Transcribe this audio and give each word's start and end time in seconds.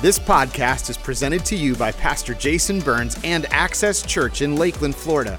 This 0.00 0.16
podcast 0.16 0.90
is 0.90 0.96
presented 0.96 1.44
to 1.46 1.56
you 1.56 1.74
by 1.74 1.90
Pastor 1.90 2.32
Jason 2.32 2.78
Burns 2.78 3.18
and 3.24 3.46
Access 3.46 4.00
Church 4.00 4.42
in 4.42 4.54
Lakeland, 4.54 4.94
Florida. 4.94 5.36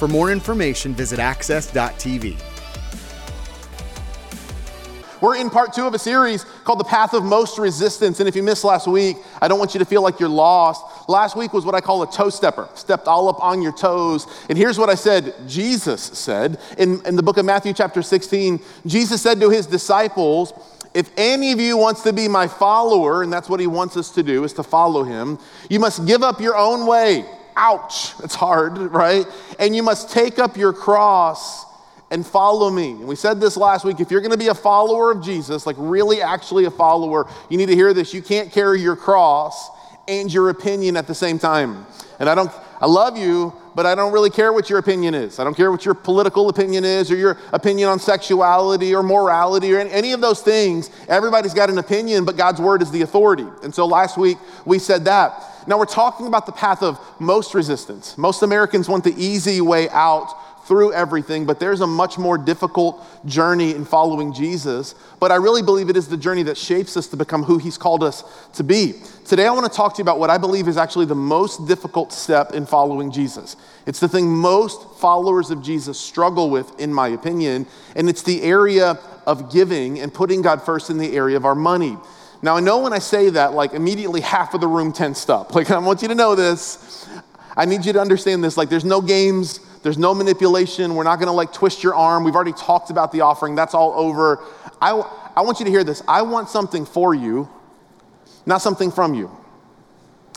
For 0.00 0.08
more 0.08 0.32
information, 0.32 0.94
visit 0.94 1.20
access.tv. 1.20 2.36
We're 5.20 5.36
in 5.36 5.48
part 5.48 5.72
two 5.72 5.86
of 5.86 5.94
a 5.94 5.98
series 5.98 6.44
called 6.64 6.80
The 6.80 6.84
Path 6.84 7.14
of 7.14 7.22
Most 7.22 7.56
Resistance. 7.56 8.18
And 8.18 8.28
if 8.28 8.34
you 8.34 8.42
missed 8.42 8.64
last 8.64 8.88
week, 8.88 9.16
I 9.40 9.46
don't 9.46 9.60
want 9.60 9.74
you 9.74 9.78
to 9.78 9.84
feel 9.84 10.02
like 10.02 10.18
you're 10.18 10.28
lost. 10.28 11.08
Last 11.08 11.36
week 11.36 11.52
was 11.52 11.64
what 11.64 11.76
I 11.76 11.80
call 11.80 12.02
a 12.02 12.10
toe 12.10 12.30
stepper, 12.30 12.68
stepped 12.74 13.06
all 13.06 13.28
up 13.28 13.40
on 13.40 13.62
your 13.62 13.72
toes. 13.72 14.26
And 14.48 14.58
here's 14.58 14.76
what 14.76 14.88
I 14.88 14.96
said 14.96 15.34
Jesus 15.46 16.02
said 16.02 16.58
in, 16.78 17.00
in 17.06 17.14
the 17.14 17.22
book 17.22 17.36
of 17.36 17.44
Matthew, 17.44 17.72
chapter 17.72 18.02
16. 18.02 18.58
Jesus 18.86 19.22
said 19.22 19.38
to 19.38 19.50
his 19.50 19.66
disciples, 19.66 20.52
if 20.94 21.10
any 21.16 21.52
of 21.52 21.60
you 21.60 21.76
wants 21.76 22.02
to 22.02 22.12
be 22.12 22.26
my 22.28 22.48
follower, 22.48 23.22
and 23.22 23.32
that's 23.32 23.48
what 23.48 23.60
he 23.60 23.66
wants 23.66 23.96
us 23.96 24.10
to 24.12 24.22
do, 24.22 24.44
is 24.44 24.52
to 24.54 24.62
follow 24.62 25.04
him, 25.04 25.38
you 25.68 25.78
must 25.78 26.06
give 26.06 26.22
up 26.22 26.40
your 26.40 26.56
own 26.56 26.86
way. 26.86 27.24
Ouch, 27.56 28.14
it's 28.22 28.34
hard, 28.34 28.78
right? 28.92 29.26
And 29.58 29.74
you 29.74 29.82
must 29.82 30.10
take 30.10 30.38
up 30.38 30.56
your 30.56 30.72
cross 30.72 31.64
and 32.10 32.26
follow 32.26 32.70
me. 32.70 32.90
And 32.90 33.06
we 33.06 33.14
said 33.14 33.40
this 33.40 33.56
last 33.56 33.84
week 33.84 34.00
if 34.00 34.10
you're 34.10 34.20
going 34.20 34.32
to 34.32 34.38
be 34.38 34.48
a 34.48 34.54
follower 34.54 35.12
of 35.12 35.22
Jesus, 35.22 35.66
like 35.66 35.76
really 35.78 36.20
actually 36.20 36.64
a 36.64 36.70
follower, 36.70 37.28
you 37.48 37.56
need 37.56 37.66
to 37.66 37.74
hear 37.74 37.94
this. 37.94 38.12
You 38.12 38.22
can't 38.22 38.50
carry 38.50 38.80
your 38.80 38.96
cross 38.96 39.70
and 40.08 40.32
your 40.32 40.48
opinion 40.48 40.96
at 40.96 41.06
the 41.06 41.14
same 41.14 41.38
time. 41.38 41.86
And 42.18 42.28
I 42.28 42.34
don't, 42.34 42.50
I 42.80 42.86
love 42.86 43.18
you, 43.18 43.52
but 43.74 43.84
I 43.84 43.94
don't 43.94 44.12
really 44.12 44.30
care 44.30 44.52
what 44.52 44.70
your 44.70 44.78
opinion 44.78 45.14
is. 45.14 45.38
I 45.38 45.44
don't 45.44 45.54
care 45.54 45.70
what 45.70 45.84
your 45.84 45.94
political 45.94 46.48
opinion 46.48 46.84
is 46.84 47.10
or 47.10 47.16
your 47.16 47.38
opinion 47.52 47.90
on 47.90 47.98
sexuality 47.98 48.94
or 48.94 49.02
morality 49.02 49.74
or 49.74 49.80
any 49.80 50.12
of 50.12 50.20
those 50.22 50.40
things. 50.40 50.90
Everybody's 51.06 51.52
got 51.52 51.68
an 51.68 51.78
opinion, 51.78 52.24
but 52.24 52.36
God's 52.36 52.60
word 52.60 52.80
is 52.80 52.90
the 52.90 53.02
authority. 53.02 53.46
And 53.62 53.74
so 53.74 53.86
last 53.86 54.16
week 54.16 54.38
we 54.64 54.78
said 54.78 55.04
that. 55.04 55.44
Now 55.66 55.78
we're 55.78 55.84
talking 55.84 56.26
about 56.26 56.46
the 56.46 56.52
path 56.52 56.82
of 56.82 56.98
most 57.20 57.54
resistance. 57.54 58.16
Most 58.16 58.42
Americans 58.42 58.88
want 58.88 59.04
the 59.04 59.14
easy 59.22 59.60
way 59.60 59.88
out 59.90 60.34
through 60.70 60.92
everything, 60.92 61.46
but 61.46 61.58
there's 61.58 61.80
a 61.80 61.86
much 61.86 62.16
more 62.16 62.38
difficult 62.38 63.04
journey 63.26 63.72
in 63.72 63.84
following 63.84 64.32
Jesus. 64.32 64.94
But 65.18 65.32
I 65.32 65.34
really 65.34 65.62
believe 65.62 65.90
it 65.90 65.96
is 65.96 66.06
the 66.06 66.16
journey 66.16 66.44
that 66.44 66.56
shapes 66.56 66.96
us 66.96 67.08
to 67.08 67.16
become 67.16 67.42
who 67.42 67.58
He's 67.58 67.76
called 67.76 68.04
us 68.04 68.22
to 68.52 68.62
be. 68.62 68.94
Today, 69.24 69.48
I 69.48 69.50
want 69.50 69.66
to 69.66 69.76
talk 69.76 69.94
to 69.94 69.98
you 69.98 70.04
about 70.04 70.20
what 70.20 70.30
I 70.30 70.38
believe 70.38 70.68
is 70.68 70.76
actually 70.76 71.06
the 71.06 71.16
most 71.16 71.66
difficult 71.66 72.12
step 72.12 72.52
in 72.52 72.66
following 72.66 73.10
Jesus. 73.10 73.56
It's 73.84 73.98
the 73.98 74.06
thing 74.06 74.28
most 74.28 75.00
followers 75.00 75.50
of 75.50 75.60
Jesus 75.60 75.98
struggle 75.98 76.50
with, 76.50 76.78
in 76.78 76.94
my 76.94 77.08
opinion, 77.08 77.66
and 77.96 78.08
it's 78.08 78.22
the 78.22 78.40
area 78.42 78.96
of 79.26 79.52
giving 79.52 79.98
and 79.98 80.14
putting 80.14 80.40
God 80.40 80.62
first 80.62 80.88
in 80.88 80.98
the 80.98 81.16
area 81.16 81.36
of 81.36 81.44
our 81.44 81.56
money. 81.56 81.96
Now, 82.42 82.56
I 82.56 82.60
know 82.60 82.78
when 82.78 82.92
I 82.92 83.00
say 83.00 83.28
that, 83.30 83.54
like 83.54 83.72
immediately 83.72 84.20
half 84.20 84.54
of 84.54 84.60
the 84.60 84.68
room 84.68 84.92
tensed 84.92 85.30
up. 85.30 85.52
Like, 85.56 85.72
I 85.72 85.78
want 85.78 86.00
you 86.00 86.06
to 86.06 86.14
know 86.14 86.36
this. 86.36 87.08
I 87.56 87.64
need 87.64 87.84
you 87.84 87.92
to 87.92 88.00
understand 88.00 88.44
this. 88.44 88.56
Like, 88.56 88.68
there's 88.68 88.84
no 88.84 89.00
games 89.00 89.58
there's 89.82 89.98
no 89.98 90.14
manipulation. 90.14 90.94
We're 90.94 91.04
not 91.04 91.16
going 91.16 91.28
to 91.28 91.32
like 91.32 91.52
twist 91.52 91.82
your 91.82 91.94
arm. 91.94 92.24
We've 92.24 92.34
already 92.34 92.52
talked 92.52 92.90
about 92.90 93.12
the 93.12 93.22
offering. 93.22 93.54
That's 93.54 93.74
all 93.74 93.92
over. 93.92 94.44
I, 94.80 94.90
I 95.36 95.42
want 95.42 95.58
you 95.58 95.64
to 95.64 95.70
hear 95.70 95.84
this. 95.84 96.02
I 96.06 96.22
want 96.22 96.48
something 96.48 96.84
for 96.84 97.14
you, 97.14 97.48
not 98.46 98.62
something 98.62 98.90
from 98.90 99.14
you. 99.14 99.30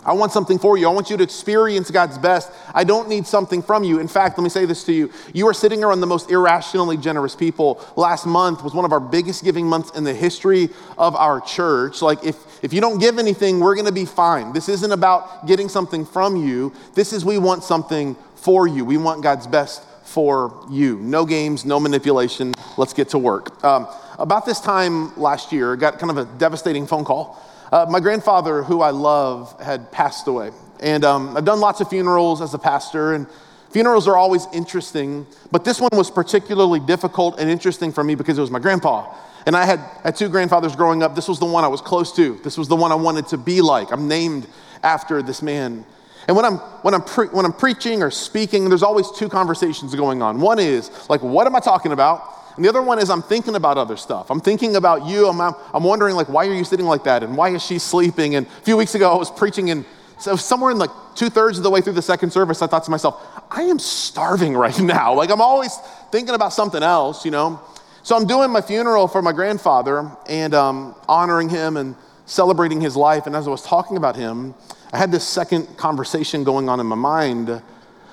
I 0.06 0.14
want 0.14 0.32
something 0.32 0.60
for 0.60 0.78
you. 0.78 0.88
I 0.88 0.92
want 0.92 1.10
you 1.10 1.18
to 1.18 1.24
experience 1.24 1.90
God's 1.90 2.18
best. 2.18 2.52
I 2.74 2.84
don't 2.84 3.08
need 3.08 3.26
something 3.26 3.62
from 3.62 3.84
you. 3.84 4.00
In 4.00 4.08
fact, 4.08 4.38
let 4.38 4.44
me 4.44 4.50
say 4.50 4.66
this 4.66 4.84
to 4.86 4.94
you. 4.94 5.12
You 5.34 5.48
are 5.48 5.54
sitting 5.54 5.84
around 5.84 6.02
the 6.02 6.08
most 6.08 6.30
irrationally 6.30 6.98
generous 6.98 7.36
people. 7.36 7.82
Last 7.96 8.26
month 8.26 8.64
was 8.64 8.74
one 8.74 8.84
of 8.84 8.92
our 8.92 9.00
biggest 9.00 9.44
giving 9.44 9.66
months 9.66 9.92
in 9.98 10.04
the 10.04 10.14
history 10.14 10.70
of 10.98 11.16
our 11.16 11.40
church. 11.40 12.02
Like, 12.02 12.24
if, 12.24 12.36
if 12.62 12.74
you 12.74 12.82
don't 12.82 13.00
give 13.00 13.18
anything, 13.18 13.62
we're 13.62 13.76
going 13.76 13.86
to 13.86 13.94
be 13.94 14.06
fine. 14.06 14.52
This 14.52 14.68
isn't 14.68 14.92
about 14.92 15.48
getting 15.48 15.70
something 15.70 16.06
from 16.06 16.36
you. 16.36 16.74
This 16.96 17.14
is 17.14 17.24
we 17.24 17.38
want 17.38 17.64
something 17.64 18.18
for 18.44 18.68
you. 18.68 18.84
We 18.84 18.98
want 18.98 19.24
God's 19.24 19.48
best 19.48 19.84
for 20.04 20.66
you. 20.70 20.98
No 20.98 21.26
games, 21.26 21.64
no 21.64 21.80
manipulation. 21.80 22.54
Let's 22.78 22.94
get 22.94 23.10
to 23.10 23.18
work. 23.18 23.64
Um, 23.64 23.88
about 24.20 24.46
this 24.46 24.60
time 24.60 25.18
last 25.18 25.54
year, 25.54 25.74
I 25.74 25.76
got 25.78 25.98
kind 25.98 26.12
of 26.12 26.18
a 26.18 26.26
devastating 26.38 26.86
phone 26.86 27.06
call. 27.06 27.42
Uh, 27.72 27.86
my 27.90 28.02
grandfather, 28.02 28.62
who 28.62 28.82
I 28.82 28.92
love, 28.92 29.60
had 29.62 29.92
passed 29.92 30.28
away. 30.28 30.52
And 30.82 31.06
um, 31.06 31.38
I've 31.38 31.46
done 31.46 31.62
lots 31.62 31.80
of 31.80 31.90
funerals 31.90 32.42
as 32.42 32.54
a 32.54 32.60
pastor, 32.60 33.14
and 33.14 33.28
funerals 33.72 34.08
are 34.10 34.18
always 34.18 34.46
interesting, 34.54 35.26
but 35.50 35.64
this 35.64 35.80
one 35.80 35.90
was 35.94 36.12
particularly 36.12 36.82
difficult 36.82 37.40
and 37.40 37.50
interesting 37.50 37.94
for 37.94 38.04
me 38.04 38.14
because 38.14 38.38
it 38.38 38.42
was 38.42 38.52
my 38.52 38.60
grandpa. 38.60 39.16
And 39.46 39.56
I 39.56 39.66
had, 39.66 39.80
had 40.04 40.16
two 40.18 40.28
grandfathers 40.28 40.76
growing 40.76 41.02
up. 41.02 41.16
This 41.16 41.30
was 41.30 41.40
the 41.40 41.46
one 41.46 41.64
I 41.64 41.70
was 41.70 41.82
close 41.82 42.14
to. 42.18 42.36
This 42.44 42.58
was 42.58 42.68
the 42.68 42.76
one 42.76 42.92
I 42.92 42.96
wanted 42.96 43.28
to 43.28 43.38
be 43.38 43.62
like. 43.62 43.92
I'm 43.92 44.08
named 44.08 44.48
after 44.84 45.22
this 45.24 45.42
man. 45.42 45.86
And 46.28 46.36
when 46.36 46.46
I'm, 46.46 46.58
when, 46.84 46.94
I'm 46.94 47.02
pre- 47.02 47.28
when 47.28 47.46
I'm 47.46 47.54
preaching 47.54 48.02
or 48.02 48.12
speaking, 48.12 48.70
there's 48.70 48.84
always 48.84 49.12
two 49.12 49.30
conversations 49.30 49.94
going 49.94 50.22
on. 50.22 50.40
One 50.40 50.60
is, 50.60 50.90
like, 51.10 51.22
what 51.22 51.48
am 51.48 51.56
I 51.56 51.60
talking 51.60 51.92
about? 51.92 52.34
And 52.56 52.64
the 52.64 52.70
other 52.70 52.82
one 52.82 53.00
is, 53.00 53.10
I'm 53.10 53.22
thinking 53.22 53.56
about 53.56 53.78
other 53.78 53.98
stuff. 53.98 54.30
I'm 54.30 54.40
thinking 54.40 54.76
about 54.76 55.06
you. 55.08 55.28
I'm, 55.28 55.42
I'm 55.42 55.84
wondering, 55.84 56.16
like, 56.16 56.30
why 56.30 56.46
are 56.48 56.54
you 56.54 56.64
sitting 56.64 56.86
like 56.86 57.04
that? 57.06 57.24
And 57.24 57.36
why 57.36 57.50
is 57.50 57.64
she 57.64 57.80
sleeping? 57.80 58.36
And 58.36 58.46
a 58.46 58.62
few 58.62 58.78
weeks 58.78 58.96
ago, 58.96 59.12
I 59.12 59.18
was 59.18 59.32
preaching, 59.32 59.72
and 59.72 59.86
so 60.20 60.36
somewhere 60.36 60.72
in 60.72 60.78
like 60.78 60.92
two 61.16 61.30
thirds 61.30 61.58
of 61.58 61.64
the 61.64 61.70
way 61.70 61.82
through 61.82 61.94
the 61.94 62.02
second 62.02 62.32
service, 62.32 62.62
I 62.62 62.68
thought 62.68 62.84
to 62.86 62.92
myself, 62.92 63.22
I 63.52 63.64
am 63.64 63.80
starving 63.80 64.56
right 64.58 64.80
now. 64.80 65.14
Like, 65.14 65.32
I'm 65.32 65.42
always 65.42 65.76
thinking 66.12 66.36
about 66.36 66.54
something 66.54 66.84
else, 66.84 67.26
you 67.26 67.32
know? 67.32 67.60
So 68.04 68.16
I'm 68.18 68.28
doing 68.28 68.52
my 68.52 68.62
funeral 68.62 69.08
for 69.08 69.22
my 69.22 69.32
grandfather 69.32 70.12
and 70.28 70.54
um, 70.54 70.96
honoring 71.08 71.50
him 71.50 71.78
and 71.78 71.96
celebrating 72.26 72.82
his 72.82 72.96
life. 72.96 73.28
And 73.28 73.36
as 73.36 73.48
I 73.48 73.50
was 73.50 73.62
talking 73.62 73.98
about 73.98 74.16
him, 74.16 74.54
I 74.94 74.98
had 75.00 75.12
this 75.12 75.28
second 75.28 75.76
conversation 75.76 76.44
going 76.44 76.70
on 76.70 76.80
in 76.80 76.86
my 76.86 76.96
mind 76.96 77.62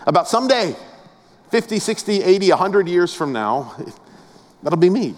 about 0.06 0.28
someday, 0.28 0.74
50, 1.50 1.78
60, 1.78 2.22
80, 2.22 2.48
100 2.48 2.88
years 2.88 3.12
from 3.12 3.34
now, 3.34 3.76
that'll 4.62 4.78
be 4.78 4.88
me. 4.88 5.14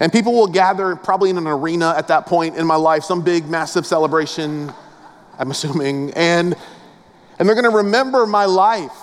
And 0.00 0.10
people 0.10 0.32
will 0.32 0.46
gather 0.46 0.96
probably 0.96 1.28
in 1.28 1.36
an 1.36 1.46
arena 1.46 1.94
at 1.98 2.08
that 2.08 2.24
point 2.24 2.56
in 2.56 2.66
my 2.66 2.76
life, 2.76 3.04
some 3.04 3.22
big, 3.22 3.46
massive 3.46 3.84
celebration, 3.84 4.72
I'm 5.38 5.50
assuming, 5.50 6.14
and, 6.14 6.54
and 7.38 7.46
they're 7.46 7.56
gonna 7.56 7.68
remember 7.68 8.24
my 8.24 8.46
life. 8.46 8.96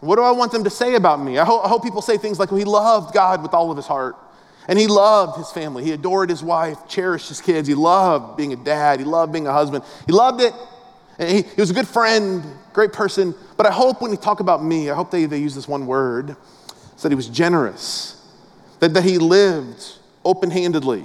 What 0.00 0.16
do 0.16 0.22
I 0.22 0.32
want 0.32 0.50
them 0.50 0.64
to 0.64 0.70
say 0.70 0.96
about 0.96 1.20
me? 1.20 1.38
I 1.38 1.44
hope, 1.44 1.64
I 1.64 1.68
hope 1.68 1.84
people 1.84 2.02
say 2.02 2.18
things 2.18 2.40
like, 2.40 2.50
well, 2.50 2.58
he 2.58 2.64
loved 2.64 3.14
God 3.14 3.40
with 3.40 3.54
all 3.54 3.70
of 3.70 3.76
his 3.76 3.86
heart. 3.86 4.16
And 4.66 4.78
he 4.78 4.88
loved 4.88 5.38
his 5.38 5.50
family. 5.52 5.84
He 5.84 5.92
adored 5.92 6.28
his 6.28 6.42
wife, 6.42 6.88
cherished 6.88 7.28
his 7.28 7.40
kids. 7.40 7.68
He 7.68 7.74
loved 7.74 8.36
being 8.36 8.52
a 8.52 8.56
dad. 8.56 8.98
He 8.98 9.04
loved 9.04 9.32
being 9.32 9.46
a 9.46 9.52
husband. 9.52 9.84
He 10.06 10.12
loved 10.12 10.40
it. 10.40 10.54
He, 11.18 11.42
he, 11.42 11.60
was 11.60 11.70
a 11.70 11.74
good 11.74 11.88
friend, 11.88 12.44
great 12.72 12.92
person, 12.92 13.34
but 13.56 13.66
I 13.66 13.70
hope 13.70 14.02
when 14.02 14.10
they 14.10 14.16
talk 14.16 14.40
about 14.40 14.64
me, 14.64 14.90
I 14.90 14.94
hope 14.94 15.10
they, 15.10 15.26
they 15.26 15.38
use 15.38 15.54
this 15.54 15.68
one 15.68 15.86
word, 15.86 16.36
that 17.04 17.12
he 17.12 17.16
was 17.16 17.28
generous, 17.28 18.20
that, 18.80 18.94
that 18.94 19.04
he 19.04 19.18
lived 19.18 19.98
open 20.24 20.50
handedly, 20.50 21.04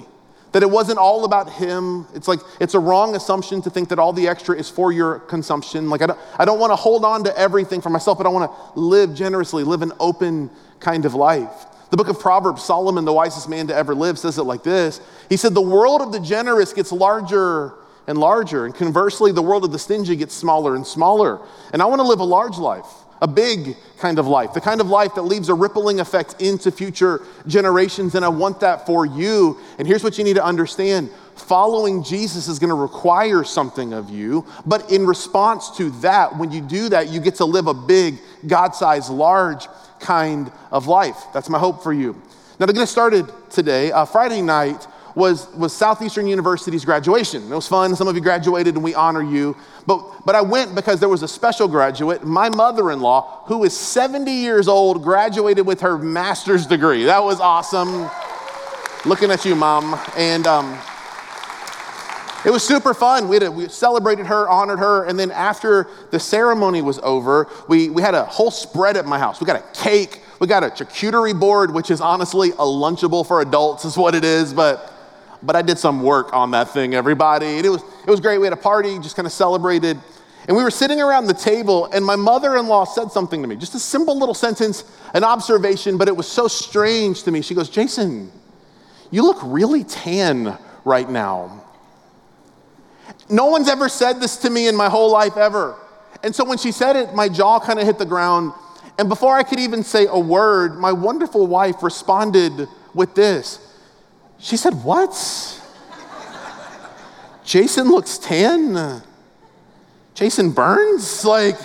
that 0.53 0.63
it 0.63 0.69
wasn't 0.69 0.97
all 0.97 1.25
about 1.25 1.51
him. 1.51 2.07
It's 2.15 2.27
like, 2.27 2.39
it's 2.59 2.73
a 2.73 2.79
wrong 2.79 3.15
assumption 3.15 3.61
to 3.63 3.69
think 3.69 3.89
that 3.89 3.99
all 3.99 4.13
the 4.13 4.27
extra 4.27 4.55
is 4.55 4.69
for 4.69 4.91
your 4.91 5.19
consumption. 5.19 5.89
Like, 5.89 6.01
I 6.01 6.07
don't, 6.07 6.19
I 6.39 6.45
don't 6.45 6.59
want 6.59 6.71
to 6.71 6.77
hold 6.77 7.03
on 7.03 7.25
to 7.25 7.37
everything 7.37 7.81
for 7.81 7.89
myself, 7.89 8.17
but 8.17 8.25
I 8.25 8.29
want 8.29 8.49
to 8.49 8.79
live 8.79 9.13
generously, 9.13 9.63
live 9.63 9.81
an 9.81 9.91
open 9.99 10.49
kind 10.79 11.05
of 11.05 11.13
life. 11.13 11.65
The 11.91 11.97
book 11.97 12.07
of 12.07 12.19
Proverbs, 12.19 12.63
Solomon, 12.63 13.03
the 13.03 13.13
wisest 13.13 13.49
man 13.49 13.67
to 13.67 13.75
ever 13.75 13.93
live, 13.93 14.17
says 14.17 14.37
it 14.37 14.43
like 14.43 14.63
this 14.63 15.01
He 15.27 15.37
said, 15.37 15.53
The 15.53 15.61
world 15.61 16.01
of 16.01 16.11
the 16.11 16.19
generous 16.19 16.71
gets 16.71 16.91
larger 16.91 17.73
and 18.09 18.17
larger. 18.17 18.65
And 18.65 18.73
conversely, 18.73 19.31
the 19.31 19.43
world 19.43 19.63
of 19.63 19.71
the 19.71 19.77
stingy 19.77 20.15
gets 20.15 20.33
smaller 20.33 20.75
and 20.75 20.85
smaller. 20.85 21.39
And 21.71 21.81
I 21.81 21.85
want 21.85 21.99
to 21.99 22.07
live 22.07 22.19
a 22.19 22.25
large 22.25 22.57
life, 22.57 22.87
a 23.21 23.27
big 23.27 23.77
kind 23.99 24.17
of 24.17 24.25
life, 24.25 24.51
the 24.53 24.61
kind 24.61 24.81
of 24.81 24.87
life 24.87 25.13
that 25.13 25.21
leaves 25.21 25.47
a 25.47 25.53
rippling 25.53 25.99
effect 25.99 26.41
into 26.41 26.71
future 26.71 27.21
generations. 27.45 28.15
And 28.15 28.25
I 28.25 28.29
want 28.29 28.61
that 28.61 28.87
for 28.87 29.05
you. 29.05 29.59
And 29.77 29.87
here's 29.87 30.03
what 30.03 30.17
you 30.17 30.23
need 30.23 30.37
to 30.37 30.43
understand 30.43 31.11
following 31.35 32.03
Jesus 32.03 32.47
is 32.47 32.57
going 32.57 32.71
to 32.71 32.75
require 32.75 33.43
something 33.43 33.93
of 33.93 34.09
you. 34.09 34.43
But 34.65 34.91
in 34.91 35.05
response 35.05 35.77
to 35.77 35.91
that, 36.01 36.35
when 36.35 36.51
you 36.51 36.61
do 36.61 36.89
that, 36.89 37.09
you 37.09 37.19
get 37.19 37.35
to 37.35 37.45
live 37.45 37.67
a 37.67 37.75
big, 37.75 38.17
God 38.47 38.73
sized, 38.73 39.11
large 39.11 39.67
kind 39.99 40.51
of 40.71 40.87
life. 40.87 41.25
That's 41.31 41.47
my 41.47 41.59
hope 41.59 41.83
for 41.83 41.93
you. 41.93 42.19
Now, 42.59 42.65
to 42.65 42.73
get 42.73 42.81
us 42.81 42.91
started 42.91 43.31
today, 43.51 43.91
uh, 43.91 44.05
Friday 44.05 44.41
night, 44.41 44.87
was, 45.19 45.47
was 45.53 45.73
Southeastern 45.73 46.25
University's 46.25 46.85
graduation. 46.85 47.43
It 47.51 47.55
was 47.55 47.67
fun. 47.67 47.95
Some 47.95 48.07
of 48.07 48.15
you 48.15 48.21
graduated 48.21 48.75
and 48.75 48.83
we 48.83 48.95
honor 48.95 49.21
you. 49.21 49.55
But, 49.85 50.25
but 50.25 50.33
I 50.33 50.41
went 50.41 50.73
because 50.73 50.99
there 50.99 51.09
was 51.09 51.21
a 51.21 51.27
special 51.27 51.67
graduate. 51.67 52.23
My 52.23 52.49
mother 52.49 52.89
in 52.89 53.01
law, 53.01 53.43
who 53.45 53.63
is 53.65 53.77
70 53.77 54.31
years 54.31 54.67
old, 54.67 55.03
graduated 55.03 55.67
with 55.67 55.81
her 55.81 55.97
master's 55.97 56.65
degree. 56.65 57.03
That 57.03 57.23
was 57.23 57.39
awesome. 57.39 58.09
Looking 59.05 59.29
at 59.29 59.45
you, 59.45 59.55
mom. 59.55 59.99
And 60.15 60.47
um, 60.47 60.79
it 62.45 62.51
was 62.51 62.65
super 62.65 62.93
fun. 62.93 63.27
We, 63.27 63.37
a, 63.39 63.51
we, 63.51 63.67
celebrated 63.67 64.25
her, 64.27 64.47
honored 64.47 64.79
her, 64.79 65.03
and 65.03 65.19
then 65.19 65.31
after 65.31 65.87
the 66.11 66.19
ceremony 66.19 66.81
was 66.81 66.97
over, 66.99 67.49
we, 67.67 67.89
we 67.89 68.01
had 68.01 68.15
a 68.15 68.23
whole 68.23 68.51
spread 68.51 68.95
at 68.95 69.05
my 69.05 69.19
house. 69.19 69.41
We 69.41 69.45
got 69.45 69.57
a 69.57 69.79
cake, 69.81 70.21
we 70.39 70.47
got 70.47 70.63
a 70.63 70.67
charcuterie 70.67 71.37
board, 71.37 71.73
which 71.73 71.91
is 71.91 71.99
honestly 71.99 72.51
a 72.51 72.63
Lunchable 72.63 73.27
for 73.27 73.41
adults, 73.41 73.83
is 73.83 73.97
what 73.97 74.15
it 74.15 74.23
is, 74.23 74.53
but 74.53 74.88
but 75.41 75.55
I 75.55 75.61
did 75.61 75.77
some 75.77 76.03
work 76.03 76.33
on 76.33 76.51
that 76.51 76.69
thing, 76.69 76.93
everybody. 76.93 77.57
And 77.57 77.65
it 77.65 77.69
was, 77.69 77.81
it 77.81 78.09
was 78.09 78.19
great. 78.19 78.37
We 78.37 78.45
had 78.45 78.53
a 78.53 78.57
party, 78.57 78.99
just 78.99 79.15
kind 79.15 79.25
of 79.25 79.31
celebrated. 79.31 79.97
And 80.47 80.57
we 80.57 80.63
were 80.63 80.71
sitting 80.71 80.99
around 80.99 81.27
the 81.27 81.33
table, 81.33 81.85
and 81.93 82.03
my 82.03 82.15
mother 82.15 82.55
in 82.55 82.67
law 82.67 82.83
said 82.83 83.11
something 83.11 83.41
to 83.41 83.47
me, 83.47 83.55
just 83.55 83.75
a 83.75 83.79
simple 83.79 84.17
little 84.17 84.33
sentence, 84.33 84.83
an 85.13 85.23
observation, 85.23 85.97
but 85.97 86.07
it 86.07 86.15
was 86.15 86.27
so 86.27 86.47
strange 86.47 87.23
to 87.23 87.31
me. 87.31 87.41
She 87.41 87.53
goes, 87.53 87.69
Jason, 87.69 88.31
you 89.11 89.23
look 89.23 89.37
really 89.43 89.83
tan 89.83 90.57
right 90.85 91.07
now. 91.07 91.63
No 93.29 93.45
one's 93.45 93.69
ever 93.69 93.89
said 93.89 94.19
this 94.19 94.37
to 94.37 94.49
me 94.49 94.67
in 94.67 94.75
my 94.75 94.89
whole 94.89 95.11
life 95.11 95.37
ever. 95.37 95.75
And 96.23 96.35
so 96.35 96.43
when 96.43 96.57
she 96.57 96.71
said 96.71 96.95
it, 96.95 97.13
my 97.13 97.29
jaw 97.29 97.59
kind 97.59 97.79
of 97.79 97.85
hit 97.85 97.99
the 97.99 98.05
ground. 98.05 98.53
And 98.97 99.07
before 99.07 99.35
I 99.35 99.43
could 99.43 99.59
even 99.59 99.83
say 99.83 100.07
a 100.07 100.19
word, 100.19 100.79
my 100.79 100.91
wonderful 100.91 101.45
wife 101.45 101.83
responded 101.83 102.67
with 102.93 103.13
this. 103.13 103.59
She 104.39 104.57
said, 104.57 104.73
What? 104.83 105.11
Jason 107.43 107.89
looks 107.89 108.17
tan? 108.17 109.01
Jason 110.13 110.51
Burns? 110.51 111.25
Like, 111.25 111.57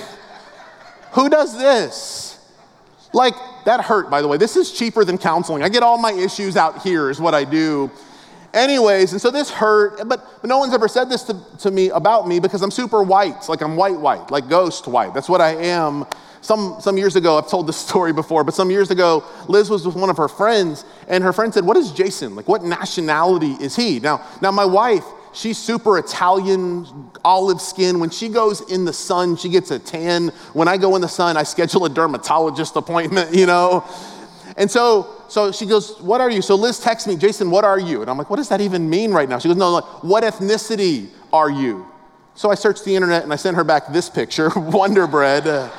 who 1.12 1.28
does 1.28 1.58
this? 1.58 2.38
Like, 3.12 3.34
that 3.64 3.80
hurt, 3.80 4.10
by 4.10 4.22
the 4.22 4.28
way. 4.28 4.36
This 4.36 4.56
is 4.56 4.72
cheaper 4.72 5.04
than 5.04 5.18
counseling. 5.18 5.62
I 5.62 5.68
get 5.68 5.82
all 5.82 5.98
my 5.98 6.12
issues 6.12 6.56
out 6.56 6.82
here, 6.82 7.10
is 7.10 7.20
what 7.20 7.34
I 7.34 7.44
do. 7.44 7.90
Anyways, 8.54 9.12
and 9.12 9.20
so 9.20 9.30
this 9.30 9.50
hurt, 9.50 10.08
but, 10.08 10.44
no 10.44 10.58
one's 10.58 10.72
ever 10.72 10.86
said 10.86 11.10
this 11.10 11.24
to, 11.24 11.36
to 11.58 11.70
me 11.70 11.90
about 11.90 12.28
me 12.28 12.38
because 12.38 12.62
I'm 12.62 12.70
super 12.70 13.02
white. 13.02 13.48
Like 13.48 13.60
I'm 13.60 13.76
white, 13.76 13.98
white, 13.98 14.30
like 14.30 14.48
ghost 14.48 14.86
white. 14.86 15.12
That's 15.12 15.28
what 15.28 15.40
I 15.40 15.56
am. 15.56 16.06
Some, 16.44 16.76
some 16.78 16.98
years 16.98 17.16
ago, 17.16 17.38
I've 17.38 17.48
told 17.48 17.66
this 17.66 17.76
story 17.88 18.12
before, 18.12 18.44
but 18.44 18.52
some 18.52 18.70
years 18.70 18.90
ago, 18.90 19.24
Liz 19.48 19.70
was 19.70 19.86
with 19.86 19.96
one 19.96 20.10
of 20.10 20.18
her 20.18 20.28
friends, 20.28 20.84
and 21.08 21.24
her 21.24 21.32
friend 21.32 21.54
said, 21.54 21.64
What 21.64 21.78
is 21.78 21.90
Jason? 21.90 22.36
Like, 22.36 22.46
what 22.48 22.62
nationality 22.62 23.52
is 23.52 23.74
he? 23.74 23.98
Now, 23.98 24.22
now 24.42 24.50
my 24.50 24.66
wife, 24.66 25.04
she's 25.32 25.56
super 25.56 25.96
Italian, 25.98 27.10
olive 27.24 27.62
skin. 27.62 27.98
When 27.98 28.10
she 28.10 28.28
goes 28.28 28.60
in 28.70 28.84
the 28.84 28.92
sun, 28.92 29.36
she 29.36 29.48
gets 29.48 29.70
a 29.70 29.78
tan. 29.78 30.28
When 30.52 30.68
I 30.68 30.76
go 30.76 30.94
in 30.96 31.00
the 31.00 31.08
sun, 31.08 31.38
I 31.38 31.44
schedule 31.44 31.86
a 31.86 31.88
dermatologist 31.88 32.76
appointment, 32.82 33.34
you 33.34 33.46
know? 33.46 33.82
And 34.58 34.70
so, 34.70 35.08
so 35.28 35.50
she 35.50 35.64
goes, 35.64 35.98
What 36.02 36.20
are 36.20 36.30
you? 36.30 36.42
So 36.42 36.56
Liz 36.56 36.78
texts 36.78 37.08
me, 37.08 37.16
Jason, 37.16 37.50
what 37.50 37.64
are 37.64 37.80
you? 37.80 38.02
And 38.02 38.10
I'm 38.10 38.18
like, 38.18 38.28
What 38.28 38.36
does 38.36 38.50
that 38.50 38.60
even 38.60 38.90
mean 38.90 39.12
right 39.12 39.30
now? 39.30 39.38
She 39.38 39.48
goes, 39.48 39.56
No, 39.56 39.70
like, 39.70 40.04
what 40.04 40.24
ethnicity 40.24 41.08
are 41.32 41.50
you? 41.50 41.86
So 42.34 42.50
I 42.50 42.54
searched 42.54 42.84
the 42.84 42.94
internet 42.94 43.22
and 43.22 43.32
I 43.32 43.36
sent 43.36 43.56
her 43.56 43.64
back 43.64 43.94
this 43.94 44.10
picture 44.10 44.50
Wonder 44.56 45.06
Bread. 45.06 45.72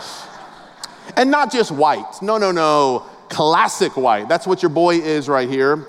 And 1.16 1.32
not 1.32 1.52
just 1.52 1.72
white. 1.72 2.22
No, 2.22 2.38
no, 2.38 2.52
no. 2.52 3.06
Classic 3.30 3.96
white. 3.98 4.30
That's 4.30 4.46
what 4.46 4.62
your 4.62 4.70
boy 4.70 4.98
is 4.98 5.28
right 5.28 5.50
here. 5.50 5.88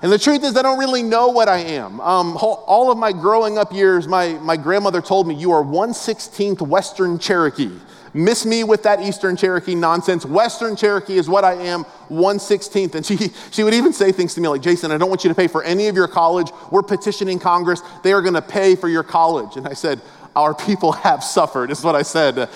And 0.00 0.12
the 0.12 0.18
truth 0.18 0.44
is, 0.44 0.56
I 0.56 0.62
don't 0.62 0.78
really 0.78 1.02
know 1.02 1.28
what 1.28 1.48
I 1.48 1.58
am. 1.58 2.00
Um, 2.00 2.36
all 2.40 2.92
of 2.92 2.98
my 2.98 3.10
growing 3.10 3.58
up 3.58 3.72
years, 3.72 4.06
my, 4.06 4.34
my 4.34 4.56
grandmother 4.56 5.02
told 5.02 5.26
me, 5.26 5.34
You 5.34 5.50
are 5.52 5.64
116th 5.64 6.60
Western 6.62 7.18
Cherokee. 7.18 7.70
Miss 8.14 8.46
me 8.46 8.64
with 8.64 8.84
that 8.84 9.00
Eastern 9.00 9.36
Cherokee 9.36 9.74
nonsense. 9.74 10.24
Western 10.24 10.76
Cherokee 10.76 11.18
is 11.18 11.28
what 11.28 11.44
I 11.44 11.54
am, 11.54 11.84
116th. 12.08 12.94
And 12.94 13.04
she, 13.04 13.30
she 13.50 13.62
would 13.62 13.74
even 13.74 13.92
say 13.92 14.12
things 14.12 14.34
to 14.34 14.40
me 14.40 14.48
like, 14.48 14.62
Jason, 14.62 14.92
I 14.92 14.98
don't 14.98 15.08
want 15.08 15.24
you 15.24 15.28
to 15.28 15.34
pay 15.34 15.46
for 15.46 15.62
any 15.62 15.88
of 15.88 15.96
your 15.96 16.08
college. 16.08 16.50
We're 16.70 16.82
petitioning 16.82 17.38
Congress. 17.38 17.82
They 18.02 18.12
are 18.12 18.22
going 18.22 18.34
to 18.34 18.42
pay 18.42 18.76
for 18.76 18.88
your 18.88 19.02
college. 19.02 19.56
And 19.56 19.66
I 19.66 19.74
said, 19.74 20.00
Our 20.36 20.54
people 20.54 20.92
have 20.92 21.24
suffered, 21.24 21.70
is 21.70 21.82
what 21.82 21.96
I 21.96 22.02
said. 22.02 22.48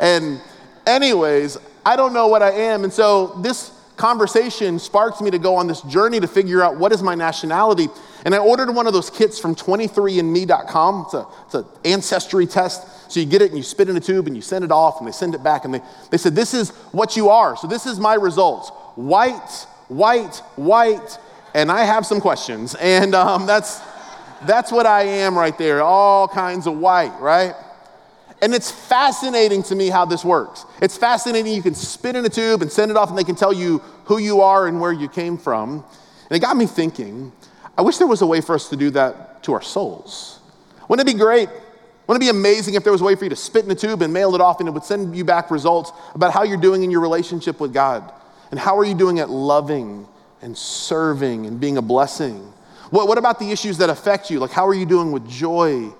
And, 0.00 0.40
anyways, 0.86 1.58
I 1.84 1.96
don't 1.96 2.12
know 2.12 2.28
what 2.28 2.42
I 2.42 2.50
am. 2.50 2.84
And 2.84 2.92
so 2.92 3.38
this 3.42 3.72
conversation 3.96 4.78
sparked 4.78 5.20
me 5.20 5.30
to 5.30 5.38
go 5.38 5.56
on 5.56 5.66
this 5.66 5.80
journey 5.82 6.20
to 6.20 6.28
figure 6.28 6.62
out 6.62 6.76
what 6.76 6.92
is 6.92 7.02
my 7.02 7.14
nationality. 7.14 7.88
And 8.24 8.34
I 8.34 8.38
ordered 8.38 8.70
one 8.70 8.86
of 8.86 8.92
those 8.92 9.10
kits 9.10 9.38
from 9.38 9.54
23andme.com. 9.54 11.04
It's, 11.06 11.14
a, 11.14 11.26
it's 11.46 11.54
an 11.54 11.64
ancestry 11.84 12.46
test. 12.46 13.10
So 13.10 13.20
you 13.20 13.26
get 13.26 13.42
it 13.42 13.50
and 13.50 13.56
you 13.56 13.62
spit 13.62 13.88
in 13.88 13.96
a 13.96 14.00
tube 14.00 14.26
and 14.26 14.36
you 14.36 14.42
send 14.42 14.64
it 14.64 14.72
off 14.72 14.98
and 14.98 15.08
they 15.08 15.12
send 15.12 15.34
it 15.34 15.42
back 15.42 15.64
and 15.64 15.74
they, 15.74 15.80
they 16.10 16.18
said, 16.18 16.34
This 16.34 16.54
is 16.54 16.70
what 16.92 17.16
you 17.16 17.28
are. 17.30 17.56
So 17.56 17.66
this 17.66 17.86
is 17.86 17.98
my 17.98 18.14
results 18.14 18.70
white, 18.96 19.66
white, 19.88 20.36
white. 20.56 21.18
And 21.54 21.70
I 21.70 21.84
have 21.84 22.04
some 22.04 22.20
questions. 22.20 22.74
And 22.74 23.14
um, 23.14 23.46
that's, 23.46 23.80
that's 24.44 24.70
what 24.70 24.84
I 24.84 25.02
am 25.02 25.38
right 25.38 25.56
there. 25.56 25.82
All 25.82 26.28
kinds 26.28 26.66
of 26.66 26.76
white, 26.76 27.18
right? 27.20 27.54
And 28.42 28.54
it's 28.54 28.70
fascinating 28.70 29.62
to 29.64 29.74
me 29.74 29.88
how 29.88 30.04
this 30.04 30.24
works. 30.24 30.66
It's 30.82 30.96
fascinating. 30.96 31.54
You 31.54 31.62
can 31.62 31.74
spit 31.74 32.16
in 32.16 32.24
a 32.24 32.28
tube 32.28 32.62
and 32.62 32.70
send 32.70 32.90
it 32.90 32.96
off, 32.96 33.08
and 33.08 33.16
they 33.16 33.24
can 33.24 33.34
tell 33.34 33.52
you 33.52 33.78
who 34.04 34.18
you 34.18 34.42
are 34.42 34.66
and 34.66 34.80
where 34.80 34.92
you 34.92 35.08
came 35.08 35.38
from. 35.38 35.84
And 36.28 36.36
it 36.36 36.40
got 36.40 36.56
me 36.56 36.66
thinking 36.66 37.32
I 37.78 37.82
wish 37.82 37.98
there 37.98 38.06
was 38.06 38.22
a 38.22 38.26
way 38.26 38.40
for 38.40 38.54
us 38.54 38.70
to 38.70 38.76
do 38.76 38.90
that 38.90 39.42
to 39.44 39.52
our 39.52 39.60
souls. 39.60 40.40
Wouldn't 40.88 41.06
it 41.06 41.12
be 41.12 41.18
great? 41.18 41.48
Wouldn't 42.06 42.22
it 42.22 42.26
be 42.26 42.30
amazing 42.30 42.74
if 42.74 42.84
there 42.84 42.92
was 42.92 43.02
a 43.02 43.04
way 43.04 43.16
for 43.16 43.24
you 43.24 43.30
to 43.30 43.36
spit 43.36 43.64
in 43.64 43.70
a 43.70 43.74
tube 43.74 44.00
and 44.00 44.12
mail 44.12 44.34
it 44.34 44.40
off 44.40 44.60
and 44.60 44.68
it 44.68 44.72
would 44.72 44.84
send 44.84 45.14
you 45.16 45.24
back 45.24 45.50
results 45.50 45.92
about 46.14 46.32
how 46.32 46.42
you're 46.42 46.56
doing 46.56 46.84
in 46.84 46.90
your 46.90 47.00
relationship 47.00 47.60
with 47.60 47.74
God? 47.74 48.12
And 48.50 48.58
how 48.58 48.78
are 48.78 48.84
you 48.84 48.94
doing 48.94 49.18
at 49.18 49.28
loving 49.28 50.06
and 50.40 50.56
serving 50.56 51.46
and 51.46 51.60
being 51.60 51.76
a 51.76 51.82
blessing? 51.82 52.52
What, 52.90 53.08
what 53.08 53.18
about 53.18 53.38
the 53.38 53.50
issues 53.50 53.78
that 53.78 53.90
affect 53.90 54.30
you? 54.30 54.38
Like, 54.38 54.52
how 54.52 54.66
are 54.66 54.74
you 54.74 54.86
doing 54.86 55.10
with 55.12 55.28
joy 55.28 55.92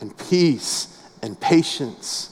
and 0.00 0.16
peace 0.28 0.91
and 1.22 1.38
patience, 1.40 2.30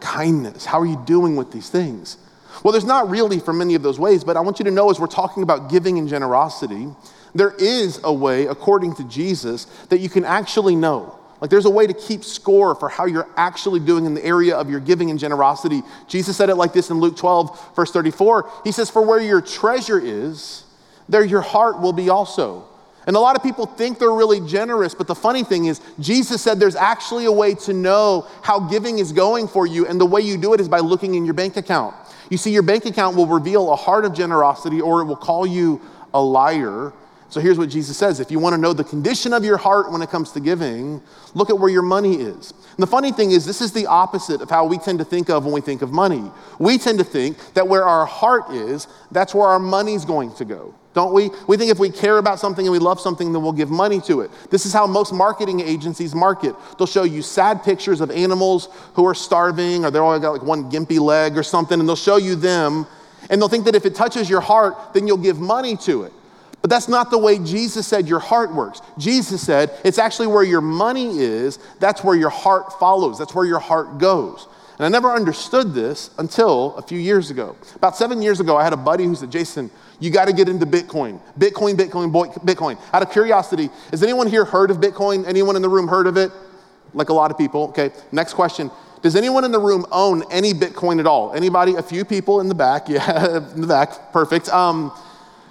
kindness. 0.00 0.64
How 0.64 0.80
are 0.80 0.86
you 0.86 1.02
doing 1.06 1.36
with 1.36 1.52
these 1.52 1.68
things? 1.68 2.16
Well, 2.62 2.72
there's 2.72 2.84
not 2.84 3.08
really 3.08 3.40
for 3.40 3.52
many 3.52 3.74
of 3.74 3.82
those 3.82 3.98
ways, 3.98 4.24
but 4.24 4.36
I 4.36 4.40
want 4.40 4.58
you 4.58 4.64
to 4.64 4.70
know 4.70 4.90
as 4.90 4.98
we're 4.98 5.06
talking 5.06 5.42
about 5.42 5.70
giving 5.70 5.98
and 5.98 6.08
generosity, 6.08 6.88
there 7.34 7.54
is 7.58 8.00
a 8.04 8.12
way, 8.12 8.46
according 8.46 8.94
to 8.96 9.04
Jesus, 9.04 9.66
that 9.90 9.98
you 9.98 10.08
can 10.08 10.24
actually 10.24 10.74
know. 10.74 11.18
Like 11.40 11.50
there's 11.50 11.66
a 11.66 11.70
way 11.70 11.86
to 11.86 11.94
keep 11.94 12.24
score 12.24 12.74
for 12.74 12.88
how 12.88 13.06
you're 13.06 13.28
actually 13.36 13.80
doing 13.80 14.06
in 14.06 14.14
the 14.14 14.24
area 14.24 14.56
of 14.56 14.68
your 14.68 14.80
giving 14.80 15.10
and 15.10 15.18
generosity. 15.18 15.82
Jesus 16.08 16.36
said 16.36 16.48
it 16.48 16.56
like 16.56 16.72
this 16.72 16.90
in 16.90 16.98
Luke 16.98 17.16
12, 17.16 17.76
verse 17.76 17.92
34. 17.92 18.50
He 18.64 18.72
says, 18.72 18.90
For 18.90 19.02
where 19.02 19.20
your 19.20 19.40
treasure 19.40 20.00
is, 20.00 20.64
there 21.08 21.24
your 21.24 21.40
heart 21.40 21.80
will 21.80 21.92
be 21.92 22.08
also. 22.08 22.66
And 23.08 23.16
a 23.16 23.20
lot 23.20 23.36
of 23.36 23.42
people 23.42 23.64
think 23.64 23.98
they're 23.98 24.12
really 24.12 24.38
generous, 24.38 24.94
but 24.94 25.06
the 25.06 25.14
funny 25.14 25.42
thing 25.42 25.64
is, 25.64 25.80
Jesus 25.98 26.42
said 26.42 26.60
there's 26.60 26.76
actually 26.76 27.24
a 27.24 27.32
way 27.32 27.54
to 27.54 27.72
know 27.72 28.28
how 28.42 28.60
giving 28.60 28.98
is 28.98 29.12
going 29.12 29.48
for 29.48 29.66
you, 29.66 29.86
and 29.86 29.98
the 29.98 30.04
way 30.04 30.20
you 30.20 30.36
do 30.36 30.52
it 30.52 30.60
is 30.60 30.68
by 30.68 30.80
looking 30.80 31.14
in 31.14 31.24
your 31.24 31.32
bank 31.32 31.56
account. 31.56 31.96
You 32.28 32.36
see, 32.36 32.52
your 32.52 32.62
bank 32.62 32.84
account 32.84 33.16
will 33.16 33.26
reveal 33.26 33.72
a 33.72 33.76
heart 33.76 34.04
of 34.04 34.12
generosity 34.12 34.82
or 34.82 35.00
it 35.00 35.06
will 35.06 35.16
call 35.16 35.46
you 35.46 35.80
a 36.12 36.20
liar. 36.20 36.92
So 37.30 37.40
here's 37.40 37.56
what 37.56 37.70
Jesus 37.70 37.96
says 37.96 38.20
if 38.20 38.30
you 38.30 38.38
want 38.38 38.54
to 38.54 38.60
know 38.60 38.74
the 38.74 38.84
condition 38.84 39.32
of 39.32 39.42
your 39.42 39.56
heart 39.56 39.90
when 39.90 40.02
it 40.02 40.10
comes 40.10 40.32
to 40.32 40.40
giving, 40.40 41.00
look 41.32 41.48
at 41.48 41.58
where 41.58 41.70
your 41.70 41.80
money 41.80 42.16
is. 42.16 42.50
And 42.52 42.82
the 42.82 42.86
funny 42.86 43.10
thing 43.10 43.30
is, 43.30 43.46
this 43.46 43.62
is 43.62 43.72
the 43.72 43.86
opposite 43.86 44.42
of 44.42 44.50
how 44.50 44.66
we 44.66 44.76
tend 44.76 44.98
to 44.98 45.04
think 45.06 45.30
of 45.30 45.46
when 45.46 45.54
we 45.54 45.62
think 45.62 45.80
of 45.80 45.92
money. 45.92 46.30
We 46.58 46.76
tend 46.76 46.98
to 46.98 47.04
think 47.04 47.38
that 47.54 47.66
where 47.66 47.84
our 47.84 48.04
heart 48.04 48.50
is, 48.50 48.86
that's 49.10 49.34
where 49.34 49.48
our 49.48 49.58
money's 49.58 50.04
going 50.04 50.34
to 50.34 50.44
go 50.44 50.74
don't 50.98 51.12
we? 51.12 51.30
We 51.46 51.56
think 51.56 51.70
if 51.70 51.78
we 51.78 51.90
care 51.90 52.18
about 52.18 52.40
something 52.40 52.66
and 52.66 52.72
we 52.72 52.80
love 52.80 52.98
something, 52.98 53.32
then 53.32 53.40
we'll 53.40 53.52
give 53.52 53.70
money 53.70 54.00
to 54.00 54.22
it. 54.22 54.32
This 54.50 54.66
is 54.66 54.72
how 54.72 54.84
most 54.84 55.12
marketing 55.12 55.60
agencies 55.60 56.12
market. 56.12 56.56
They'll 56.76 56.88
show 56.88 57.04
you 57.04 57.22
sad 57.22 57.62
pictures 57.62 58.00
of 58.00 58.10
animals 58.10 58.68
who 58.94 59.06
are 59.06 59.14
starving, 59.14 59.84
or 59.84 59.92
they're 59.92 60.02
all 60.02 60.18
got 60.18 60.32
like 60.32 60.42
one 60.42 60.68
gimpy 60.72 60.98
leg 60.98 61.38
or 61.38 61.44
something, 61.44 61.78
and 61.78 61.88
they'll 61.88 61.94
show 61.94 62.16
you 62.16 62.34
them, 62.34 62.84
and 63.30 63.40
they'll 63.40 63.48
think 63.48 63.64
that 63.66 63.76
if 63.76 63.86
it 63.86 63.94
touches 63.94 64.28
your 64.28 64.40
heart, 64.40 64.92
then 64.92 65.06
you'll 65.06 65.18
give 65.18 65.38
money 65.38 65.76
to 65.76 66.02
it. 66.02 66.12
But 66.62 66.70
that's 66.70 66.88
not 66.88 67.12
the 67.12 67.18
way 67.18 67.38
Jesus 67.38 67.86
said 67.86 68.08
your 68.08 68.18
heart 68.18 68.52
works. 68.52 68.82
Jesus 68.98 69.40
said 69.40 69.70
it's 69.84 69.98
actually 69.98 70.26
where 70.26 70.42
your 70.42 70.60
money 70.60 71.20
is, 71.20 71.60
that's 71.78 72.02
where 72.02 72.16
your 72.16 72.30
heart 72.30 72.76
follows, 72.80 73.20
that's 73.20 73.36
where 73.36 73.46
your 73.46 73.60
heart 73.60 73.98
goes. 73.98 74.48
And 74.78 74.86
I 74.86 74.88
never 74.88 75.10
understood 75.12 75.74
this 75.74 76.10
until 76.18 76.76
a 76.76 76.82
few 76.82 76.98
years 76.98 77.30
ago. 77.30 77.56
About 77.74 77.96
seven 77.96 78.22
years 78.22 78.38
ago, 78.38 78.56
I 78.56 78.62
had 78.62 78.72
a 78.72 78.76
buddy 78.76 79.04
who 79.04 79.14
said, 79.16 79.32
Jason, 79.32 79.70
you 79.98 80.10
got 80.10 80.26
to 80.26 80.32
get 80.32 80.48
into 80.48 80.66
Bitcoin. 80.66 81.20
Bitcoin, 81.36 81.74
Bitcoin, 81.74 82.12
boy, 82.12 82.28
Bitcoin. 82.28 82.78
Out 82.92 83.02
of 83.02 83.10
curiosity, 83.10 83.70
has 83.90 84.04
anyone 84.04 84.28
here 84.28 84.44
heard 84.44 84.70
of 84.70 84.76
Bitcoin? 84.76 85.26
Anyone 85.26 85.56
in 85.56 85.62
the 85.62 85.68
room 85.68 85.88
heard 85.88 86.06
of 86.06 86.16
it? 86.16 86.30
Like 86.94 87.08
a 87.08 87.12
lot 87.12 87.32
of 87.32 87.36
people. 87.36 87.64
Okay, 87.70 87.90
next 88.12 88.34
question. 88.34 88.70
Does 89.02 89.16
anyone 89.16 89.44
in 89.44 89.50
the 89.50 89.60
room 89.60 89.84
own 89.90 90.22
any 90.30 90.52
Bitcoin 90.52 91.00
at 91.00 91.06
all? 91.06 91.32
Anybody? 91.32 91.74
A 91.74 91.82
few 91.82 92.04
people 92.04 92.40
in 92.40 92.48
the 92.48 92.54
back. 92.54 92.88
Yeah, 92.88 93.38
in 93.52 93.60
the 93.60 93.66
back. 93.66 94.12
Perfect. 94.12 94.48
Um, 94.48 94.92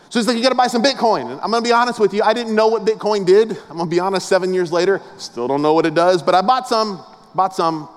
so 0.09 0.19
he's 0.19 0.27
like, 0.27 0.37
you 0.37 0.43
got 0.43 0.49
to 0.49 0.55
buy 0.55 0.67
some 0.67 0.81
Bitcoin. 0.81 1.29
And 1.31 1.41
I'm 1.41 1.51
going 1.51 1.61
to 1.61 1.67
be 1.67 1.73
honest 1.73 1.99
with 1.99 2.13
you. 2.13 2.23
I 2.23 2.33
didn't 2.33 2.55
know 2.55 2.67
what 2.67 2.85
Bitcoin 2.85 3.25
did. 3.25 3.51
I'm 3.69 3.75
going 3.77 3.89
to 3.89 3.95
be 3.95 3.99
honest, 3.99 4.29
seven 4.29 4.53
years 4.53 4.71
later, 4.71 5.01
still 5.17 5.49
don't 5.49 5.61
know 5.61 5.73
what 5.73 5.85
it 5.85 5.93
does. 5.93 6.23
But 6.23 6.33
I 6.33 6.41
bought 6.41 6.67
some, 6.67 7.03
bought 7.35 7.53
some, 7.53 7.89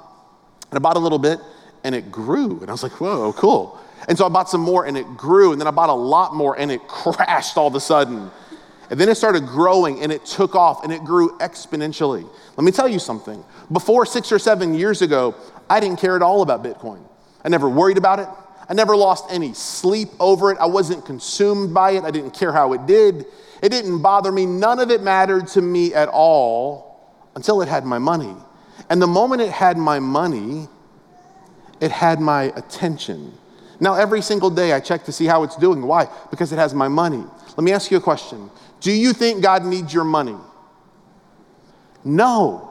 and 0.71 0.79
I 0.79 0.79
bought 0.79 0.97
a 0.97 1.01
little 1.01 1.19
bit, 1.19 1.41
and 1.85 1.95
it 1.95 2.11
grew. 2.13 2.61
And 2.61 2.69
I 2.69 2.73
was 2.73 2.83
like, 2.83 3.01
whoa, 3.01 3.33
cool. 3.33 3.81
And 4.09 4.17
so 4.17 4.27
I 4.27 4.29
bought 4.29 4.49
some 4.49 4.61
more 4.61 4.87
and 4.87 4.97
it 4.97 5.07
grew. 5.17 5.53
And 5.53 5.61
then 5.61 5.69
I 5.69 5.71
bought 5.71 5.91
a 5.91 5.95
lot 5.95 6.35
more 6.35 6.59
and 6.59 6.71
it 6.71 6.81
crashed 6.89 7.57
all 7.57 7.69
of 7.69 7.75
a 7.75 7.81
sudden. 7.81 8.31
And 8.91 8.99
then 8.99 9.09
it 9.09 9.15
started 9.15 9.47
growing 9.47 10.03
and 10.03 10.11
it 10.11 10.25
took 10.25 10.57
off 10.57 10.83
and 10.83 10.93
it 10.93 11.05
grew 11.05 11.39
exponentially. 11.39 12.29
Let 12.57 12.65
me 12.65 12.73
tell 12.73 12.89
you 12.89 12.99
something. 12.99 13.45
Before 13.71 14.05
six 14.05 14.33
or 14.33 14.39
seven 14.39 14.75
years 14.75 15.01
ago, 15.01 15.37
I 15.69 15.79
didn't 15.79 16.01
care 16.01 16.17
at 16.17 16.23
all 16.23 16.43
about 16.43 16.65
Bitcoin. 16.65 17.01
I 17.45 17.49
never 17.49 17.69
worried 17.69 17.99
about 17.99 18.19
it. 18.19 18.29
I 18.69 18.75
never 18.75 18.97
lost 18.97 19.27
any 19.31 19.53
sleep 19.53 20.09
over 20.19 20.51
it. 20.51 20.59
I 20.59 20.67
wasn't 20.67 21.05
consumed 21.05 21.73
by 21.73 21.93
it. 21.93 22.05
I 22.05 22.11
didn't 22.11 22.33
care 22.33 22.53
how 22.53 22.73
it 22.73 22.87
did. 22.87 23.27
It 23.63 23.69
didn't 23.69 24.01
bother 24.03 24.33
me. 24.33 24.47
None 24.47 24.81
of 24.81 24.91
it 24.91 25.03
mattered 25.03 25.47
to 25.49 25.63
me 25.63 25.95
at 25.95 26.09
all 26.09 27.15
until 27.37 27.63
it 27.63 27.69
had 27.69 27.85
my 27.85 27.99
money. 27.99 28.35
And 28.89 29.01
the 29.01 29.07
moment 29.07 29.43
it 29.43 29.51
had 29.51 29.77
my 29.77 29.99
money, 29.99 30.69
it 31.81 31.91
had 31.91 32.21
my 32.21 32.45
attention. 32.57 33.33
Now, 33.81 33.95
every 33.95 34.21
single 34.21 34.51
day 34.51 34.73
I 34.73 34.81
check 34.81 35.05
to 35.05 35.13
see 35.13 35.27
how 35.27 35.43
it's 35.43 35.57
doing. 35.57 35.83
Why? 35.83 36.09
Because 36.31 36.53
it 36.53 36.59
has 36.59 36.75
my 36.75 36.89
money. 36.89 37.25
Let 37.57 37.65
me 37.65 37.73
ask 37.73 37.91
you 37.91 37.97
a 37.97 38.01
question 38.01 38.51
Do 38.81 38.93
you 38.93 39.13
think 39.13 39.43
God 39.43 39.65
needs 39.65 39.93
your 39.93 40.05
money? 40.05 40.37
No. 42.05 42.67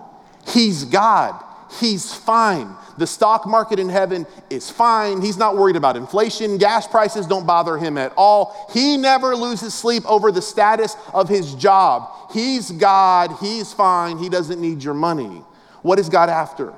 He's 0.47 0.85
God. 0.85 1.43
He's 1.79 2.13
fine. 2.13 2.75
The 2.97 3.05
stock 3.05 3.45
market 3.45 3.79
in 3.79 3.89
heaven 3.89 4.25
is 4.49 4.69
fine. 4.69 5.21
He's 5.21 5.37
not 5.37 5.55
worried 5.55 5.75
about 5.75 5.95
inflation. 5.95 6.57
Gas 6.57 6.87
prices 6.87 7.27
don't 7.27 7.45
bother 7.45 7.77
him 7.77 7.97
at 7.97 8.11
all. 8.17 8.67
He 8.73 8.97
never 8.97 9.35
loses 9.35 9.73
sleep 9.73 10.03
over 10.09 10.31
the 10.31 10.41
status 10.41 10.95
of 11.13 11.29
his 11.29 11.53
job. 11.55 12.09
He's 12.33 12.71
God. 12.71 13.35
He's 13.39 13.71
fine. 13.71 14.17
He 14.17 14.29
doesn't 14.29 14.59
need 14.59 14.83
your 14.83 14.95
money. 14.95 15.43
What 15.81 15.99
is 15.99 16.09
God 16.09 16.29
after? 16.29 16.73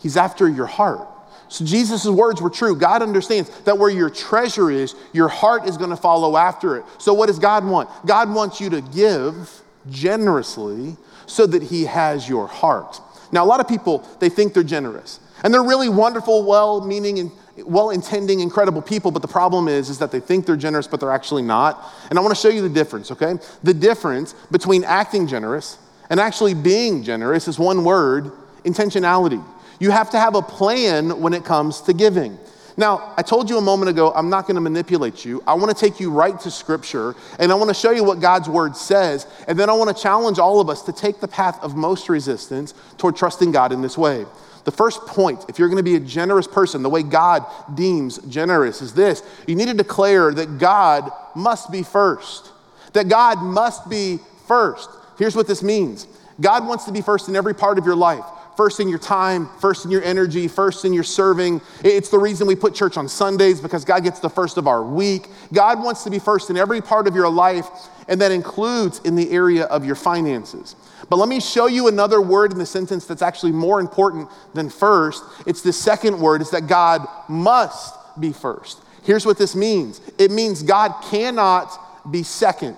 He's 0.00 0.16
after 0.16 0.48
your 0.48 0.66
heart. 0.66 1.08
So 1.48 1.64
Jesus' 1.64 2.06
words 2.06 2.42
were 2.42 2.50
true. 2.50 2.76
God 2.76 3.02
understands 3.02 3.48
that 3.60 3.78
where 3.78 3.90
your 3.90 4.10
treasure 4.10 4.70
is, 4.70 4.94
your 5.12 5.28
heart 5.28 5.66
is 5.66 5.76
going 5.76 5.90
to 5.90 5.96
follow 5.96 6.36
after 6.36 6.76
it. 6.76 6.84
So, 6.98 7.14
what 7.14 7.26
does 7.26 7.38
God 7.38 7.64
want? 7.64 7.88
God 8.06 8.32
wants 8.32 8.60
you 8.60 8.68
to 8.70 8.82
give 8.82 9.62
generously 9.88 10.96
so 11.26 11.46
that 11.46 11.62
He 11.62 11.84
has 11.86 12.28
your 12.28 12.46
heart. 12.46 13.00
Now, 13.32 13.44
a 13.44 13.46
lot 13.46 13.60
of 13.60 13.68
people, 13.68 14.06
they 14.20 14.28
think 14.28 14.52
they're 14.52 14.62
generous. 14.62 15.20
And 15.42 15.54
they're 15.54 15.62
really 15.62 15.88
wonderful, 15.88 16.44
well 16.44 16.84
meaning, 16.84 17.18
and 17.18 17.30
well 17.64 17.90
intending, 17.90 18.40
incredible 18.40 18.82
people. 18.82 19.10
But 19.10 19.22
the 19.22 19.28
problem 19.28 19.68
is, 19.68 19.88
is 19.88 19.98
that 20.00 20.10
they 20.10 20.20
think 20.20 20.46
they're 20.46 20.56
generous, 20.56 20.86
but 20.86 21.00
they're 21.00 21.12
actually 21.12 21.42
not. 21.42 21.82
And 22.10 22.18
I 22.18 22.22
want 22.22 22.34
to 22.34 22.40
show 22.40 22.48
you 22.48 22.62
the 22.62 22.68
difference, 22.68 23.10
okay? 23.10 23.34
The 23.62 23.74
difference 23.74 24.34
between 24.50 24.84
acting 24.84 25.26
generous 25.26 25.78
and 26.10 26.20
actually 26.20 26.54
being 26.54 27.02
generous 27.02 27.48
is 27.48 27.58
one 27.58 27.84
word 27.84 28.32
intentionality. 28.64 29.42
You 29.80 29.90
have 29.90 30.10
to 30.10 30.18
have 30.18 30.34
a 30.34 30.42
plan 30.42 31.20
when 31.20 31.34
it 31.34 31.44
comes 31.44 31.80
to 31.82 31.92
giving. 31.92 32.38
Now, 32.76 33.12
I 33.16 33.22
told 33.22 33.50
you 33.50 33.58
a 33.58 33.60
moment 33.60 33.90
ago, 33.90 34.12
I'm 34.14 34.30
not 34.30 34.46
going 34.46 34.54
to 34.54 34.60
manipulate 34.60 35.24
you. 35.24 35.42
I 35.48 35.54
want 35.54 35.76
to 35.76 35.78
take 35.78 35.98
you 35.98 36.12
right 36.12 36.38
to 36.40 36.50
Scripture, 36.50 37.16
and 37.40 37.50
I 37.50 37.56
want 37.56 37.70
to 37.70 37.74
show 37.74 37.90
you 37.90 38.04
what 38.04 38.20
God's 38.20 38.48
Word 38.48 38.76
says, 38.76 39.26
and 39.48 39.58
then 39.58 39.68
I 39.68 39.72
want 39.72 39.94
to 39.94 40.00
challenge 40.00 40.38
all 40.38 40.60
of 40.60 40.70
us 40.70 40.82
to 40.82 40.92
take 40.92 41.18
the 41.18 41.26
path 41.26 41.58
of 41.60 41.74
most 41.74 42.08
resistance 42.08 42.74
toward 42.96 43.16
trusting 43.16 43.50
God 43.50 43.72
in 43.72 43.82
this 43.82 43.98
way. 43.98 44.26
The 44.62 44.70
first 44.70 45.06
point, 45.06 45.44
if 45.48 45.58
you're 45.58 45.68
going 45.68 45.78
to 45.78 45.82
be 45.82 45.96
a 45.96 46.00
generous 46.00 46.46
person, 46.46 46.84
the 46.84 46.88
way 46.88 47.02
God 47.02 47.44
deems 47.74 48.18
generous, 48.28 48.80
is 48.80 48.94
this 48.94 49.24
you 49.48 49.56
need 49.56 49.68
to 49.68 49.74
declare 49.74 50.32
that 50.32 50.58
God 50.58 51.10
must 51.34 51.72
be 51.72 51.82
first. 51.82 52.52
That 52.92 53.08
God 53.08 53.42
must 53.42 53.90
be 53.90 54.20
first. 54.46 54.88
Here's 55.18 55.36
what 55.36 55.46
this 55.46 55.62
means 55.62 56.06
God 56.40 56.66
wants 56.66 56.84
to 56.84 56.92
be 56.92 57.00
first 57.00 57.28
in 57.28 57.36
every 57.36 57.54
part 57.54 57.78
of 57.78 57.84
your 57.84 57.96
life 57.96 58.24
first 58.58 58.80
in 58.80 58.88
your 58.88 58.98
time, 58.98 59.48
first 59.60 59.84
in 59.84 59.90
your 59.92 60.02
energy, 60.02 60.48
first 60.48 60.84
in 60.84 60.92
your 60.92 61.04
serving. 61.04 61.60
It's 61.84 62.08
the 62.08 62.18
reason 62.18 62.48
we 62.48 62.56
put 62.56 62.74
church 62.74 62.96
on 62.96 63.08
Sundays 63.08 63.60
because 63.60 63.84
God 63.84 64.02
gets 64.02 64.18
the 64.18 64.28
first 64.28 64.56
of 64.56 64.66
our 64.66 64.82
week. 64.82 65.28
God 65.52 65.80
wants 65.80 66.02
to 66.02 66.10
be 66.10 66.18
first 66.18 66.50
in 66.50 66.56
every 66.56 66.82
part 66.82 67.06
of 67.06 67.14
your 67.14 67.30
life, 67.30 67.68
and 68.08 68.20
that 68.20 68.32
includes 68.32 68.98
in 69.04 69.14
the 69.14 69.30
area 69.30 69.66
of 69.66 69.84
your 69.84 69.94
finances. 69.94 70.74
But 71.08 71.18
let 71.20 71.28
me 71.28 71.38
show 71.38 71.68
you 71.68 71.86
another 71.86 72.20
word 72.20 72.50
in 72.50 72.58
the 72.58 72.66
sentence 72.66 73.04
that's 73.06 73.22
actually 73.22 73.52
more 73.52 73.78
important 73.78 74.28
than 74.54 74.70
first. 74.70 75.22
It's 75.46 75.62
the 75.62 75.72
second 75.72 76.18
word, 76.18 76.42
is 76.42 76.50
that 76.50 76.66
God 76.66 77.06
must 77.28 77.94
be 78.18 78.32
first. 78.32 78.80
Here's 79.04 79.24
what 79.24 79.38
this 79.38 79.54
means 79.54 80.00
it 80.18 80.32
means 80.32 80.64
God 80.64 81.00
cannot 81.04 82.10
be 82.10 82.24
second, 82.24 82.76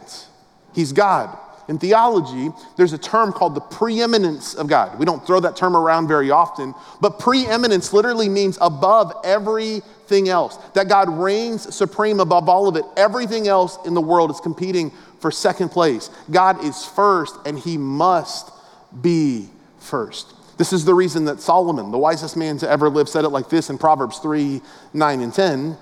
He's 0.74 0.92
God. 0.92 1.38
In 1.70 1.78
theology, 1.78 2.50
there's 2.76 2.94
a 2.94 2.98
term 2.98 3.32
called 3.32 3.54
the 3.54 3.60
preeminence 3.60 4.54
of 4.54 4.66
God. 4.66 4.98
We 4.98 5.06
don't 5.06 5.24
throw 5.24 5.38
that 5.38 5.54
term 5.54 5.76
around 5.76 6.08
very 6.08 6.32
often, 6.32 6.74
but 7.00 7.20
preeminence 7.20 7.92
literally 7.92 8.28
means 8.28 8.58
above 8.60 9.12
everything 9.22 10.28
else, 10.28 10.56
that 10.74 10.88
God 10.88 11.08
reigns 11.08 11.72
supreme 11.72 12.18
above 12.18 12.48
all 12.48 12.66
of 12.66 12.74
it. 12.74 12.84
Everything 12.96 13.46
else 13.46 13.78
in 13.86 13.94
the 13.94 14.00
world 14.00 14.32
is 14.32 14.40
competing 14.40 14.90
for 15.20 15.30
second 15.30 15.68
place. 15.68 16.10
God 16.28 16.64
is 16.64 16.84
first, 16.84 17.36
and 17.46 17.56
he 17.56 17.78
must 17.78 18.50
be 19.00 19.48
first. 19.78 20.34
This 20.58 20.72
is 20.72 20.84
the 20.84 20.94
reason 20.94 21.26
that 21.26 21.40
Solomon, 21.40 21.92
the 21.92 21.98
wisest 21.98 22.36
man 22.36 22.58
to 22.58 22.68
ever 22.68 22.90
live, 22.90 23.08
said 23.08 23.24
it 23.24 23.28
like 23.28 23.48
this 23.48 23.70
in 23.70 23.78
Proverbs 23.78 24.18
3 24.18 24.60
9 24.92 25.20
and 25.20 25.32
10. 25.32 25.76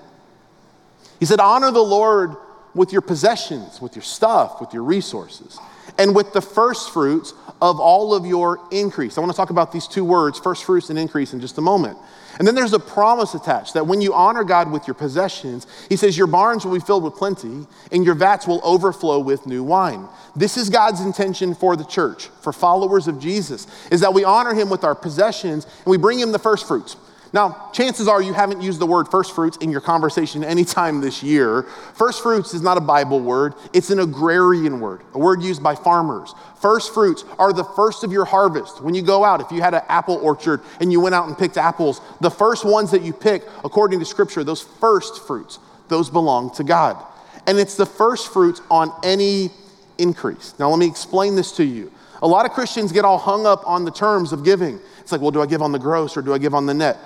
He 1.19 1.25
said, 1.25 1.39
Honor 1.39 1.71
the 1.71 1.81
Lord 1.81 2.35
with 2.75 2.91
your 2.91 3.01
possessions, 3.01 3.81
with 3.81 3.95
your 3.95 4.03
stuff, 4.03 4.61
with 4.61 4.71
your 4.71 4.83
resources 4.83 5.57
and 5.99 6.15
with 6.15 6.33
the 6.33 6.41
first 6.41 6.91
fruits 6.91 7.33
of 7.61 7.79
all 7.79 8.15
of 8.15 8.25
your 8.25 8.59
increase. 8.71 9.17
I 9.17 9.21
want 9.21 9.33
to 9.33 9.37
talk 9.37 9.49
about 9.49 9.73
these 9.73 9.85
two 9.85 10.05
words, 10.05 10.39
first 10.39 10.63
fruits 10.63 10.89
and 10.89 10.97
increase, 10.97 11.33
in 11.33 11.41
just 11.41 11.57
a 11.57 11.61
moment. 11.61 11.97
And 12.37 12.47
then 12.47 12.55
there's 12.55 12.71
a 12.71 12.79
promise 12.79 13.33
attached 13.33 13.73
that 13.73 13.85
when 13.85 13.99
you 13.99 14.13
honor 14.13 14.45
God 14.45 14.71
with 14.71 14.87
your 14.87 14.93
possessions, 14.93 15.67
He 15.89 15.97
says, 15.97 16.17
Your 16.17 16.27
barns 16.27 16.63
will 16.63 16.73
be 16.73 16.79
filled 16.79 17.03
with 17.03 17.15
plenty, 17.15 17.67
and 17.91 18.05
your 18.05 18.15
vats 18.15 18.47
will 18.47 18.61
overflow 18.63 19.19
with 19.19 19.45
new 19.45 19.61
wine. 19.61 20.07
This 20.37 20.55
is 20.55 20.69
God's 20.69 21.01
intention 21.01 21.53
for 21.53 21.75
the 21.75 21.83
church, 21.83 22.27
for 22.41 22.53
followers 22.53 23.09
of 23.09 23.19
Jesus, 23.19 23.67
is 23.91 23.99
that 23.99 24.13
we 24.13 24.23
honor 24.23 24.53
Him 24.53 24.69
with 24.69 24.85
our 24.85 24.95
possessions 24.95 25.65
and 25.65 25.87
we 25.87 25.97
bring 25.97 26.19
Him 26.19 26.31
the 26.31 26.39
first 26.39 26.65
fruits. 26.65 26.95
Now, 27.31 27.69
chances 27.73 28.07
are 28.07 28.21
you 28.21 28.33
haven't 28.33 28.61
used 28.61 28.79
the 28.79 28.87
word 28.87 29.07
first 29.07 29.35
fruits 29.35 29.57
in 29.57 29.69
your 29.69 29.81
conversation 29.81 30.43
anytime 30.43 30.99
this 30.99 31.21
year. 31.21 31.63
First 31.93 32.23
fruits 32.23 32.53
is 32.53 32.61
not 32.61 32.77
a 32.77 32.81
Bible 32.81 33.19
word, 33.19 33.53
it's 33.71 33.91
an 33.91 33.99
agrarian 33.99 34.79
word, 34.79 35.01
a 35.13 35.19
word 35.19 35.43
used 35.43 35.61
by 35.61 35.75
farmers. 35.75 36.33
First 36.59 36.93
fruits 36.93 37.23
are 37.37 37.53
the 37.53 37.63
first 37.63 38.03
of 38.03 38.11
your 38.11 38.25
harvest. 38.25 38.81
When 38.81 38.95
you 38.95 39.03
go 39.03 39.23
out, 39.23 39.41
if 39.41 39.51
you 39.51 39.61
had 39.61 39.75
an 39.75 39.83
apple 39.89 40.15
orchard 40.15 40.61
and 40.79 40.91
you 40.91 40.99
went 40.99 41.13
out 41.13 41.27
and 41.27 41.37
picked 41.37 41.57
apples, 41.57 42.01
the 42.19 42.31
first 42.31 42.65
ones 42.65 42.89
that 42.91 43.03
you 43.03 43.13
pick, 43.13 43.43
according 43.63 43.99
to 43.99 44.05
scripture, 44.05 44.43
those 44.43 44.61
first 44.61 45.25
fruits, 45.27 45.59
those 45.87 46.09
belong 46.09 46.53
to 46.55 46.63
God. 46.63 46.97
And 47.45 47.59
it's 47.59 47.75
the 47.75 47.85
first 47.85 48.33
fruits 48.33 48.61
on 48.71 48.91
any 49.03 49.51
increase. 49.99 50.55
Now, 50.57 50.69
let 50.69 50.79
me 50.79 50.87
explain 50.87 51.35
this 51.35 51.51
to 51.53 51.63
you. 51.63 51.91
A 52.21 52.27
lot 52.27 52.45
of 52.45 52.51
Christians 52.51 52.91
get 52.91 53.05
all 53.05 53.17
hung 53.17 53.45
up 53.45 53.65
on 53.67 53.85
the 53.85 53.91
terms 53.91 54.33
of 54.33 54.43
giving. 54.43 54.79
It's 54.99 55.11
like, 55.11 55.21
well, 55.21 55.31
do 55.31 55.41
I 55.41 55.45
give 55.45 55.61
on 55.61 55.71
the 55.71 55.79
gross 55.79 56.17
or 56.17 56.21
do 56.21 56.33
I 56.33 56.37
give 56.37 56.53
on 56.53 56.65
the 56.65 56.73
net? 56.73 56.97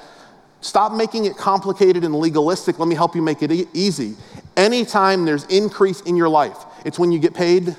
Stop 0.64 0.94
making 0.94 1.26
it 1.26 1.36
complicated 1.36 2.06
and 2.06 2.16
legalistic. 2.16 2.80
Let 2.80 2.88
me 2.88 2.96
help 2.96 3.16
you 3.16 3.22
make 3.22 3.44
it 3.44 3.52
e- 3.52 3.68
easy. 3.74 4.16
Anytime 4.56 5.26
there's 5.26 5.44
increase 5.46 6.00
in 6.02 6.16
your 6.16 6.30
life, 6.30 6.58
it's 6.86 6.98
when 6.98 7.12
you 7.12 7.20
get 7.20 7.34
paid, 7.34 7.76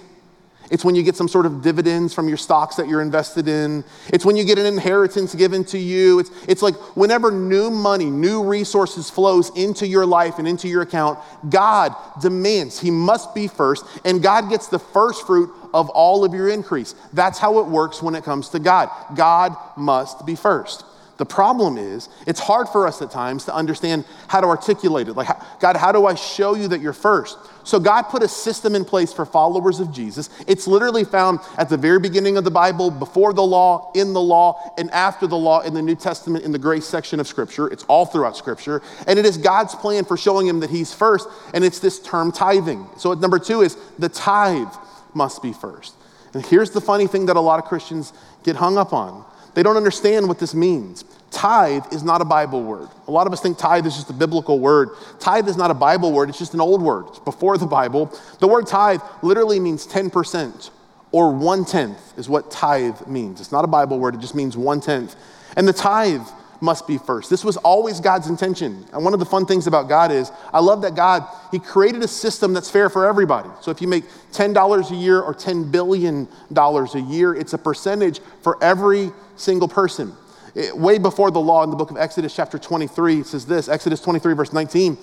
it's 0.71 0.85
when 0.85 0.95
you 0.95 1.03
get 1.03 1.17
some 1.17 1.27
sort 1.27 1.47
of 1.47 1.63
dividends 1.63 2.13
from 2.13 2.29
your 2.29 2.37
stocks 2.37 2.77
that 2.77 2.87
you're 2.87 3.01
invested 3.01 3.49
in. 3.49 3.85
It's 4.09 4.27
when 4.27 4.37
you 4.37 4.45
get 4.45 4.59
an 4.59 4.67
inheritance 4.67 5.35
given 5.35 5.65
to 5.67 5.79
you. 5.79 6.19
It's, 6.19 6.31
it's 6.47 6.61
like 6.61 6.75
whenever 6.95 7.31
new 7.31 7.71
money, 7.71 8.11
new 8.11 8.45
resources 8.45 9.09
flows 9.09 9.51
into 9.57 9.87
your 9.87 10.05
life 10.05 10.39
and 10.39 10.47
into 10.47 10.69
your 10.69 10.83
account, 10.83 11.19
God 11.49 11.95
demands 12.21 12.79
he 12.79 12.91
must 12.91 13.35
be 13.35 13.49
first, 13.49 13.87
and 14.05 14.23
God 14.23 14.51
gets 14.51 14.69
the 14.69 14.79
first 14.79 15.27
fruit 15.27 15.51
of 15.73 15.89
all 15.89 16.23
of 16.23 16.35
your 16.35 16.51
increase. 16.51 16.95
That's 17.15 17.39
how 17.39 17.61
it 17.61 17.67
works 17.67 18.03
when 18.03 18.15
it 18.15 18.25
comes 18.25 18.51
to 18.51 18.59
God. 18.59 18.91
God 19.17 19.57
must 19.75 20.27
be 20.27 20.35
first. 20.35 20.85
The 21.17 21.25
problem 21.25 21.79
is, 21.79 22.09
it's 22.27 22.41
hard 22.41 22.69
for 22.69 22.89
us 22.89 23.01
at 23.01 23.11
times 23.11 23.45
to 23.45 23.55
understand 23.55 24.05
how 24.27 24.41
to 24.41 24.49
articulate 24.49 25.07
it. 25.07 25.13
Like, 25.13 25.29
God, 25.61 25.77
how 25.77 25.93
do 25.93 26.07
I 26.07 26.15
show 26.15 26.57
you 26.57 26.67
that 26.69 26.81
you're 26.81 26.93
first? 26.93 27.39
So, 27.63 27.79
God 27.79 28.03
put 28.03 28.25
a 28.25 28.29
system 28.29 28.75
in 28.75 28.85
place 28.85 29.13
for 29.13 29.25
followers 29.25 29.79
of 29.79 29.93
Jesus. 29.93 30.29
It's 30.49 30.67
literally 30.67 31.05
found 31.05 31.39
at 31.57 31.69
the 31.69 31.77
very 31.77 32.01
beginning 32.01 32.37
of 32.37 32.43
the 32.43 32.51
Bible, 32.51 32.91
before 32.91 33.33
the 33.33 33.45
law, 33.45 33.93
in 33.95 34.13
the 34.13 34.21
law, 34.21 34.75
and 34.77 34.91
after 34.91 35.29
the 35.29 35.37
law 35.37 35.61
in 35.61 35.73
the 35.73 35.83
New 35.83 35.95
Testament 35.95 36.45
in 36.45 36.51
the 36.51 36.59
grace 36.59 36.85
section 36.85 37.21
of 37.21 37.29
Scripture. 37.29 37.69
It's 37.69 37.85
all 37.85 38.07
throughout 38.07 38.37
Scripture. 38.37 38.83
And 39.07 39.17
it 39.17 39.25
is 39.25 39.39
God's 39.39 39.75
plan 39.77 40.05
for 40.05 40.17
showing 40.17 40.49
him 40.49 40.61
that 40.61 40.71
he's 40.71 40.93
first, 40.93 41.29
and 41.55 41.65
it's 41.65 41.79
this 41.79 42.01
term 42.01 42.33
tithing. 42.33 42.89
So, 42.97 43.15
number 43.15 43.39
two 43.39 43.61
is 43.61 43.77
the 44.01 44.09
tithe 44.09 44.75
must 45.15 45.43
be 45.43 45.53
first. 45.53 45.95
And 46.33 46.45
here's 46.45 46.73
the 46.73 46.81
funny 46.81 47.07
thing 47.07 47.27
that 47.27 47.37
a 47.37 47.41
lot 47.41 47.61
of 47.61 47.67
Christians 47.67 48.13
get 48.43 48.57
hung 48.57 48.77
up 48.77 48.93
on 48.93 49.25
they 49.55 49.63
don't 49.63 49.77
understand 49.77 50.29
what 50.29 50.39
this 50.39 50.55
means. 50.55 51.05
Tithe 51.31 51.93
is 51.93 52.03
not 52.03 52.21
a 52.21 52.25
Bible 52.25 52.63
word. 52.63 52.89
A 53.09 53.11
lot 53.11 53.27
of 53.27 53.33
us 53.33 53.41
think 53.41 53.59
tithe 53.59 53.87
is 53.87 53.97
just 53.97 54.11
a 54.11 54.13
biblical 54.13 54.61
word. 54.61 54.91
Tithe 55.19 55.49
is 55.49 55.57
not 55.57 55.71
a 55.71 55.75
Bible 55.75 56.13
word, 56.13 56.29
it's 56.29 56.39
just 56.39 56.55
an 56.55 56.61
old 56.61 56.81
word. 56.81 57.07
It's 57.09 57.19
before 57.19 57.59
the 57.59 57.67
Bible. 57.67 58.13
The 58.39 58.47
word 58.47 58.67
tithe 58.67 59.01
literally 59.23 59.59
means 59.59 59.87
10% 59.87 60.71
or 61.11 61.33
one 61.33 61.65
tenth 61.65 62.19
is 62.19 62.29
what 62.29 62.51
tithe 62.51 63.07
means. 63.07 63.41
It's 63.41 63.53
not 63.53 63.65
a 63.65 63.69
Bible 63.69 63.99
word, 63.99 64.15
it 64.15 64.21
just 64.21 64.35
means 64.35 64.57
one 64.57 64.81
tenth. 64.81 65.17
And 65.57 65.67
the 65.67 65.73
tithe 65.73 66.27
must 66.65 66.87
be 66.87 66.99
first. 66.99 67.31
This 67.31 67.45
was 67.45 67.57
always 67.59 68.01
God's 68.01 68.29
intention. 68.29 68.85
And 68.93 69.05
one 69.05 69.13
of 69.13 69.21
the 69.21 69.27
fun 69.27 69.47
things 69.47 69.67
about 69.67 69.89
God 69.89 70.11
is 70.11 70.33
I 70.53 70.61
love 70.61 70.83
that 70.83 70.95
God, 70.97 71.25
He 71.53 71.59
created 71.59 72.03
a 72.03 72.09
system 72.09 72.53
that's 72.53 72.71
fair 72.71 72.89
for 72.89 73.07
everybody. 73.07 73.51
So 73.61 73.71
if 73.71 73.81
you 73.81 73.87
make 73.87 74.05
$10 74.33 74.91
a 74.91 74.95
year 74.95 75.21
or 75.21 75.35
$10 75.35 75.71
billion 75.71 76.29
a 76.57 76.99
year, 77.11 77.35
it's 77.35 77.53
a 77.53 77.59
percentage 77.59 78.21
for 78.43 78.63
every 78.63 79.13
single 79.37 79.69
person. 79.69 80.13
It, 80.55 80.77
way 80.77 80.99
before 80.99 81.31
the 81.31 81.41
law 81.41 81.63
in 81.65 81.71
the 81.71 81.77
book 81.77 81.91
of 81.91 81.97
Exodus, 81.97 82.35
chapter 82.35 82.59
23, 82.59 83.21
it 83.21 83.27
says 83.27 83.47
this 83.47 83.69
Exodus 83.69 84.01
23, 84.01 84.35
verse 84.35 84.53
19. 84.53 84.97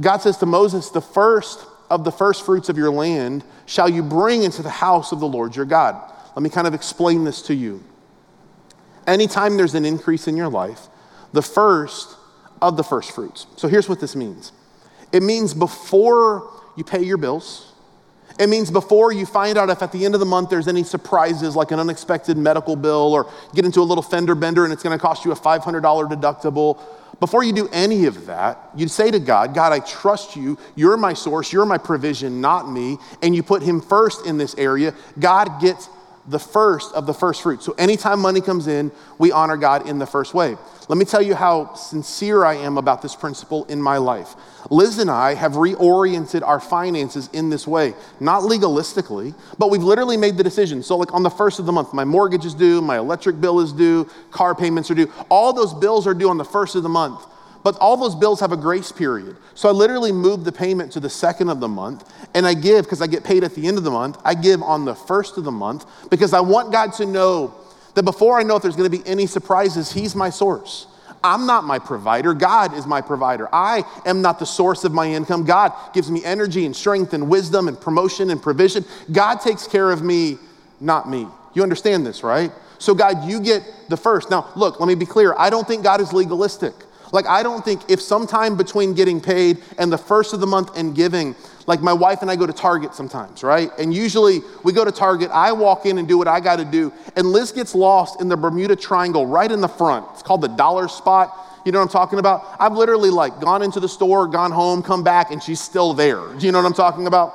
God 0.00 0.18
says 0.18 0.36
to 0.38 0.46
Moses, 0.46 0.90
The 0.90 1.00
first 1.00 1.66
of 1.90 2.04
the 2.04 2.12
first 2.12 2.44
fruits 2.44 2.68
of 2.68 2.76
your 2.76 2.90
land 2.90 3.44
shall 3.64 3.88
you 3.88 4.02
bring 4.02 4.42
into 4.42 4.62
the 4.62 4.70
house 4.70 5.12
of 5.12 5.20
the 5.20 5.26
Lord 5.26 5.56
your 5.56 5.64
God. 5.64 6.12
Let 6.34 6.42
me 6.42 6.50
kind 6.50 6.66
of 6.66 6.74
explain 6.74 7.24
this 7.24 7.42
to 7.42 7.54
you. 7.54 7.82
Anytime 9.06 9.56
there's 9.56 9.74
an 9.74 9.84
increase 9.84 10.26
in 10.26 10.36
your 10.36 10.48
life, 10.48 10.88
the 11.32 11.42
first 11.42 12.16
of 12.62 12.76
the 12.76 12.82
first 12.82 13.12
fruits. 13.12 13.46
So 13.56 13.68
here's 13.68 13.88
what 13.88 14.00
this 14.00 14.16
means 14.16 14.52
it 15.12 15.22
means 15.22 15.54
before 15.54 16.50
you 16.76 16.84
pay 16.84 17.02
your 17.02 17.16
bills, 17.16 17.72
it 18.38 18.48
means 18.48 18.70
before 18.70 19.12
you 19.12 19.24
find 19.24 19.56
out 19.56 19.70
if 19.70 19.82
at 19.82 19.92
the 19.92 20.04
end 20.04 20.14
of 20.14 20.20
the 20.20 20.26
month 20.26 20.50
there's 20.50 20.68
any 20.68 20.82
surprises 20.82 21.56
like 21.56 21.70
an 21.70 21.80
unexpected 21.80 22.36
medical 22.36 22.76
bill 22.76 23.14
or 23.14 23.30
get 23.54 23.64
into 23.64 23.80
a 23.80 23.82
little 23.82 24.02
fender 24.02 24.34
bender 24.34 24.64
and 24.64 24.72
it's 24.72 24.82
going 24.82 24.96
to 24.96 25.00
cost 25.00 25.24
you 25.24 25.32
a 25.32 25.36
$500 25.36 25.80
deductible. 25.82 26.78
Before 27.18 27.42
you 27.42 27.54
do 27.54 27.66
any 27.72 28.04
of 28.04 28.26
that, 28.26 28.58
you 28.76 28.88
say 28.88 29.10
to 29.10 29.18
God, 29.18 29.54
God, 29.54 29.72
I 29.72 29.78
trust 29.78 30.36
you. 30.36 30.58
You're 30.74 30.98
my 30.98 31.14
source. 31.14 31.50
You're 31.50 31.64
my 31.64 31.78
provision, 31.78 32.42
not 32.42 32.70
me. 32.70 32.98
And 33.22 33.34
you 33.34 33.42
put 33.42 33.62
him 33.62 33.80
first 33.80 34.26
in 34.26 34.36
this 34.36 34.54
area. 34.56 34.92
God 35.18 35.58
gets 35.62 35.88
the 36.28 36.38
first 36.38 36.92
of 36.94 37.06
the 37.06 37.14
first 37.14 37.42
fruit. 37.42 37.62
So 37.62 37.72
anytime 37.78 38.20
money 38.20 38.40
comes 38.40 38.66
in, 38.66 38.90
we 39.18 39.32
honor 39.32 39.56
God 39.56 39.88
in 39.88 39.98
the 39.98 40.06
first 40.06 40.34
way. 40.34 40.56
Let 40.88 40.98
me 40.98 41.04
tell 41.04 41.22
you 41.22 41.34
how 41.34 41.74
sincere 41.74 42.44
I 42.44 42.54
am 42.54 42.78
about 42.78 43.02
this 43.02 43.14
principle 43.14 43.64
in 43.66 43.80
my 43.80 43.96
life. 43.98 44.34
Liz 44.70 44.98
and 44.98 45.10
I 45.10 45.34
have 45.34 45.52
reoriented 45.52 46.46
our 46.46 46.60
finances 46.60 47.28
in 47.32 47.50
this 47.50 47.66
way, 47.66 47.94
not 48.20 48.42
legalistically, 48.42 49.34
but 49.58 49.70
we've 49.70 49.82
literally 49.82 50.16
made 50.16 50.36
the 50.36 50.44
decision. 50.44 50.82
So, 50.82 50.96
like 50.96 51.14
on 51.14 51.22
the 51.22 51.30
first 51.30 51.58
of 51.58 51.66
the 51.66 51.72
month, 51.72 51.92
my 51.92 52.04
mortgage 52.04 52.44
is 52.44 52.54
due, 52.54 52.80
my 52.80 52.98
electric 52.98 53.40
bill 53.40 53.60
is 53.60 53.72
due, 53.72 54.08
car 54.30 54.54
payments 54.54 54.90
are 54.90 54.94
due. 54.94 55.12
All 55.28 55.52
those 55.52 55.74
bills 55.74 56.06
are 56.06 56.14
due 56.14 56.28
on 56.28 56.38
the 56.38 56.44
first 56.44 56.74
of 56.74 56.82
the 56.82 56.88
month. 56.88 57.24
But 57.66 57.76
all 57.78 57.96
those 57.96 58.14
bills 58.14 58.38
have 58.38 58.52
a 58.52 58.56
grace 58.56 58.92
period. 58.92 59.36
So 59.56 59.68
I 59.68 59.72
literally 59.72 60.12
move 60.12 60.44
the 60.44 60.52
payment 60.52 60.92
to 60.92 61.00
the 61.00 61.10
second 61.10 61.48
of 61.48 61.58
the 61.58 61.66
month 61.66 62.08
and 62.32 62.46
I 62.46 62.54
give 62.54 62.84
because 62.84 63.02
I 63.02 63.08
get 63.08 63.24
paid 63.24 63.42
at 63.42 63.56
the 63.56 63.66
end 63.66 63.76
of 63.76 63.82
the 63.82 63.90
month. 63.90 64.18
I 64.24 64.34
give 64.34 64.62
on 64.62 64.84
the 64.84 64.94
first 64.94 65.36
of 65.36 65.42
the 65.42 65.50
month 65.50 65.84
because 66.08 66.32
I 66.32 66.38
want 66.38 66.70
God 66.70 66.92
to 66.92 67.06
know 67.06 67.56
that 67.96 68.04
before 68.04 68.38
I 68.38 68.44
know 68.44 68.54
if 68.54 68.62
there's 68.62 68.76
going 68.76 68.88
to 68.88 68.96
be 68.96 69.04
any 69.04 69.26
surprises, 69.26 69.90
He's 69.90 70.14
my 70.14 70.30
source. 70.30 70.86
I'm 71.24 71.44
not 71.44 71.64
my 71.64 71.80
provider. 71.80 72.34
God 72.34 72.72
is 72.72 72.86
my 72.86 73.00
provider. 73.00 73.52
I 73.52 73.82
am 74.04 74.22
not 74.22 74.38
the 74.38 74.46
source 74.46 74.84
of 74.84 74.92
my 74.92 75.10
income. 75.10 75.44
God 75.44 75.72
gives 75.92 76.08
me 76.08 76.24
energy 76.24 76.66
and 76.66 76.76
strength 76.76 77.14
and 77.14 77.28
wisdom 77.28 77.66
and 77.66 77.80
promotion 77.80 78.30
and 78.30 78.40
provision. 78.40 78.84
God 79.10 79.40
takes 79.40 79.66
care 79.66 79.90
of 79.90 80.02
me, 80.02 80.38
not 80.78 81.10
me. 81.10 81.26
You 81.52 81.64
understand 81.64 82.06
this, 82.06 82.22
right? 82.22 82.52
So, 82.78 82.94
God, 82.94 83.28
you 83.28 83.40
get 83.40 83.64
the 83.88 83.96
first. 83.96 84.30
Now, 84.30 84.52
look, 84.54 84.78
let 84.78 84.86
me 84.86 84.94
be 84.94 85.06
clear. 85.06 85.34
I 85.36 85.50
don't 85.50 85.66
think 85.66 85.82
God 85.82 86.00
is 86.00 86.12
legalistic. 86.12 86.72
Like, 87.12 87.26
I 87.26 87.42
don't 87.42 87.64
think 87.64 87.82
if 87.88 88.00
sometime 88.00 88.56
between 88.56 88.94
getting 88.94 89.20
paid 89.20 89.62
and 89.78 89.92
the 89.92 89.98
first 89.98 90.32
of 90.32 90.40
the 90.40 90.46
month 90.46 90.76
and 90.76 90.94
giving, 90.94 91.34
like 91.66 91.80
my 91.80 91.92
wife 91.92 92.22
and 92.22 92.30
I 92.30 92.36
go 92.36 92.46
to 92.46 92.52
Target 92.52 92.94
sometimes, 92.94 93.42
right? 93.42 93.70
And 93.78 93.94
usually 93.94 94.40
we 94.62 94.72
go 94.72 94.84
to 94.84 94.92
Target, 94.92 95.30
I 95.32 95.52
walk 95.52 95.86
in 95.86 95.98
and 95.98 96.06
do 96.06 96.18
what 96.18 96.28
I 96.28 96.40
got 96.40 96.56
to 96.56 96.64
do, 96.64 96.92
and 97.16 97.28
Liz 97.28 97.52
gets 97.52 97.74
lost 97.74 98.20
in 98.20 98.28
the 98.28 98.36
Bermuda 98.36 98.76
Triangle 98.76 99.26
right 99.26 99.50
in 99.50 99.60
the 99.60 99.68
front. 99.68 100.06
It's 100.12 100.22
called 100.22 100.40
the 100.40 100.48
dollar 100.48 100.88
spot. 100.88 101.62
You 101.64 101.72
know 101.72 101.78
what 101.78 101.86
I'm 101.86 101.90
talking 101.90 102.20
about? 102.20 102.56
I've 102.60 102.74
literally 102.74 103.10
like 103.10 103.40
gone 103.40 103.62
into 103.62 103.80
the 103.80 103.88
store, 103.88 104.28
gone 104.28 104.52
home, 104.52 104.82
come 104.82 105.02
back, 105.02 105.32
and 105.32 105.42
she's 105.42 105.60
still 105.60 105.94
there. 105.94 106.24
Do 106.38 106.46
you 106.46 106.52
know 106.52 106.58
what 106.58 106.66
I'm 106.66 106.74
talking 106.74 107.06
about? 107.08 107.34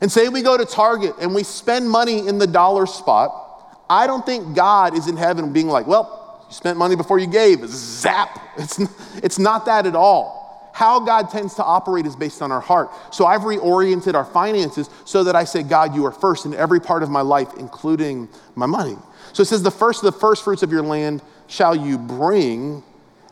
And 0.00 0.12
say 0.12 0.28
we 0.28 0.42
go 0.42 0.58
to 0.58 0.66
Target 0.66 1.14
and 1.20 1.34
we 1.34 1.42
spend 1.42 1.88
money 1.88 2.26
in 2.26 2.38
the 2.38 2.46
dollar 2.46 2.84
spot. 2.84 3.40
I 3.88 4.06
don't 4.06 4.26
think 4.26 4.54
God 4.54 4.96
is 4.96 5.08
in 5.08 5.16
heaven 5.16 5.52
being 5.52 5.68
like, 5.68 5.86
well, 5.86 6.23
you 6.48 6.54
spent 6.54 6.78
money 6.78 6.96
before 6.96 7.18
you 7.18 7.26
gave. 7.26 7.66
Zap. 7.68 8.40
It's, 8.56 8.78
it's 9.16 9.38
not 9.38 9.66
that 9.66 9.86
at 9.86 9.96
all. 9.96 10.44
How 10.74 10.98
God 10.98 11.30
tends 11.30 11.54
to 11.54 11.64
operate 11.64 12.04
is 12.04 12.16
based 12.16 12.42
on 12.42 12.50
our 12.50 12.60
heart. 12.60 12.90
So 13.12 13.26
I've 13.26 13.42
reoriented 13.42 14.14
our 14.14 14.24
finances 14.24 14.90
so 15.04 15.22
that 15.22 15.36
I 15.36 15.44
say, 15.44 15.62
God, 15.62 15.94
you 15.94 16.04
are 16.04 16.10
first 16.10 16.46
in 16.46 16.54
every 16.54 16.80
part 16.80 17.04
of 17.04 17.10
my 17.10 17.20
life, 17.20 17.52
including 17.58 18.28
my 18.56 18.66
money. 18.66 18.96
So 19.32 19.42
it 19.42 19.46
says, 19.46 19.62
the 19.62 19.70
first 19.70 20.02
of 20.02 20.12
the 20.12 20.18
first 20.18 20.42
fruits 20.42 20.64
of 20.64 20.72
your 20.72 20.82
land 20.82 21.22
shall 21.46 21.76
you 21.76 21.96
bring 21.96 22.82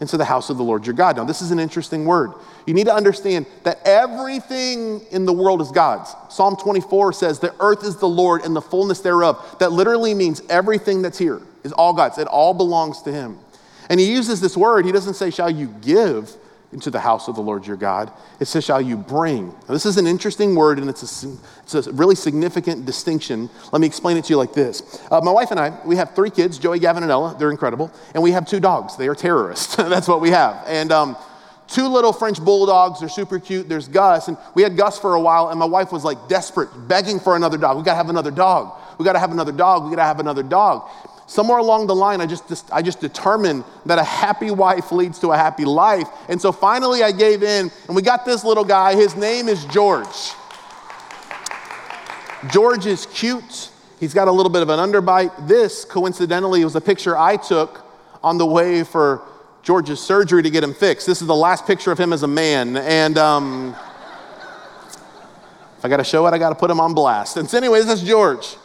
into 0.01 0.17
the 0.17 0.25
house 0.25 0.51
of 0.51 0.57
the 0.57 0.63
Lord 0.63 0.87
your 0.87 0.95
God. 0.95 1.17
Now, 1.17 1.25
this 1.25 1.43
is 1.43 1.51
an 1.51 1.59
interesting 1.59 2.05
word. 2.05 2.33
You 2.67 2.75
need 2.75 2.87
to 2.87 2.95
understand 2.95 3.47
that 3.65 3.81
everything 3.85 5.01
in 5.11 5.25
the 5.25 5.33
world 5.33 5.61
is 5.61 5.71
God's. 5.73 6.15
Psalm 6.29 6.57
24 6.57 7.13
says, 7.13 7.39
The 7.41 7.55
earth 7.59 7.85
is 7.85 7.97
the 7.97 8.09
Lord 8.09 8.43
and 8.43 8.55
the 8.55 8.61
fullness 8.61 9.01
thereof. 9.01 9.57
That 9.59 9.73
literally 9.73 10.15
means 10.15 10.43
everything 10.49 11.03
that's 11.03 11.19
here 11.19 11.41
is 11.64 11.72
all 11.72 11.92
God's. 11.92 12.18
It 12.18 12.29
all 12.29 12.55
belongs 12.55 13.03
to 13.03 13.12
Him. 13.12 13.38
And 13.88 14.01
He 14.01 14.12
uses 14.12 14.40
this 14.40 14.57
word, 14.57 14.85
He 14.85 14.92
doesn't 14.92 15.14
say, 15.14 15.31
Shall 15.31 15.51
you 15.51 15.75
give 15.81 16.35
into 16.72 16.90
the 16.90 17.01
house 17.01 17.29
of 17.29 17.35
the 17.35 17.42
Lord 17.42 17.66
your 17.66 17.77
God? 17.77 18.11
It 18.40 18.46
says, 18.46 18.64
Shall 18.64 18.81
you 18.81 18.96
bring? 18.96 19.48
Now, 19.48 19.75
this 19.75 19.87
is 19.87 19.96
an 19.98 20.07
interesting 20.07 20.55
word 20.55 20.79
and 20.79 20.88
it's 20.88 21.25
a, 21.25 21.37
it's 21.62 21.75
a 21.75 21.92
really 21.92 22.14
significant 22.14 22.87
distinction. 22.87 23.51
Let 23.72 23.81
me 23.81 23.87
explain 23.87 24.16
it 24.16 24.25
to 24.25 24.31
you 24.31 24.37
like 24.37 24.55
this. 24.55 25.01
Uh, 25.11 25.20
my 25.20 25.33
wife 25.33 25.51
and 25.51 25.61
I, 25.61 25.79
we 25.85 25.96
have 25.96 26.14
three 26.14 26.31
kids 26.31 26.59
Joey, 26.59 26.79
Gavin, 26.79 27.03
and 27.03 27.12
Ella. 27.12 27.37
They're 27.38 27.51
incredible. 27.51 27.92
And 28.14 28.22
we 28.22 28.33
have 28.33 28.46
two 28.46 28.61
dogs. 28.61 28.96
They 28.96 29.09
are 29.09 29.14
terrorists. 29.14 29.77
That's 29.77 30.09
what 30.09 30.20
we 30.20 30.31
have. 30.31 30.64
And, 30.66 30.90
um, 30.92 31.16
two 31.72 31.88
little 31.88 32.12
French 32.12 32.40
bulldogs. 32.40 33.01
They're 33.01 33.09
super 33.09 33.38
cute. 33.38 33.68
There's 33.68 33.88
Gus. 33.88 34.29
And 34.29 34.37
we 34.55 34.62
had 34.62 34.77
Gus 34.77 34.98
for 34.98 35.14
a 35.14 35.20
while, 35.20 35.48
and 35.48 35.59
my 35.59 35.66
wife 35.66 35.92
was 35.92 36.05
like 36.05 36.29
desperate, 36.29 36.68
begging 36.88 37.18
for 37.18 37.35
another 37.35 37.59
dog. 37.59 37.77
We 37.77 37.83
got 37.83 37.92
to 37.92 37.96
have 37.96 38.11
another 38.11 38.31
dog. 38.31 38.77
We 38.98 39.05
got 39.05 39.14
to 39.14 39.18
have 39.18 39.33
another 39.33 39.53
dog. 39.53 39.85
We 39.85 39.90
got 39.90 39.96
to 39.96 40.05
have 40.05 40.20
another 40.20 40.42
dog. 40.42 40.88
Somewhere 41.33 41.57
along 41.57 41.87
the 41.87 41.95
line, 41.95 42.21
I 42.21 42.27
just, 42.27 42.71
I 42.71 42.83
just 42.83 43.01
determined 43.01 43.64
that 43.87 43.99
a 43.99 44.05
happy 44.05 44.51
wife 44.51 44.92
leads 44.92 45.18
to 45.21 45.33
a 45.33 45.37
happy 45.37 45.64
life. 45.64 46.07
And 46.29 46.38
so 46.38 46.53
finally, 46.53 47.03
I 47.03 47.11
gave 47.11 47.42
in, 47.42 47.71
and 47.87 47.97
we 47.97 48.03
got 48.03 48.27
this 48.27 48.45
little 48.45 48.66
guy. 48.66 48.95
His 48.97 49.16
name 49.16 49.49
is 49.49 49.64
George. 49.64 50.07
George 52.51 52.85
is 52.85 53.07
cute. 53.07 53.71
He's 53.99 54.12
got 54.12 54.29
a 54.29 54.31
little 54.31 54.53
bit 54.53 54.61
of 54.61 54.68
an 54.68 54.79
underbite. 54.79 55.49
This, 55.49 55.87
coincidentally, 55.87 56.62
was 56.64 56.77
a 56.77 56.83
picture 56.83 57.16
I 57.16 57.38
took 57.38 57.83
on 58.23 58.37
the 58.37 58.45
way 58.45 58.85
for 58.85 59.23
George's 59.62 60.01
surgery 60.01 60.42
to 60.42 60.51
get 60.51 60.62
him 60.62 60.75
fixed. 60.75 61.07
This 61.07 61.23
is 61.23 61.29
the 61.29 61.35
last 61.35 61.66
picture 61.66 61.90
of 61.90 61.97
him 61.97 62.12
as 62.12 62.25
a 62.25 62.29
man. 62.29 62.77
And 62.77 63.16
um, 63.16 63.75
if 65.79 65.83
I 65.83 65.88
got 65.88 65.97
to 65.97 66.05
show 66.05 66.27
it, 66.27 66.35
I 66.35 66.38
got 66.38 66.51
to 66.51 66.57
put 66.57 66.71
him 66.71 66.79
on 66.79 66.92
blast. 66.92 67.38
And 67.38 67.49
so, 67.49 67.57
anyways, 67.57 67.87
that's 67.87 68.03
George. 68.03 68.59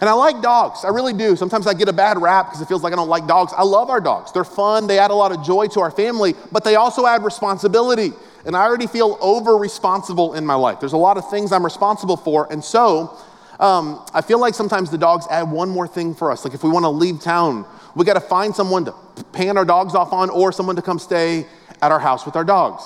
And 0.00 0.08
I 0.08 0.14
like 0.14 0.40
dogs, 0.40 0.84
I 0.84 0.88
really 0.88 1.12
do. 1.12 1.36
Sometimes 1.36 1.66
I 1.66 1.74
get 1.74 1.88
a 1.88 1.92
bad 1.92 2.20
rap 2.20 2.46
because 2.46 2.62
it 2.62 2.68
feels 2.68 2.82
like 2.82 2.92
I 2.92 2.96
don't 2.96 3.08
like 3.08 3.26
dogs. 3.26 3.52
I 3.54 3.62
love 3.62 3.90
our 3.90 4.00
dogs. 4.00 4.32
They're 4.32 4.44
fun, 4.44 4.86
they 4.86 4.98
add 4.98 5.10
a 5.10 5.14
lot 5.14 5.30
of 5.30 5.44
joy 5.44 5.66
to 5.68 5.80
our 5.80 5.90
family, 5.90 6.34
but 6.50 6.64
they 6.64 6.76
also 6.76 7.06
add 7.06 7.22
responsibility. 7.22 8.12
And 8.46 8.56
I 8.56 8.62
already 8.62 8.86
feel 8.86 9.18
over 9.20 9.56
responsible 9.56 10.34
in 10.34 10.46
my 10.46 10.54
life. 10.54 10.80
There's 10.80 10.94
a 10.94 10.98
lot 10.98 11.18
of 11.18 11.28
things 11.28 11.52
I'm 11.52 11.64
responsible 11.64 12.16
for. 12.16 12.50
And 12.50 12.64
so 12.64 13.14
um, 13.58 14.02
I 14.14 14.22
feel 14.22 14.40
like 14.40 14.54
sometimes 14.54 14.90
the 14.90 14.96
dogs 14.96 15.26
add 15.30 15.50
one 15.50 15.68
more 15.68 15.86
thing 15.86 16.14
for 16.14 16.30
us. 16.30 16.46
Like 16.46 16.54
if 16.54 16.64
we 16.64 16.70
want 16.70 16.84
to 16.84 16.88
leave 16.88 17.20
town, 17.20 17.66
we 17.94 18.06
got 18.06 18.14
to 18.14 18.20
find 18.20 18.54
someone 18.54 18.86
to 18.86 18.94
pan 19.32 19.58
our 19.58 19.66
dogs 19.66 19.94
off 19.94 20.14
on 20.14 20.30
or 20.30 20.50
someone 20.52 20.76
to 20.76 20.82
come 20.82 20.98
stay 20.98 21.46
at 21.82 21.92
our 21.92 22.00
house 22.00 22.24
with 22.24 22.36
our 22.36 22.44
dogs. 22.44 22.84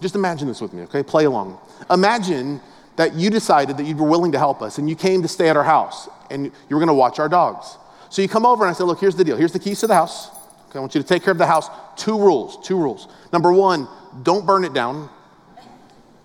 Just 0.00 0.14
imagine 0.14 0.48
this 0.48 0.62
with 0.62 0.72
me, 0.72 0.82
okay? 0.84 1.02
Play 1.02 1.24
along. 1.24 1.58
Imagine 1.90 2.60
that 2.96 3.14
you 3.14 3.30
decided 3.30 3.76
that 3.76 3.84
you 3.84 3.96
were 3.96 4.08
willing 4.08 4.32
to 4.32 4.38
help 4.38 4.62
us 4.62 4.78
and 4.78 4.88
you 4.88 4.96
came 4.96 5.22
to 5.22 5.28
stay 5.28 5.48
at 5.48 5.56
our 5.56 5.64
house 5.64 6.08
and 6.30 6.46
you 6.46 6.52
were 6.70 6.78
going 6.78 6.88
to 6.88 6.94
watch 6.94 7.18
our 7.18 7.28
dogs. 7.28 7.76
So 8.10 8.22
you 8.22 8.28
come 8.28 8.46
over 8.46 8.64
and 8.64 8.70
I 8.70 8.78
said, 8.78 8.84
Look, 8.84 9.00
here's 9.00 9.16
the 9.16 9.24
deal. 9.24 9.36
Here's 9.36 9.52
the 9.52 9.58
keys 9.58 9.80
to 9.80 9.86
the 9.86 9.94
house. 9.94 10.28
Okay, 10.68 10.78
I 10.78 10.80
want 10.80 10.94
you 10.94 11.02
to 11.02 11.06
take 11.06 11.22
care 11.22 11.32
of 11.32 11.38
the 11.38 11.46
house. 11.46 11.68
Two 11.96 12.18
rules, 12.18 12.64
two 12.66 12.76
rules. 12.78 13.08
Number 13.32 13.52
one, 13.52 13.88
don't 14.22 14.46
burn 14.46 14.64
it 14.64 14.72
down. 14.72 15.08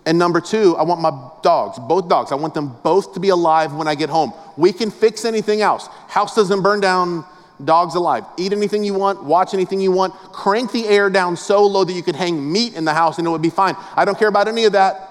And 0.05 0.17
number 0.17 0.41
two, 0.41 0.75
I 0.77 0.84
want 0.84 1.01
my 1.01 1.12
dogs, 1.43 1.77
both 1.77 2.10
dogs, 2.10 2.32
I 2.32 2.36
want 2.36 2.53
them 2.53 2.75
both 2.84 3.13
to 3.13 3.19
be 3.19 3.29
alive 3.29 3.73
when 3.73 3.88
I 3.88 3.95
get 3.95 4.10
home. 4.10 4.34
We 4.58 4.71
can 4.71 4.89
fix 4.89 5.25
anything 5.25 5.62
else. 5.62 5.88
House 6.08 6.36
doesn't 6.36 6.63
burn 6.63 6.79
down, 6.79 7.25
dogs 7.63 7.95
alive. 7.95 8.23
Eat 8.38 8.53
anything 8.53 8.84
you 8.84 8.93
want, 8.93 9.23
watch 9.23 9.53
anything 9.53 9.79
you 9.79 9.91
want, 9.91 10.13
crank 10.13 10.71
the 10.71 10.88
air 10.88 11.10
down 11.10 11.38
so 11.38 11.65
low 11.65 11.84
that 11.84 11.93
you 11.93 12.01
could 12.01 12.15
hang 12.15 12.51
meat 12.51 12.73
in 12.73 12.86
the 12.86 12.93
house 12.93 13.17
and 13.17 13.27
it 13.27 13.29
would 13.29 13.41
be 13.41 13.49
fine. 13.49 13.75
I 13.95 14.05
don't 14.05 14.17
care 14.17 14.29
about 14.29 14.47
any 14.47 14.65
of 14.65 14.71
that. 14.71 15.09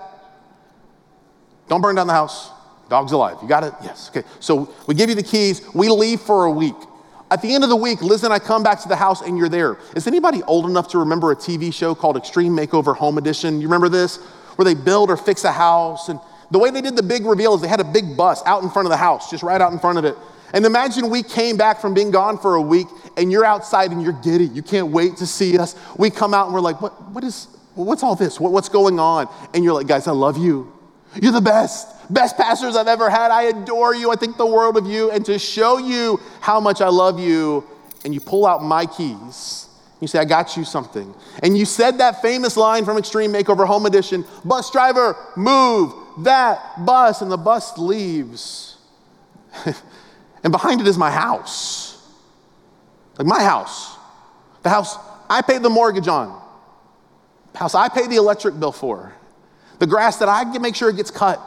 Don't 1.69 1.81
burn 1.81 1.97
down 1.97 2.07
the 2.07 2.13
house. 2.13 2.51
Dog's 2.89 3.13
alive. 3.13 3.37
You 3.43 3.49
got 3.49 3.65
it? 3.65 3.75
Yes. 3.83 4.11
Okay. 4.11 4.27
So 4.41 4.73
we 4.87 4.95
give 4.95 5.09
you 5.09 5.15
the 5.15 5.23
keys. 5.23 5.63
We 5.75 5.89
leave 5.89 6.21
for 6.21 6.47
a 6.47 6.51
week. 6.51 6.75
At 7.31 7.43
the 7.43 7.55
end 7.55 7.63
of 7.63 7.69
the 7.69 7.77
week, 7.77 8.01
Liz 8.01 8.25
and 8.25 8.33
I 8.33 8.39
come 8.39 8.63
back 8.63 8.81
to 8.81 8.89
the 8.89 8.97
house 8.97 9.21
and 9.21 9.37
you're 9.37 9.51
there. 9.51 9.77
Is 9.95 10.07
anybody 10.07 10.43
old 10.45 10.65
enough 10.65 10.89
to 10.89 10.99
remember 10.99 11.31
a 11.31 11.37
TV 11.37 11.73
show 11.73 11.95
called 11.95 12.17
Extreme 12.17 12.57
Makeover 12.57 12.97
Home 12.97 13.19
Edition? 13.19 13.61
You 13.61 13.67
remember 13.67 13.91
this? 13.91 14.17
Where 14.57 14.65
they 14.65 14.75
build 14.75 15.11
or 15.11 15.19
fix 15.19 15.45
a 15.45 15.53
house. 15.53 16.09
And 16.09 16.19
the 16.51 16.59
way 16.59 16.71
they 16.71 16.81
did 16.81 16.97
the 16.97 17.03
big 17.03 17.27
reveal 17.27 17.55
is 17.55 17.61
they 17.61 17.69
had 17.69 17.81
a 17.81 17.85
big 17.85 18.17
bus 18.17 18.43
out 18.47 18.63
in 18.63 18.71
front 18.71 18.87
of 18.87 18.91
the 18.91 18.97
house, 18.97 19.31
just 19.31 19.43
right 19.43 19.61
out 19.61 19.73
in 19.73 19.79
front 19.79 19.99
of 19.99 20.07
it. 20.07 20.17
And 20.55 20.65
imagine 20.65 21.11
we 21.11 21.23
came 21.23 21.59
back 21.59 21.79
from 21.81 21.93
being 21.93 22.11
gone 22.11 22.39
for 22.39 22.55
a 22.55 22.63
week 22.63 22.87
and 23.19 23.31
you're 23.31 23.45
outside 23.45 23.91
and 23.91 24.03
you're 24.03 24.19
giddy. 24.23 24.47
You 24.47 24.63
can't 24.63 24.89
wait 24.89 25.19
to 25.19 25.27
see 25.27 25.59
us. 25.59 25.77
We 25.99 26.09
come 26.09 26.33
out 26.33 26.47
and 26.47 26.55
we're 26.55 26.63
like, 26.63 26.81
what, 26.81 27.11
what 27.13 27.23
is, 27.25 27.49
what's 27.75 28.03
all 28.03 28.17
this? 28.17 28.41
What, 28.41 28.53
what's 28.53 28.71
going 28.71 28.99
on? 28.99 29.29
And 29.53 29.63
you're 29.63 29.75
like, 29.75 29.87
guys, 29.87 30.07
I 30.07 30.13
love 30.13 30.39
you. 30.39 30.73
You're 31.21 31.33
the 31.33 31.41
best. 31.41 31.89
Best 32.13 32.37
pastors 32.37 32.77
I've 32.77 32.89
ever 32.89 33.11
had. 33.11 33.31
I 33.31 33.45
adore 33.45 33.95
you. 33.95 34.11
I 34.11 34.17
think 34.17 34.37
the 34.37 34.47
world 34.47 34.77
of 34.77 34.87
you. 34.87 35.11
And 35.11 35.25
to 35.27 35.39
show 35.39 35.79
you 35.79 36.21
how 36.41 36.61
much 36.61 36.81
I 36.81 36.89
love 36.89 37.19
you, 37.19 37.65
and 38.05 38.15
you 38.15 38.21
pull 38.21 38.47
out 38.47 38.63
my 38.63 38.87
keys 38.87 39.69
You 40.01 40.07
say, 40.07 40.19
I 40.19 40.25
got 40.25 40.57
you 40.57 40.65
something. 40.65 41.13
And 41.43 41.59
you 41.59 41.65
said 41.65 41.99
that 41.99 42.23
famous 42.23 42.57
line 42.57 42.85
from 42.85 42.97
Extreme 42.97 43.33
Makeover 43.33 43.67
Home 43.67 43.87
Edition 43.87 44.25
bus 44.45 44.71
driver, 44.71 45.17
move 45.37 45.93
that 46.19 46.85
bus. 46.85 47.21
And 47.21 47.31
the 47.31 47.37
bus 47.37 47.77
leaves. 47.79 48.77
and 50.45 50.53
behind 50.53 50.81
it 50.81 50.87
is 50.87 50.97
my 50.97 51.11
house. 51.11 52.01
Like 53.19 53.27
my 53.27 53.43
house. 53.43 53.97
The 54.63 54.71
house 54.71 54.97
I 55.29 55.43
paid 55.43 55.63
the 55.63 55.71
mortgage 55.71 56.09
on. 56.09 56.41
The 57.53 57.59
house 57.59 57.75
I 57.75 57.89
pay 57.89 58.07
the 58.07 58.17
electric 58.17 58.59
bill 58.59 58.73
for. 58.73 59.13
The 59.79 59.87
grass 59.87 60.19
that 60.19 60.29
I 60.29 60.45
make 60.59 60.75
sure 60.75 60.89
it 60.89 60.97
gets 60.97 61.11
cut. 61.11 61.41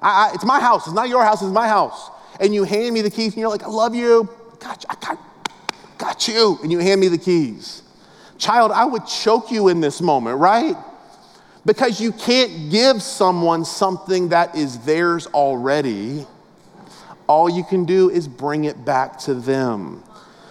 I, 0.00 0.28
I, 0.28 0.34
it's 0.34 0.44
my 0.44 0.60
house. 0.60 0.86
It's 0.86 0.94
not 0.94 1.08
your 1.08 1.24
house. 1.24 1.42
It's 1.42 1.50
my 1.50 1.68
house. 1.68 2.10
And 2.40 2.54
you 2.54 2.64
hand 2.64 2.94
me 2.94 3.00
the 3.00 3.10
keys 3.10 3.32
and 3.32 3.40
you're 3.40 3.48
like, 3.48 3.62
I 3.62 3.68
love 3.68 3.94
you. 3.94 4.28
Got 4.60 4.82
you. 4.82 4.88
I 4.90 4.94
got, 5.06 5.18
got 5.98 6.28
you. 6.28 6.58
And 6.62 6.72
you 6.72 6.78
hand 6.78 7.00
me 7.00 7.08
the 7.08 7.18
keys. 7.18 7.82
Child, 8.38 8.72
I 8.72 8.84
would 8.84 9.06
choke 9.06 9.50
you 9.50 9.68
in 9.68 9.80
this 9.80 10.00
moment, 10.00 10.38
right? 10.38 10.74
Because 11.64 12.00
you 12.00 12.12
can't 12.12 12.70
give 12.70 13.00
someone 13.02 13.64
something 13.64 14.30
that 14.30 14.54
is 14.56 14.78
theirs 14.80 15.26
already. 15.28 16.26
All 17.26 17.48
you 17.48 17.64
can 17.64 17.84
do 17.84 18.10
is 18.10 18.28
bring 18.28 18.64
it 18.64 18.84
back 18.84 19.18
to 19.20 19.34
them. 19.34 20.02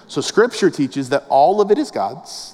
So, 0.08 0.21
scripture 0.21 0.69
teaches 0.69 1.10
that 1.10 1.25
all 1.29 1.62
of 1.62 1.69
it 1.69 1.77
is 1.77 1.91
God's 1.91 2.52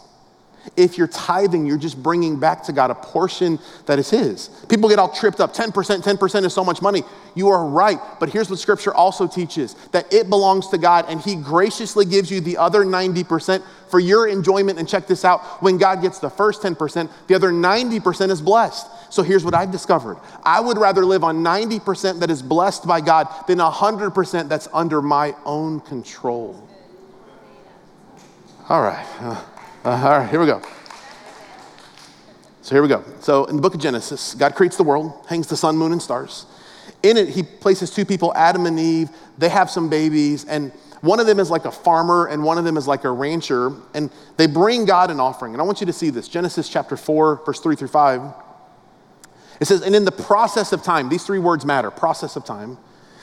if 0.76 0.98
you're 0.98 1.08
tithing, 1.08 1.66
you're 1.66 1.78
just 1.78 2.02
bringing 2.02 2.40
back 2.40 2.64
to 2.64 2.74
God 2.74 2.92
a 2.92 2.96
portion 2.96 3.60
that 3.86 4.00
is 4.00 4.10
His. 4.10 4.50
People 4.68 4.90
get 4.90 5.00
all 5.00 5.10
tripped 5.10 5.40
up 5.40 5.54
10%, 5.54 5.72
10% 5.74 6.46
is 6.46 6.54
so 6.54 6.64
much 6.64 6.82
money. 6.82 7.04
You 7.36 7.50
are 7.50 7.66
right. 7.66 8.00
But 8.20 8.30
here's 8.30 8.50
what 8.50 8.60
Scripture 8.60 8.94
also 8.94 9.28
teaches 9.28 9.74
that 9.92 10.12
it 10.14 10.30
belongs 10.30 10.68
to 10.70 10.78
God 10.78 11.06
and 11.10 11.22
He 11.22 11.36
graciously 11.36 12.06
gives 12.06 12.30
you 12.32 12.42
the 12.42 12.58
other 12.58 12.84
90% 12.84 13.64
for 13.90 14.00
your 14.00 14.28
enjoyment. 14.28 14.80
And 14.80 14.88
check 14.88 15.08
this 15.08 15.26
out 15.26 15.42
when 15.62 15.78
God 15.78 16.02
gets 16.02 16.20
the 16.20 16.30
first 16.30 16.62
10%, 16.62 17.10
the 17.28 17.36
other 17.36 17.52
90% 17.52 18.30
is 18.30 18.42
blessed. 18.42 18.88
So 19.12 19.24
here's 19.24 19.44
what 19.44 19.54
I've 19.54 19.72
discovered 19.72 20.18
I 20.44 20.60
would 20.60 20.78
rather 20.78 21.06
live 21.06 21.24
on 21.24 21.44
90% 21.44 22.20
that 22.20 22.30
is 22.30 22.42
blessed 22.42 22.88
by 22.88 23.02
God 23.02 23.28
than 23.48 23.60
100% 23.60 24.48
that's 24.48 24.68
under 24.74 25.02
my 25.02 25.36
own 25.46 25.80
control. 25.82 26.68
All 28.70 28.84
right. 28.84 29.46
Uh, 29.86 29.92
all 29.92 30.20
right, 30.20 30.30
here 30.30 30.42
we 30.42 30.46
go. 30.46 30.62
So 32.62 32.76
here 32.76 32.82
we 32.82 32.90
go. 32.90 33.02
So 33.22 33.46
in 33.46 33.56
the 33.56 33.62
book 33.62 33.74
of 33.74 33.80
Genesis, 33.80 34.36
God 34.36 34.54
creates 34.54 34.76
the 34.76 34.84
world, 34.84 35.26
hangs 35.30 35.48
the 35.48 35.56
sun, 35.56 35.78
moon, 35.78 35.94
and 35.94 36.02
stars. 36.02 36.46
In 37.02 37.16
it, 37.16 37.30
he 37.30 37.44
places 37.44 37.90
two 37.90 38.04
people, 38.04 38.34
Adam 38.36 38.66
and 38.66 38.78
Eve. 38.78 39.10
They 39.38 39.48
have 39.48 39.70
some 39.70 39.90
babies, 39.90 40.44
and 40.44 40.74
one 41.00 41.22
of 41.22 41.28
them 41.28 41.40
is 41.40 41.50
like 41.50 41.64
a 41.64 41.72
farmer, 41.72 42.28
and 42.28 42.44
one 42.44 42.58
of 42.58 42.66
them 42.66 42.76
is 42.76 42.90
like 42.90 43.06
a 43.06 43.10
rancher, 43.10 43.72
and 43.94 44.12
they 44.36 44.48
bring 44.48 44.84
God 44.84 45.12
an 45.12 45.22
offering. 45.22 45.54
And 45.54 45.62
I 45.62 45.66
want 45.66 45.80
you 45.80 45.86
to 45.86 45.94
see 45.94 46.10
this 46.10 46.28
Genesis 46.28 46.68
chapter 46.68 46.98
4, 46.98 47.44
verse 47.46 47.62
3 47.62 47.78
through 47.78 47.88
5. 47.88 48.22
It 49.62 49.66
says, 49.66 49.82
And 49.82 49.96
in 49.96 50.04
the 50.04 50.12
process 50.12 50.74
of 50.74 50.84
time, 50.84 51.08
these 51.08 51.24
three 51.24 51.40
words 51.40 51.64
matter 51.64 51.90
process 51.90 52.36
of 52.36 52.44
time. 52.44 52.78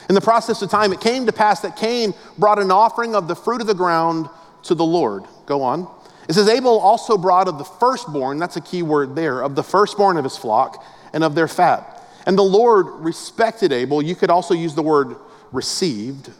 In 0.08 0.14
the 0.14 0.22
process 0.22 0.62
of 0.62 0.70
time, 0.70 0.94
it 0.94 1.02
came 1.02 1.26
to 1.26 1.32
pass 1.32 1.60
that 1.60 1.76
Cain 1.76 2.14
brought 2.38 2.58
an 2.58 2.70
offering 2.70 3.14
of 3.14 3.28
the 3.28 3.36
fruit 3.36 3.60
of 3.60 3.66
the 3.66 3.74
ground 3.74 4.30
to 4.62 4.74
the 4.74 4.84
Lord. 4.84 5.24
Go 5.44 5.60
on. 5.60 5.86
It 6.28 6.34
says, 6.34 6.48
Abel 6.48 6.78
also 6.78 7.16
brought 7.16 7.48
of 7.48 7.58
the 7.58 7.64
firstborn, 7.64 8.38
that's 8.38 8.56
a 8.56 8.60
key 8.60 8.82
word 8.82 9.14
there, 9.14 9.42
of 9.42 9.54
the 9.54 9.62
firstborn 9.62 10.16
of 10.16 10.24
his 10.24 10.36
flock 10.36 10.84
and 11.12 11.22
of 11.22 11.34
their 11.34 11.48
fat. 11.48 12.02
And 12.26 12.36
the 12.36 12.42
Lord 12.42 12.86
respected 13.04 13.72
Abel. 13.72 14.02
You 14.02 14.16
could 14.16 14.30
also 14.30 14.52
use 14.52 14.74
the 14.74 14.82
word 14.82 15.16
received. 15.52 16.30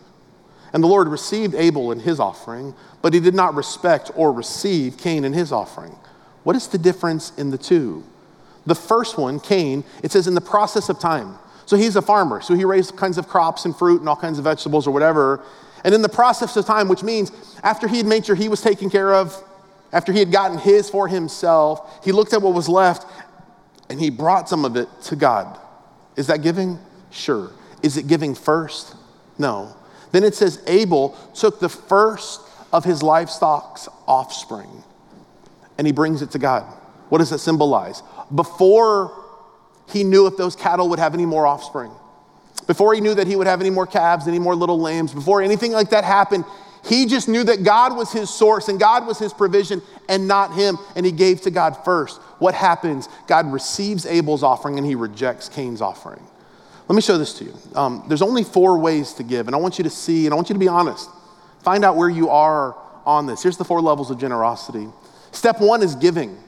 And 0.73 0.83
the 0.83 0.89
Lord 0.89 1.07
received 1.09 1.55
Abel 1.55 1.93
in 1.93 2.01
his 2.01 2.19
offering, 2.19 2.75
but 3.01 3.15
he 3.15 3.21
did 3.21 3.35
not 3.35 3.55
respect 3.55 4.11
or 4.17 4.33
receive 4.33 4.99
Cain 4.99 5.25
in 5.25 5.33
his 5.33 5.53
offering. 5.53 5.97
What 6.43 6.57
is 6.57 6.67
the 6.69 6.79
difference 6.79 7.33
in 7.39 7.51
the 7.51 7.59
two? 7.59 8.05
The 8.67 8.75
first 8.75 9.17
one, 9.17 9.39
Cain, 9.39 9.85
it 10.03 10.11
says 10.11 10.27
in 10.27 10.35
the 10.35 10.41
process 10.41 10.89
of 10.89 10.99
time. 10.99 11.39
So 11.67 11.77
he's 11.77 11.97
a 11.97 12.03
farmer, 12.03 12.41
so 12.41 12.55
he 12.55 12.65
raised 12.65 12.97
kinds 12.97 13.19
of 13.19 13.29
crops 13.29 13.65
and 13.65 13.77
fruit 13.77 14.01
and 14.01 14.09
all 14.09 14.17
kinds 14.17 14.39
of 14.39 14.45
vegetables 14.45 14.87
or 14.87 14.93
whatever. 14.93 15.43
And 15.85 15.95
in 15.95 16.03
the 16.03 16.09
process 16.09 16.57
of 16.57 16.67
time, 16.67 16.89
which 16.89 17.03
means 17.03 17.31
after 17.63 17.89
he 17.89 17.97
had 17.97 18.07
made 18.07 18.27
sure 18.27 18.35
he 18.35 18.49
was 18.49 18.61
taken 18.61 18.91
care 18.91 19.15
of, 19.15 19.43
after 19.93 20.13
he 20.13 20.19
had 20.19 20.33
gotten 20.33 20.59
his 20.59 20.91
for 20.91 21.09
himself, 21.09 22.05
he 22.05 22.13
looked 22.13 22.33
at 22.33 22.43
what 22.43 22.55
was 22.55 22.69
left 22.69 23.07
and 23.89 24.01
he 24.01 24.11
brought 24.11 24.49
some 24.49 24.65
of 24.65 24.77
it 24.77 24.89
to 25.05 25.17
God. 25.17 25.59
Is 26.17 26.27
that 26.27 26.43
giving? 26.43 26.79
Sure. 27.11 27.51
Is 27.83 27.97
it 27.97 28.07
giving 28.07 28.35
first? 28.35 28.97
No. 29.39 29.75
Then 30.13 30.25
it 30.25 30.35
says 30.35 30.63
Abel 30.67 31.17
took 31.35 31.61
the 31.61 31.69
first 31.69 32.41
of 32.73 32.85
his 32.85 33.03
livestock's 33.03 33.89
offspring 34.07 34.83
and 35.79 35.87
he 35.87 35.93
brings 35.93 36.23
it 36.23 36.31
to 36.33 36.39
God. 36.39 36.63
What 37.09 37.19
does 37.19 37.33
it 37.33 37.39
symbolize? 37.39 38.03
Before 38.35 39.25
he 39.89 40.03
knew 40.05 40.27
if 40.27 40.37
those 40.37 40.57
cattle 40.57 40.89
would 40.89 40.99
have 40.99 41.15
any 41.15 41.27
more 41.27 41.47
offspring, 41.47 41.93
before 42.67 42.95
he 42.95 43.01
knew 43.01 43.15
that 43.15 43.27
he 43.27 43.37
would 43.37 43.47
have 43.47 43.61
any 43.61 43.71
more 43.71 43.87
calves, 43.87 44.27
any 44.27 44.41
more 44.41 44.57
little 44.57 44.81
lambs, 44.81 45.13
before 45.13 45.43
anything 45.43 45.73
like 45.73 45.91
that 45.91 46.03
happened, 46.03 46.45
he 46.89 47.07
just 47.07 47.29
knew 47.29 47.45
that 47.45 47.65
God 47.65 47.97
was 47.97 48.13
his 48.13 48.31
source 48.31 48.69
and 48.69 48.79
God 48.79 49.07
was 49.07 49.19
his 49.19 49.33
provision 49.33 49.83
and 50.09 50.29
not 50.29 50.55
him, 50.55 50.79
and 50.95 51.05
he 51.05 51.13
gave 51.13 51.41
to 51.43 51.51
God 51.51 51.85
first. 51.85 52.21
What 52.39 52.55
happens? 52.55 53.09
God 53.27 53.53
receives 53.53 54.07
Abel's 54.07 54.43
offering 54.43 54.79
and 54.79 54.87
he 54.87 54.95
rejects 54.95 55.49
Cain's 55.49 55.81
offering. 55.81 56.23
Let 56.89 56.95
me 56.95 57.03
show 57.03 57.19
this 57.19 57.35
to 57.39 57.45
you. 57.45 57.55
Um, 57.75 58.05
there's 58.07 58.23
only 58.23 58.45
four 58.45 58.79
ways 58.79 59.13
to 59.15 59.25
give, 59.25 59.49
and 59.49 59.57
I 59.57 59.59
want 59.59 59.79
you 59.79 59.85
to 59.85 59.91
see, 59.91 60.27
and 60.27 60.33
I 60.33 60.37
want 60.37 60.49
you 60.49 60.55
to 60.55 60.61
be 60.61 60.69
honest. 60.69 61.11
Find 61.63 61.85
out 61.85 61.97
where 61.97 62.09
you 62.09 62.29
are 62.29 62.77
on 63.05 63.27
this. 63.27 63.43
Here's 63.43 63.57
the 63.57 63.65
four 63.65 63.81
levels 63.81 64.11
of 64.11 64.19
generosity. 64.19 64.87
Step 65.33 65.61
one 65.61 65.83
is 65.83 65.97
giving. 65.97 66.39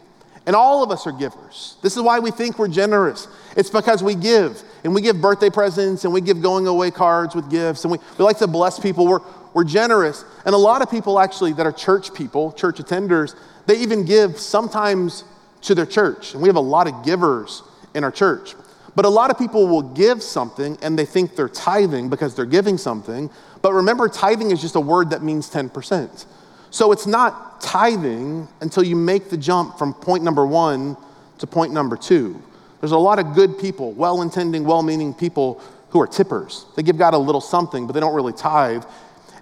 And 0.47 0.57
all 0.57 0.83
of 0.83 0.91
us 0.91 1.07
are 1.07 1.13
givers. 1.13 1.77
This 1.83 1.95
is 1.95 2.03
why 2.03 2.21
we 2.21 2.31
think 2.31 2.59
we're 2.59 2.69
generous. 2.69 3.29
It's 3.55 3.69
because 3.69 4.03
we 4.03 4.15
give, 4.15 4.63
and 4.83 4.95
we 4.95 5.03
give 5.03 5.21
birthday 5.21 5.51
presents, 5.51 6.05
and 6.05 6.15
we 6.15 6.23
give 6.23 6.41
going 6.41 6.67
away 6.67 6.91
cards 6.91 7.35
with 7.35 7.51
gifts, 7.51 7.85
and 7.85 7.93
we, 7.93 7.99
we 8.17 8.25
like 8.25 8.39
to 8.39 8.47
bless 8.47 8.79
people. 8.79 9.07
We're, 9.07 9.21
we're 9.55 9.65
generous. 9.65 10.25
And 10.45 10.55
a 10.55 10.59
lot 10.59 10.83
of 10.83 10.91
people 10.91 11.19
actually 11.19 11.53
that 11.55 11.67
are 11.67 11.73
church 11.73 12.15
people, 12.15 12.53
church 12.53 12.77
attenders, 12.77 13.35
they 13.67 13.79
even 13.81 14.05
give 14.05 14.39
sometimes 14.39 15.25
to 15.63 15.75
their 15.75 15.87
church. 15.87 16.35
And 16.35 16.43
we 16.43 16.49
have 16.49 16.57
a 16.57 16.61
lot 16.61 16.87
of 16.87 17.05
givers 17.05 17.63
in 17.95 18.05
our 18.05 18.11
church. 18.11 18.55
But 18.95 19.05
a 19.05 19.09
lot 19.09 19.31
of 19.31 19.39
people 19.39 19.69
will 19.69 19.83
give 19.83 20.23
something 20.23 20.77
and 20.83 20.99
they 20.99 21.05
think 21.05 21.37
they're 21.37 21.49
tithing 21.49 22.09
because 22.09 22.35
they're 22.35 22.47
giving 22.47 22.79
something. 22.79 23.31
But 23.63 23.73
remember, 23.73 24.09
tithing 24.09 24.51
is 24.51 24.61
just 24.61 24.75
a 24.75 24.81
word 24.81 25.11
that 25.11 25.23
means 25.23 25.51
10%. 25.51 26.27
So 26.71 26.93
it's 26.93 27.07
not 27.07 27.61
tithing 27.61 28.49
until 28.61 28.83
you 28.83 28.97
make 28.97 29.31
the 29.31 29.37
jump 29.37 29.79
from 29.79 29.95
point 29.95 30.23
number 30.23 30.47
one 30.47 30.97
to 31.39 31.47
point 31.47 31.73
number 31.73 31.97
two. 31.97 32.43
There's 32.81 32.93
a 32.93 32.99
lot 32.99 33.19
of 33.19 33.35
good 33.35 33.59
people, 33.59 33.93
well 33.93 34.23
intending, 34.23 34.65
well 34.65 34.83
meaning 34.83 35.15
people 35.15 35.61
who 35.91 36.01
are 36.01 36.07
tippers. 36.07 36.67
They 36.77 36.83
give 36.83 36.99
God 36.99 37.15
a 37.15 37.19
little 37.19 37.41
something, 37.41 37.87
but 37.87 37.93
they 37.93 38.01
don't 38.01 38.15
really 38.15 38.33
tithe. 38.33 38.85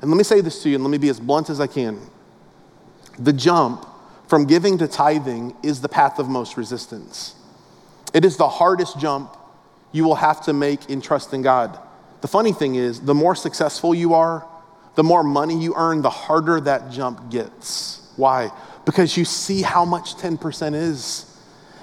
And 0.00 0.10
let 0.10 0.16
me 0.16 0.24
say 0.24 0.40
this 0.40 0.62
to 0.62 0.68
you, 0.68 0.74
and 0.76 0.84
let 0.84 0.90
me 0.90 0.98
be 0.98 1.08
as 1.08 1.20
blunt 1.20 1.50
as 1.50 1.60
I 1.60 1.66
can. 1.66 2.00
The 3.18 3.32
jump 3.32 3.86
from 4.28 4.44
giving 4.44 4.78
to 4.78 4.88
tithing 4.88 5.56
is 5.62 5.80
the 5.80 5.88
path 5.88 6.18
of 6.18 6.28
most 6.28 6.56
resistance. 6.56 7.34
It 8.12 8.24
is 8.24 8.36
the 8.36 8.48
hardest 8.48 8.98
jump 8.98 9.36
you 9.92 10.04
will 10.04 10.16
have 10.16 10.42
to 10.42 10.52
make 10.52 10.90
in 10.90 11.00
trusting 11.00 11.42
God. 11.42 11.78
The 12.20 12.28
funny 12.28 12.52
thing 12.52 12.74
is, 12.74 13.00
the 13.00 13.14
more 13.14 13.34
successful 13.34 13.94
you 13.94 14.14
are, 14.14 14.46
the 14.94 15.04
more 15.04 15.22
money 15.22 15.58
you 15.58 15.74
earn, 15.76 16.02
the 16.02 16.10
harder 16.10 16.60
that 16.62 16.90
jump 16.90 17.30
gets. 17.30 18.10
Why? 18.16 18.50
Because 18.84 19.16
you 19.16 19.24
see 19.24 19.62
how 19.62 19.84
much 19.84 20.16
10% 20.16 20.74
is. 20.74 21.38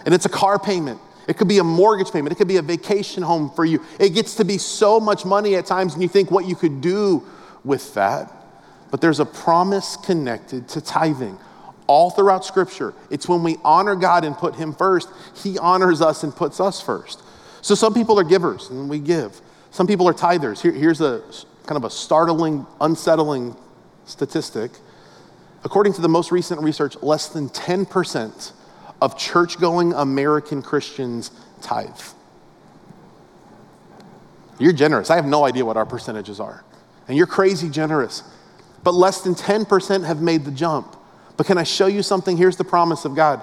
And 0.05 0.13
it's 0.13 0.25
a 0.25 0.29
car 0.29 0.59
payment. 0.59 0.99
It 1.27 1.37
could 1.37 1.47
be 1.47 1.59
a 1.59 1.63
mortgage 1.63 2.11
payment. 2.11 2.33
It 2.33 2.35
could 2.35 2.47
be 2.47 2.57
a 2.57 2.61
vacation 2.61 3.23
home 3.23 3.49
for 3.51 3.63
you. 3.63 3.83
It 3.99 4.09
gets 4.09 4.35
to 4.35 4.45
be 4.45 4.57
so 4.57 4.99
much 4.99 5.25
money 5.25 5.55
at 5.55 5.65
times, 5.65 5.93
and 5.93 6.01
you 6.03 6.09
think 6.09 6.31
what 6.31 6.45
you 6.45 6.55
could 6.55 6.81
do 6.81 7.23
with 7.63 7.93
that. 7.93 8.31
But 8.91 9.01
there's 9.01 9.19
a 9.19 9.25
promise 9.25 9.97
connected 9.97 10.67
to 10.69 10.81
tithing. 10.81 11.37
All 11.87 12.11
throughout 12.11 12.45
Scripture, 12.45 12.93
it's 13.09 13.27
when 13.27 13.43
we 13.43 13.57
honor 13.63 13.95
God 13.95 14.23
and 14.23 14.37
put 14.37 14.55
Him 14.55 14.73
first, 14.73 15.09
He 15.35 15.57
honors 15.57 16.01
us 16.01 16.23
and 16.23 16.33
puts 16.33 16.59
us 16.59 16.79
first. 16.79 17.21
So 17.61 17.75
some 17.75 17.93
people 17.93 18.19
are 18.19 18.23
givers 18.23 18.69
and 18.69 18.89
we 18.89 18.99
give. 18.99 19.41
Some 19.71 19.87
people 19.87 20.07
are 20.07 20.13
tithers. 20.13 20.61
Here, 20.61 20.71
here's 20.71 21.01
a 21.01 21.23
kind 21.65 21.77
of 21.77 21.83
a 21.83 21.89
startling, 21.89 22.65
unsettling 22.79 23.55
statistic. 24.05 24.71
According 25.63 25.93
to 25.93 26.01
the 26.01 26.09
most 26.09 26.31
recent 26.31 26.61
research, 26.61 26.95
less 27.01 27.29
than 27.29 27.49
10% 27.49 28.51
of 29.01 29.17
church 29.17 29.59
going 29.59 29.93
American 29.93 30.61
Christians 30.61 31.31
tithe. 31.61 31.89
You're 34.59 34.73
generous. 34.73 35.09
I 35.09 35.15
have 35.15 35.25
no 35.25 35.45
idea 35.45 35.65
what 35.65 35.77
our 35.77 35.85
percentages 35.85 36.39
are 36.39 36.63
and 37.07 37.17
you're 37.17 37.27
crazy 37.27 37.69
generous, 37.69 38.23
but 38.83 38.93
less 38.93 39.21
than 39.21 39.35
10% 39.35 40.05
have 40.05 40.21
made 40.21 40.45
the 40.45 40.51
jump. 40.51 40.95
But 41.37 41.47
can 41.47 41.57
I 41.57 41.63
show 41.63 41.87
you 41.87 42.03
something? 42.03 42.37
Here's 42.37 42.57
the 42.57 42.63
promise 42.63 43.05
of 43.05 43.15
God. 43.15 43.41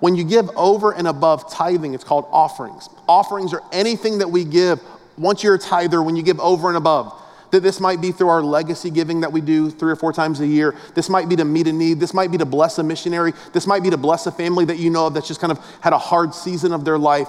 When 0.00 0.14
you 0.14 0.24
give 0.24 0.50
over 0.56 0.92
and 0.92 1.08
above 1.08 1.50
tithing, 1.50 1.94
it's 1.94 2.04
called 2.04 2.26
offerings. 2.30 2.88
Offerings 3.08 3.52
are 3.52 3.62
anything 3.72 4.18
that 4.18 4.28
we 4.28 4.44
give 4.44 4.80
once 5.16 5.42
you're 5.42 5.54
a 5.54 5.58
tither, 5.58 6.02
when 6.02 6.16
you 6.16 6.22
give 6.22 6.38
over 6.40 6.68
and 6.68 6.76
above. 6.76 7.22
That 7.52 7.62
this 7.62 7.80
might 7.80 8.00
be 8.00 8.12
through 8.12 8.28
our 8.28 8.42
legacy 8.42 8.90
giving 8.90 9.20
that 9.20 9.32
we 9.32 9.40
do 9.40 9.70
three 9.70 9.92
or 9.92 9.96
four 9.96 10.12
times 10.12 10.40
a 10.40 10.46
year. 10.46 10.74
This 10.94 11.08
might 11.08 11.28
be 11.28 11.36
to 11.36 11.44
meet 11.44 11.68
a 11.68 11.72
need. 11.72 12.00
This 12.00 12.12
might 12.12 12.30
be 12.30 12.38
to 12.38 12.44
bless 12.44 12.78
a 12.78 12.82
missionary. 12.82 13.32
This 13.52 13.66
might 13.66 13.82
be 13.82 13.90
to 13.90 13.96
bless 13.96 14.26
a 14.26 14.32
family 14.32 14.64
that 14.66 14.78
you 14.78 14.90
know 14.90 15.06
of 15.06 15.14
that's 15.14 15.28
just 15.28 15.40
kind 15.40 15.52
of 15.52 15.64
had 15.80 15.92
a 15.92 15.98
hard 15.98 16.34
season 16.34 16.72
of 16.72 16.84
their 16.84 16.98
life. 16.98 17.28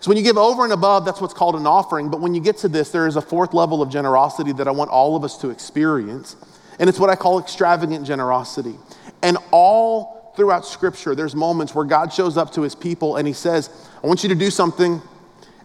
So 0.00 0.10
when 0.10 0.16
you 0.16 0.22
give 0.22 0.38
over 0.38 0.64
and 0.64 0.72
above, 0.72 1.04
that's 1.04 1.20
what's 1.20 1.34
called 1.34 1.56
an 1.56 1.66
offering. 1.66 2.08
But 2.08 2.20
when 2.20 2.34
you 2.34 2.40
get 2.40 2.56
to 2.58 2.68
this, 2.68 2.90
there 2.90 3.06
is 3.06 3.16
a 3.16 3.20
fourth 3.20 3.52
level 3.52 3.82
of 3.82 3.90
generosity 3.90 4.52
that 4.52 4.68
I 4.68 4.70
want 4.70 4.90
all 4.90 5.16
of 5.16 5.24
us 5.24 5.36
to 5.38 5.50
experience. 5.50 6.36
And 6.78 6.88
it's 6.88 7.00
what 7.00 7.10
I 7.10 7.16
call 7.16 7.40
extravagant 7.40 8.06
generosity. 8.06 8.76
And 9.22 9.36
all 9.50 10.32
throughout 10.36 10.64
Scripture, 10.64 11.16
there's 11.16 11.34
moments 11.34 11.74
where 11.74 11.84
God 11.84 12.12
shows 12.12 12.36
up 12.36 12.52
to 12.52 12.62
his 12.62 12.76
people 12.76 13.16
and 13.16 13.26
he 13.26 13.32
says, 13.32 13.70
I 14.02 14.06
want 14.06 14.22
you 14.22 14.28
to 14.28 14.36
do 14.36 14.50
something, 14.50 15.02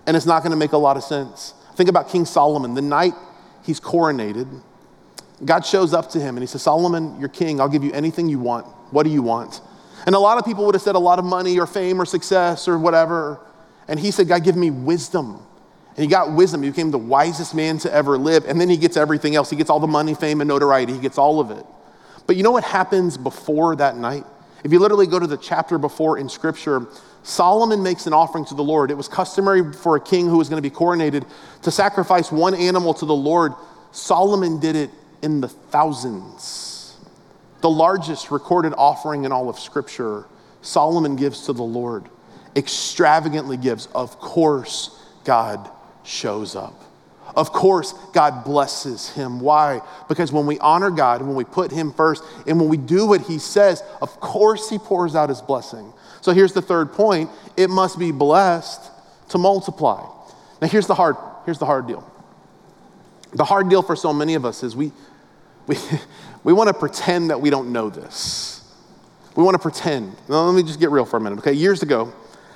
and 0.07 0.17
it's 0.17 0.25
not 0.25 0.41
going 0.41 0.51
to 0.51 0.57
make 0.57 0.71
a 0.71 0.77
lot 0.77 0.97
of 0.97 1.03
sense. 1.03 1.53
Think 1.75 1.89
about 1.89 2.09
King 2.09 2.25
Solomon. 2.25 2.73
The 2.73 2.81
night 2.81 3.13
he's 3.63 3.79
coronated, 3.79 4.61
God 5.45 5.63
shows 5.65 5.93
up 5.93 6.09
to 6.11 6.19
him 6.19 6.35
and 6.35 6.39
he 6.39 6.47
says, 6.47 6.63
Solomon, 6.63 7.19
you're 7.19 7.29
king. 7.29 7.61
I'll 7.61 7.69
give 7.69 7.83
you 7.83 7.91
anything 7.93 8.27
you 8.29 8.39
want. 8.39 8.65
What 8.91 9.03
do 9.03 9.09
you 9.09 9.21
want? 9.21 9.61
And 10.07 10.15
a 10.15 10.19
lot 10.19 10.39
of 10.39 10.45
people 10.45 10.65
would 10.65 10.75
have 10.75 10.81
said 10.81 10.95
a 10.95 10.99
lot 10.99 11.19
of 11.19 11.25
money 11.25 11.59
or 11.59 11.67
fame 11.67 12.01
or 12.01 12.05
success 12.05 12.67
or 12.67 12.79
whatever. 12.79 13.39
And 13.87 13.99
he 13.99 14.11
said, 14.11 14.27
God, 14.27 14.43
give 14.43 14.55
me 14.55 14.71
wisdom. 14.71 15.39
And 15.95 16.03
he 16.03 16.07
got 16.07 16.33
wisdom. 16.33 16.63
He 16.63 16.69
became 16.69 16.91
the 16.91 16.97
wisest 16.97 17.53
man 17.53 17.77
to 17.79 17.93
ever 17.93 18.17
live. 18.17 18.45
And 18.45 18.59
then 18.59 18.69
he 18.69 18.77
gets 18.77 18.97
everything 18.97 19.35
else. 19.35 19.49
He 19.49 19.55
gets 19.55 19.69
all 19.69 19.79
the 19.79 19.87
money, 19.87 20.15
fame, 20.15 20.41
and 20.41 20.47
notoriety. 20.47 20.93
He 20.93 20.99
gets 20.99 21.17
all 21.17 21.39
of 21.39 21.51
it. 21.51 21.65
But 22.25 22.35
you 22.35 22.43
know 22.43 22.51
what 22.51 22.63
happens 22.63 23.17
before 23.17 23.75
that 23.75 23.97
night? 23.97 24.25
If 24.63 24.71
you 24.71 24.79
literally 24.79 25.07
go 25.07 25.19
to 25.19 25.27
the 25.27 25.37
chapter 25.37 25.77
before 25.77 26.17
in 26.17 26.29
Scripture, 26.29 26.87
Solomon 27.21 27.83
makes 27.83 28.07
an 28.07 28.13
offering 28.13 28.45
to 28.45 28.55
the 28.55 28.63
Lord. 28.63 28.91
It 28.91 28.97
was 28.97 29.07
customary 29.07 29.73
for 29.73 29.97
a 29.97 29.99
king 29.99 30.27
who 30.27 30.37
was 30.37 30.49
going 30.49 30.61
to 30.61 30.67
be 30.67 30.73
coronated 30.73 31.27
to 31.63 31.71
sacrifice 31.71 32.31
one 32.31 32.55
animal 32.55 32.93
to 32.95 33.05
the 33.05 33.15
Lord. 33.15 33.53
Solomon 33.91 34.59
did 34.59 34.75
it 34.75 34.89
in 35.21 35.41
the 35.41 35.49
thousands. 35.49 36.97
The 37.61 37.69
largest 37.69 38.31
recorded 38.31 38.73
offering 38.77 39.25
in 39.25 39.31
all 39.31 39.49
of 39.49 39.59
Scripture, 39.59 40.25
Solomon 40.61 41.15
gives 41.15 41.45
to 41.45 41.53
the 41.53 41.63
Lord 41.63 42.09
extravagantly 42.55 43.57
gives, 43.57 43.87
of 43.87 44.19
course, 44.19 44.99
God 45.23 45.69
shows 46.03 46.55
up. 46.55 46.79
Of 47.35 47.51
course, 47.51 47.93
God 48.13 48.43
blesses 48.43 49.09
him. 49.09 49.39
Why? 49.39 49.81
Because 50.07 50.31
when 50.31 50.45
we 50.45 50.59
honor 50.59 50.91
God, 50.91 51.21
when 51.21 51.35
we 51.35 51.43
put 51.43 51.71
him 51.71 51.91
first, 51.91 52.23
and 52.45 52.59
when 52.59 52.69
we 52.69 52.77
do 52.77 53.07
what 53.07 53.21
he 53.21 53.39
says, 53.39 53.81
of 54.01 54.19
course, 54.19 54.69
he 54.69 54.77
pours 54.77 55.15
out 55.15 55.29
his 55.29 55.41
blessing. 55.41 55.91
So 56.21 56.31
here's 56.31 56.53
the 56.53 56.61
third 56.61 56.93
point 56.93 57.29
it 57.57 57.69
must 57.69 57.97
be 57.97 58.11
blessed 58.11 58.91
to 59.29 59.37
multiply. 59.37 60.05
Now, 60.61 60.67
here's 60.67 60.87
the 60.87 60.95
hard, 60.95 61.15
here's 61.45 61.57
the 61.57 61.65
hard 61.65 61.87
deal. 61.87 62.09
The 63.33 63.45
hard 63.45 63.67
deal 63.67 63.81
for 63.81 63.95
so 63.95 64.13
many 64.13 64.35
of 64.35 64.45
us 64.45 64.61
is 64.61 64.75
we, 64.75 64.91
we, 65.65 65.75
we 66.43 66.53
want 66.53 66.67
to 66.67 66.73
pretend 66.73 67.31
that 67.31 67.41
we 67.41 67.49
don't 67.49 67.71
know 67.71 67.89
this. 67.89 68.59
We 69.35 69.43
want 69.43 69.55
to 69.55 69.59
pretend. 69.59 70.15
Now, 70.29 70.43
let 70.43 70.55
me 70.55 70.61
just 70.61 70.79
get 70.79 70.91
real 70.91 71.05
for 71.05 71.17
a 71.17 71.19
minute, 71.19 71.39
okay? 71.39 71.53
Years 71.53 71.81
ago, 71.81 72.13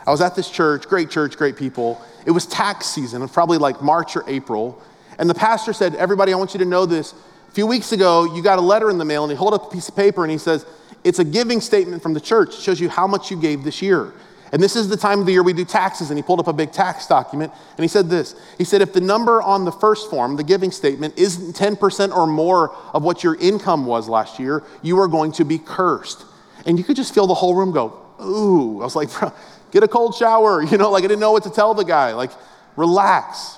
I 0.08 0.12
was 0.12 0.22
at 0.22 0.36
this 0.36 0.50
church, 0.50 0.88
great 0.88 1.10
church, 1.10 1.36
great 1.36 1.58
people. 1.58 2.02
It 2.26 2.32
was 2.32 2.46
tax 2.46 2.86
season, 2.86 3.28
probably 3.28 3.58
like 3.58 3.82
March 3.82 4.16
or 4.16 4.24
April. 4.26 4.82
And 5.20 5.30
the 5.30 5.36
pastor 5.36 5.74
said, 5.74 5.96
Everybody, 5.96 6.32
I 6.32 6.38
want 6.38 6.54
you 6.54 6.60
to 6.60 6.66
know 6.66 6.86
this. 6.86 7.14
A 7.50 7.52
few 7.52 7.68
weeks 7.68 7.92
ago, 7.92 8.34
you 8.34 8.42
got 8.42 8.58
a 8.58 8.62
letter 8.62 8.90
in 8.90 8.98
the 8.98 9.06
mail, 9.06 9.24
and 9.24 9.32
he 9.32 9.36
held 9.38 9.54
up 9.54 9.68
a 9.68 9.70
piece 9.70 9.90
of 9.90 9.96
paper 9.96 10.24
and 10.24 10.32
he 10.32 10.38
says, 10.38 10.66
It's 11.04 11.20
a 11.20 11.26
giving 11.26 11.60
statement 11.60 12.02
from 12.02 12.14
the 12.14 12.22
church. 12.22 12.56
It 12.56 12.62
shows 12.62 12.80
you 12.80 12.88
how 12.88 13.06
much 13.06 13.30
you 13.30 13.40
gave 13.40 13.66
this 13.66 13.82
year. 13.82 14.14
And 14.54 14.64
this 14.64 14.78
is 14.78 14.88
the 14.88 14.96
time 14.96 15.20
of 15.20 15.26
the 15.26 15.34
year 15.34 15.44
we 15.44 15.52
do 15.52 15.66
taxes. 15.66 16.10
And 16.10 16.18
he 16.18 16.24
pulled 16.24 16.40
up 16.40 16.48
a 16.48 16.54
big 16.54 16.72
tax 16.72 17.06
document 17.06 17.52
and 17.76 17.84
he 17.84 17.90
said 17.90 18.10
this 18.10 18.36
He 18.58 18.64
said, 18.64 18.82
If 18.82 18.94
the 18.94 19.02
number 19.02 19.42
on 19.42 19.66
the 19.66 19.74
first 19.74 20.10
form, 20.10 20.38
the 20.38 20.44
giving 20.44 20.72
statement, 20.72 21.18
isn't 21.18 21.54
10% 21.54 22.16
or 22.16 22.28
more 22.28 22.74
of 22.94 23.04
what 23.04 23.26
your 23.26 23.36
income 23.36 23.86
was 23.86 24.08
last 24.08 24.40
year, 24.40 24.64
you 24.82 25.00
are 25.00 25.10
going 25.10 25.34
to 25.34 25.44
be 25.44 25.58
cursed. 25.58 26.24
And 26.66 26.78
you 26.78 26.86
could 26.86 26.96
just 26.96 27.14
feel 27.14 27.28
the 27.28 27.34
whole 27.34 27.56
room 27.56 27.74
go, 27.74 28.02
Ooh. 28.22 28.82
I 28.82 28.84
was 28.84 28.96
like, 28.96 29.12
Bro, 29.20 29.34
Get 29.72 29.84
a 29.84 29.88
cold 29.88 30.16
shower. 30.16 30.64
You 30.72 30.78
know, 30.78 30.92
like 30.92 31.04
I 31.04 31.08
didn't 31.08 31.22
know 31.22 31.32
what 31.32 31.44
to 31.44 31.50
tell 31.50 31.74
the 31.74 31.84
guy. 31.84 32.14
Like, 32.14 32.32
relax. 32.76 33.58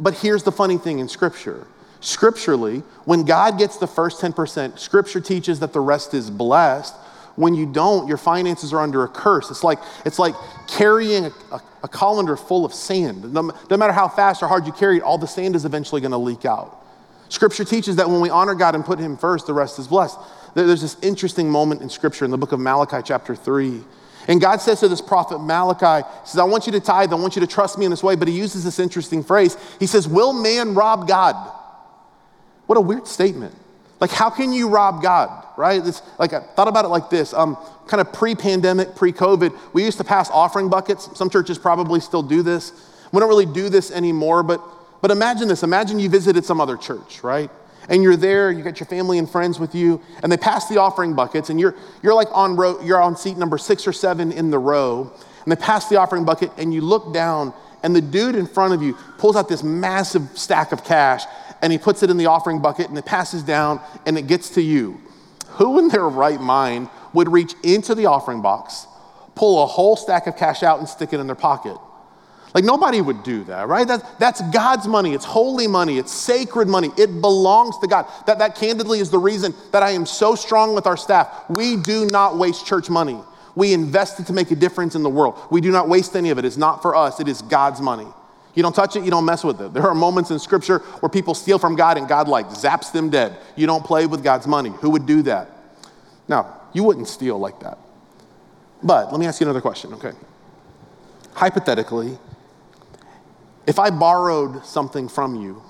But 0.00 0.14
here's 0.14 0.42
the 0.42 0.52
funny 0.52 0.78
thing 0.78 0.98
in 0.98 1.08
Scripture 1.08 1.66
scripturally, 2.00 2.78
when 3.04 3.24
God 3.24 3.58
gets 3.58 3.76
the 3.76 3.86
first 3.86 4.20
10%, 4.20 4.78
Scripture 4.78 5.20
teaches 5.20 5.60
that 5.60 5.72
the 5.72 5.80
rest 5.80 6.14
is 6.14 6.30
blessed. 6.30 6.94
When 7.34 7.54
you 7.54 7.66
don't, 7.66 8.08
your 8.08 8.16
finances 8.16 8.72
are 8.72 8.80
under 8.80 9.04
a 9.04 9.08
curse. 9.08 9.50
It's 9.50 9.64
like, 9.64 9.78
it's 10.04 10.18
like 10.18 10.34
carrying 10.66 11.26
a, 11.26 11.32
a, 11.52 11.60
a 11.84 11.88
colander 11.88 12.36
full 12.36 12.64
of 12.64 12.74
sand. 12.74 13.32
No, 13.32 13.52
no 13.70 13.76
matter 13.76 13.92
how 13.92 14.08
fast 14.08 14.42
or 14.42 14.48
hard 14.48 14.66
you 14.66 14.72
carry 14.72 14.98
it, 14.98 15.02
all 15.02 15.18
the 15.18 15.26
sand 15.26 15.54
is 15.54 15.64
eventually 15.64 16.00
going 16.00 16.12
to 16.12 16.18
leak 16.18 16.44
out. 16.44 16.84
Scripture 17.28 17.64
teaches 17.64 17.96
that 17.96 18.08
when 18.08 18.20
we 18.20 18.30
honor 18.30 18.54
God 18.54 18.74
and 18.74 18.84
put 18.84 18.98
Him 18.98 19.16
first, 19.16 19.46
the 19.46 19.54
rest 19.54 19.78
is 19.78 19.86
blessed. 19.86 20.18
There's 20.54 20.80
this 20.80 20.96
interesting 21.02 21.50
moment 21.50 21.82
in 21.82 21.90
Scripture 21.90 22.24
in 22.24 22.30
the 22.30 22.38
book 22.38 22.52
of 22.52 22.60
Malachi, 22.60 23.02
chapter 23.04 23.36
3 23.36 23.82
and 24.28 24.42
God 24.42 24.60
says 24.60 24.80
to 24.80 24.88
this 24.88 25.00
prophet 25.00 25.38
Malachi, 25.38 26.06
He 26.22 26.28
says, 26.28 26.38
I 26.38 26.44
want 26.44 26.66
you 26.66 26.72
to 26.72 26.80
tithe, 26.80 27.12
I 27.12 27.16
want 27.16 27.34
you 27.34 27.40
to 27.40 27.46
trust 27.46 27.78
me 27.78 27.86
in 27.86 27.90
this 27.90 28.02
way. 28.02 28.14
But 28.14 28.28
he 28.28 28.34
uses 28.34 28.62
this 28.62 28.78
interesting 28.78 29.24
phrase. 29.24 29.56
He 29.80 29.86
says, 29.86 30.06
Will 30.06 30.34
man 30.34 30.74
rob 30.74 31.08
God? 31.08 31.34
What 32.66 32.76
a 32.76 32.80
weird 32.82 33.06
statement. 33.06 33.54
Like, 34.00 34.10
how 34.10 34.30
can 34.30 34.52
you 34.52 34.68
rob 34.68 35.02
God, 35.02 35.44
right? 35.56 35.84
It's 35.84 36.02
like, 36.18 36.32
I 36.32 36.40
thought 36.40 36.68
about 36.68 36.84
it 36.84 36.88
like 36.88 37.10
this 37.10 37.32
um, 37.32 37.56
kind 37.88 38.00
of 38.00 38.12
pre 38.12 38.34
pandemic, 38.34 38.94
pre 38.94 39.12
COVID, 39.12 39.58
we 39.72 39.84
used 39.84 39.98
to 39.98 40.04
pass 40.04 40.30
offering 40.30 40.68
buckets. 40.68 41.08
Some 41.16 41.30
churches 41.30 41.58
probably 41.58 41.98
still 41.98 42.22
do 42.22 42.42
this. 42.42 42.72
We 43.10 43.18
don't 43.20 43.28
really 43.28 43.46
do 43.46 43.70
this 43.70 43.90
anymore, 43.90 44.42
but, 44.42 44.60
but 45.00 45.10
imagine 45.10 45.48
this. 45.48 45.62
Imagine 45.62 45.98
you 45.98 46.10
visited 46.10 46.44
some 46.44 46.60
other 46.60 46.76
church, 46.76 47.24
right? 47.24 47.50
And 47.88 48.02
you're 48.02 48.16
there, 48.16 48.50
you 48.50 48.62
got 48.62 48.80
your 48.80 48.86
family 48.86 49.18
and 49.18 49.28
friends 49.28 49.58
with 49.58 49.74
you, 49.74 50.00
and 50.22 50.30
they 50.30 50.36
pass 50.36 50.68
the 50.68 50.78
offering 50.78 51.14
buckets, 51.14 51.50
and 51.50 51.58
you're, 51.58 51.74
you're 52.02 52.14
like 52.14 52.28
on 52.32 52.56
row, 52.56 52.80
you're 52.82 53.00
on 53.00 53.16
seat 53.16 53.36
number 53.36 53.58
six 53.58 53.86
or 53.86 53.92
seven 53.92 54.30
in 54.30 54.50
the 54.50 54.58
row, 54.58 55.12
and 55.42 55.52
they 55.52 55.56
pass 55.56 55.88
the 55.88 55.96
offering 55.96 56.24
bucket, 56.24 56.50
and 56.58 56.74
you 56.74 56.80
look 56.80 57.14
down, 57.14 57.54
and 57.82 57.96
the 57.96 58.00
dude 58.00 58.34
in 58.34 58.46
front 58.46 58.74
of 58.74 58.82
you 58.82 58.94
pulls 59.16 59.36
out 59.36 59.48
this 59.48 59.62
massive 59.62 60.22
stack 60.34 60.72
of 60.72 60.84
cash, 60.84 61.24
and 61.62 61.72
he 61.72 61.78
puts 61.78 62.02
it 62.02 62.10
in 62.10 62.16
the 62.16 62.26
offering 62.26 62.60
bucket, 62.60 62.88
and 62.88 62.98
it 62.98 63.06
passes 63.06 63.42
down, 63.42 63.80
and 64.06 64.18
it 64.18 64.26
gets 64.26 64.50
to 64.50 64.62
you. 64.62 65.00
Who 65.52 65.78
in 65.78 65.88
their 65.88 66.08
right 66.08 66.40
mind 66.40 66.88
would 67.14 67.28
reach 67.28 67.54
into 67.62 67.94
the 67.94 68.06
offering 68.06 68.42
box, 68.42 68.86
pull 69.34 69.62
a 69.62 69.66
whole 69.66 69.96
stack 69.96 70.26
of 70.26 70.36
cash 70.36 70.62
out, 70.62 70.78
and 70.78 70.88
stick 70.88 71.12
it 71.12 71.20
in 71.20 71.26
their 71.26 71.34
pocket? 71.34 71.76
Like 72.54 72.64
nobody 72.64 73.00
would 73.00 73.22
do 73.22 73.44
that, 73.44 73.68
right? 73.68 73.86
That, 73.86 74.18
that's 74.18 74.40
God's 74.50 74.86
money. 74.86 75.12
It's 75.12 75.24
holy 75.24 75.66
money. 75.66 75.98
It's 75.98 76.12
sacred 76.12 76.66
money. 76.66 76.90
It 76.96 77.20
belongs 77.20 77.78
to 77.78 77.86
God. 77.86 78.06
That, 78.26 78.38
that 78.38 78.56
candidly 78.56 79.00
is 79.00 79.10
the 79.10 79.18
reason 79.18 79.54
that 79.72 79.82
I 79.82 79.90
am 79.90 80.06
so 80.06 80.34
strong 80.34 80.74
with 80.74 80.86
our 80.86 80.96
staff. 80.96 81.44
We 81.48 81.76
do 81.76 82.06
not 82.06 82.38
waste 82.38 82.66
church 82.66 82.88
money. 82.88 83.18
We 83.54 83.72
invest 83.72 84.20
it 84.20 84.26
to 84.26 84.32
make 84.32 84.50
a 84.50 84.56
difference 84.56 84.94
in 84.94 85.02
the 85.02 85.10
world. 85.10 85.38
We 85.50 85.60
do 85.60 85.70
not 85.70 85.88
waste 85.88 86.14
any 86.16 86.30
of 86.30 86.38
it. 86.38 86.44
It's 86.44 86.56
not 86.56 86.80
for 86.80 86.94
us, 86.94 87.20
it 87.20 87.28
is 87.28 87.42
God's 87.42 87.80
money. 87.80 88.06
You 88.54 88.62
don't 88.62 88.74
touch 88.74 88.96
it, 88.96 89.04
you 89.04 89.10
don't 89.10 89.24
mess 89.24 89.44
with 89.44 89.60
it. 89.60 89.74
There 89.74 89.82
are 89.82 89.94
moments 89.94 90.30
in 90.30 90.38
scripture 90.38 90.78
where 90.78 91.10
people 91.10 91.34
steal 91.34 91.58
from 91.58 91.76
God 91.76 91.98
and 91.98 92.08
God 92.08 92.28
like 92.28 92.48
zaps 92.48 92.92
them 92.92 93.10
dead. 93.10 93.36
You 93.56 93.66
don't 93.66 93.84
play 93.84 94.06
with 94.06 94.22
God's 94.22 94.46
money. 94.46 94.70
Who 94.80 94.90
would 94.90 95.06
do 95.06 95.22
that? 95.22 95.50
Now, 96.28 96.60
you 96.72 96.84
wouldn't 96.84 97.08
steal 97.08 97.38
like 97.38 97.60
that. 97.60 97.78
But 98.82 99.10
let 99.10 99.20
me 99.20 99.26
ask 99.26 99.40
you 99.40 99.46
another 99.46 99.60
question, 99.60 99.92
okay? 99.94 100.12
Hypothetically, 101.34 102.18
if 103.68 103.78
I 103.78 103.90
borrowed 103.90 104.64
something 104.64 105.08
from 105.08 105.36
you, 105.36 105.62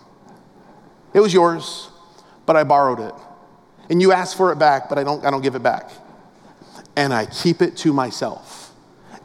it 1.13 1.19
was 1.19 1.35
yours, 1.35 1.91
but 2.47 2.55
I 2.55 2.63
borrowed 2.63 3.01
it. 3.01 3.15
And 3.91 4.01
you 4.01 4.13
ask 4.13 4.37
for 4.37 4.53
it 4.53 4.57
back, 4.57 4.89
but 4.89 4.99
I 4.99 5.03
don't, 5.03 5.25
I 5.25 5.33
don't 5.33 5.41
give 5.41 5.57
it 5.57 5.65
back. 5.65 5.91
And 6.95 7.13
I 7.13 7.27
keep 7.27 7.61
it 7.61 7.77
to 7.79 7.93
myself. 7.93 8.73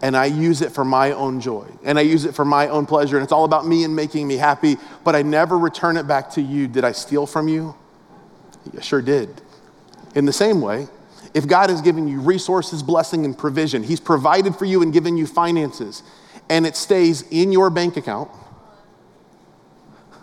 And 0.02 0.18
I 0.18 0.26
use 0.26 0.64
it 0.64 0.72
for 0.72 0.84
my 0.84 1.12
own 1.12 1.40
joy. 1.40 1.68
And 1.84 2.00
I 2.00 2.02
use 2.02 2.26
it 2.26 2.34
for 2.34 2.46
my 2.46 2.68
own 2.68 2.88
pleasure. 2.88 3.16
And 3.16 3.24
it's 3.24 3.32
all 3.32 3.46
about 3.46 3.68
me 3.68 3.84
and 3.84 3.96
making 3.96 4.28
me 4.28 4.38
happy, 4.38 4.78
but 5.04 5.16
I 5.16 5.22
never 5.22 5.56
return 5.56 5.96
it 5.96 6.08
back 6.08 6.32
to 6.32 6.42
you. 6.42 6.68
Did 6.68 6.84
I 6.84 6.94
steal 6.94 7.28
from 7.28 7.48
you? 7.48 7.76
Sure 8.82 9.04
did. 9.04 9.40
In 10.16 10.26
the 10.26 10.34
same 10.34 10.62
way, 10.62 10.88
if 11.36 11.48
God 11.48 11.70
has 11.70 11.80
given 11.80 12.08
you 12.08 12.22
resources, 12.22 12.82
blessing, 12.82 13.24
and 13.24 13.38
provision, 13.38 13.84
He's 13.84 14.00
provided 14.00 14.56
for 14.56 14.66
you 14.66 14.82
and 14.82 14.92
given 14.92 15.16
you 15.16 15.28
finances, 15.28 16.02
and 16.50 16.66
it 16.66 16.76
stays 16.76 17.22
in 17.30 17.52
your 17.52 17.70
bank 17.70 17.98
account, 17.98 18.32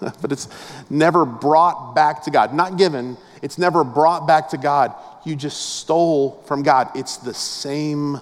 but 0.21 0.33
it's 0.33 0.49
never 0.89 1.25
brought 1.25 1.95
back 1.95 2.23
to 2.25 2.31
God. 2.31 2.55
Not 2.55 2.79
given, 2.79 3.17
it's 3.43 3.59
never 3.59 3.85
brought 3.85 4.27
back 4.27 4.49
to 4.51 4.59
God. 4.59 4.95
You 5.25 5.37
just 5.37 5.79
stole 5.79 6.43
from 6.47 6.63
God. 6.63 6.91
It's 6.95 7.19
the 7.19 7.35
same 7.35 8.21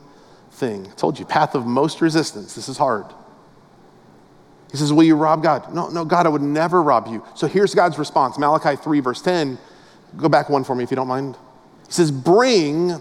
thing. 0.52 0.86
I 0.86 0.94
told 0.94 1.18
you, 1.18 1.24
path 1.24 1.54
of 1.54 1.66
most 1.66 2.00
resistance. 2.00 2.54
This 2.54 2.68
is 2.68 2.76
hard. 2.76 3.06
He 4.70 4.76
says, 4.76 4.92
Will 4.92 5.04
you 5.04 5.16
rob 5.16 5.42
God? 5.42 5.72
No, 5.72 5.88
no, 5.88 6.04
God, 6.04 6.26
I 6.26 6.28
would 6.28 6.42
never 6.42 6.82
rob 6.82 7.06
you. 7.06 7.24
So 7.34 7.46
here's 7.46 7.74
God's 7.74 7.98
response 7.98 8.38
Malachi 8.38 8.76
3, 8.76 9.00
verse 9.00 9.22
10. 9.22 9.58
Go 10.16 10.28
back 10.28 10.48
one 10.48 10.64
for 10.64 10.74
me 10.74 10.84
if 10.84 10.90
you 10.90 10.96
don't 10.96 11.08
mind. 11.08 11.36
He 11.86 11.92
says, 11.92 12.10
Bring 12.10 13.00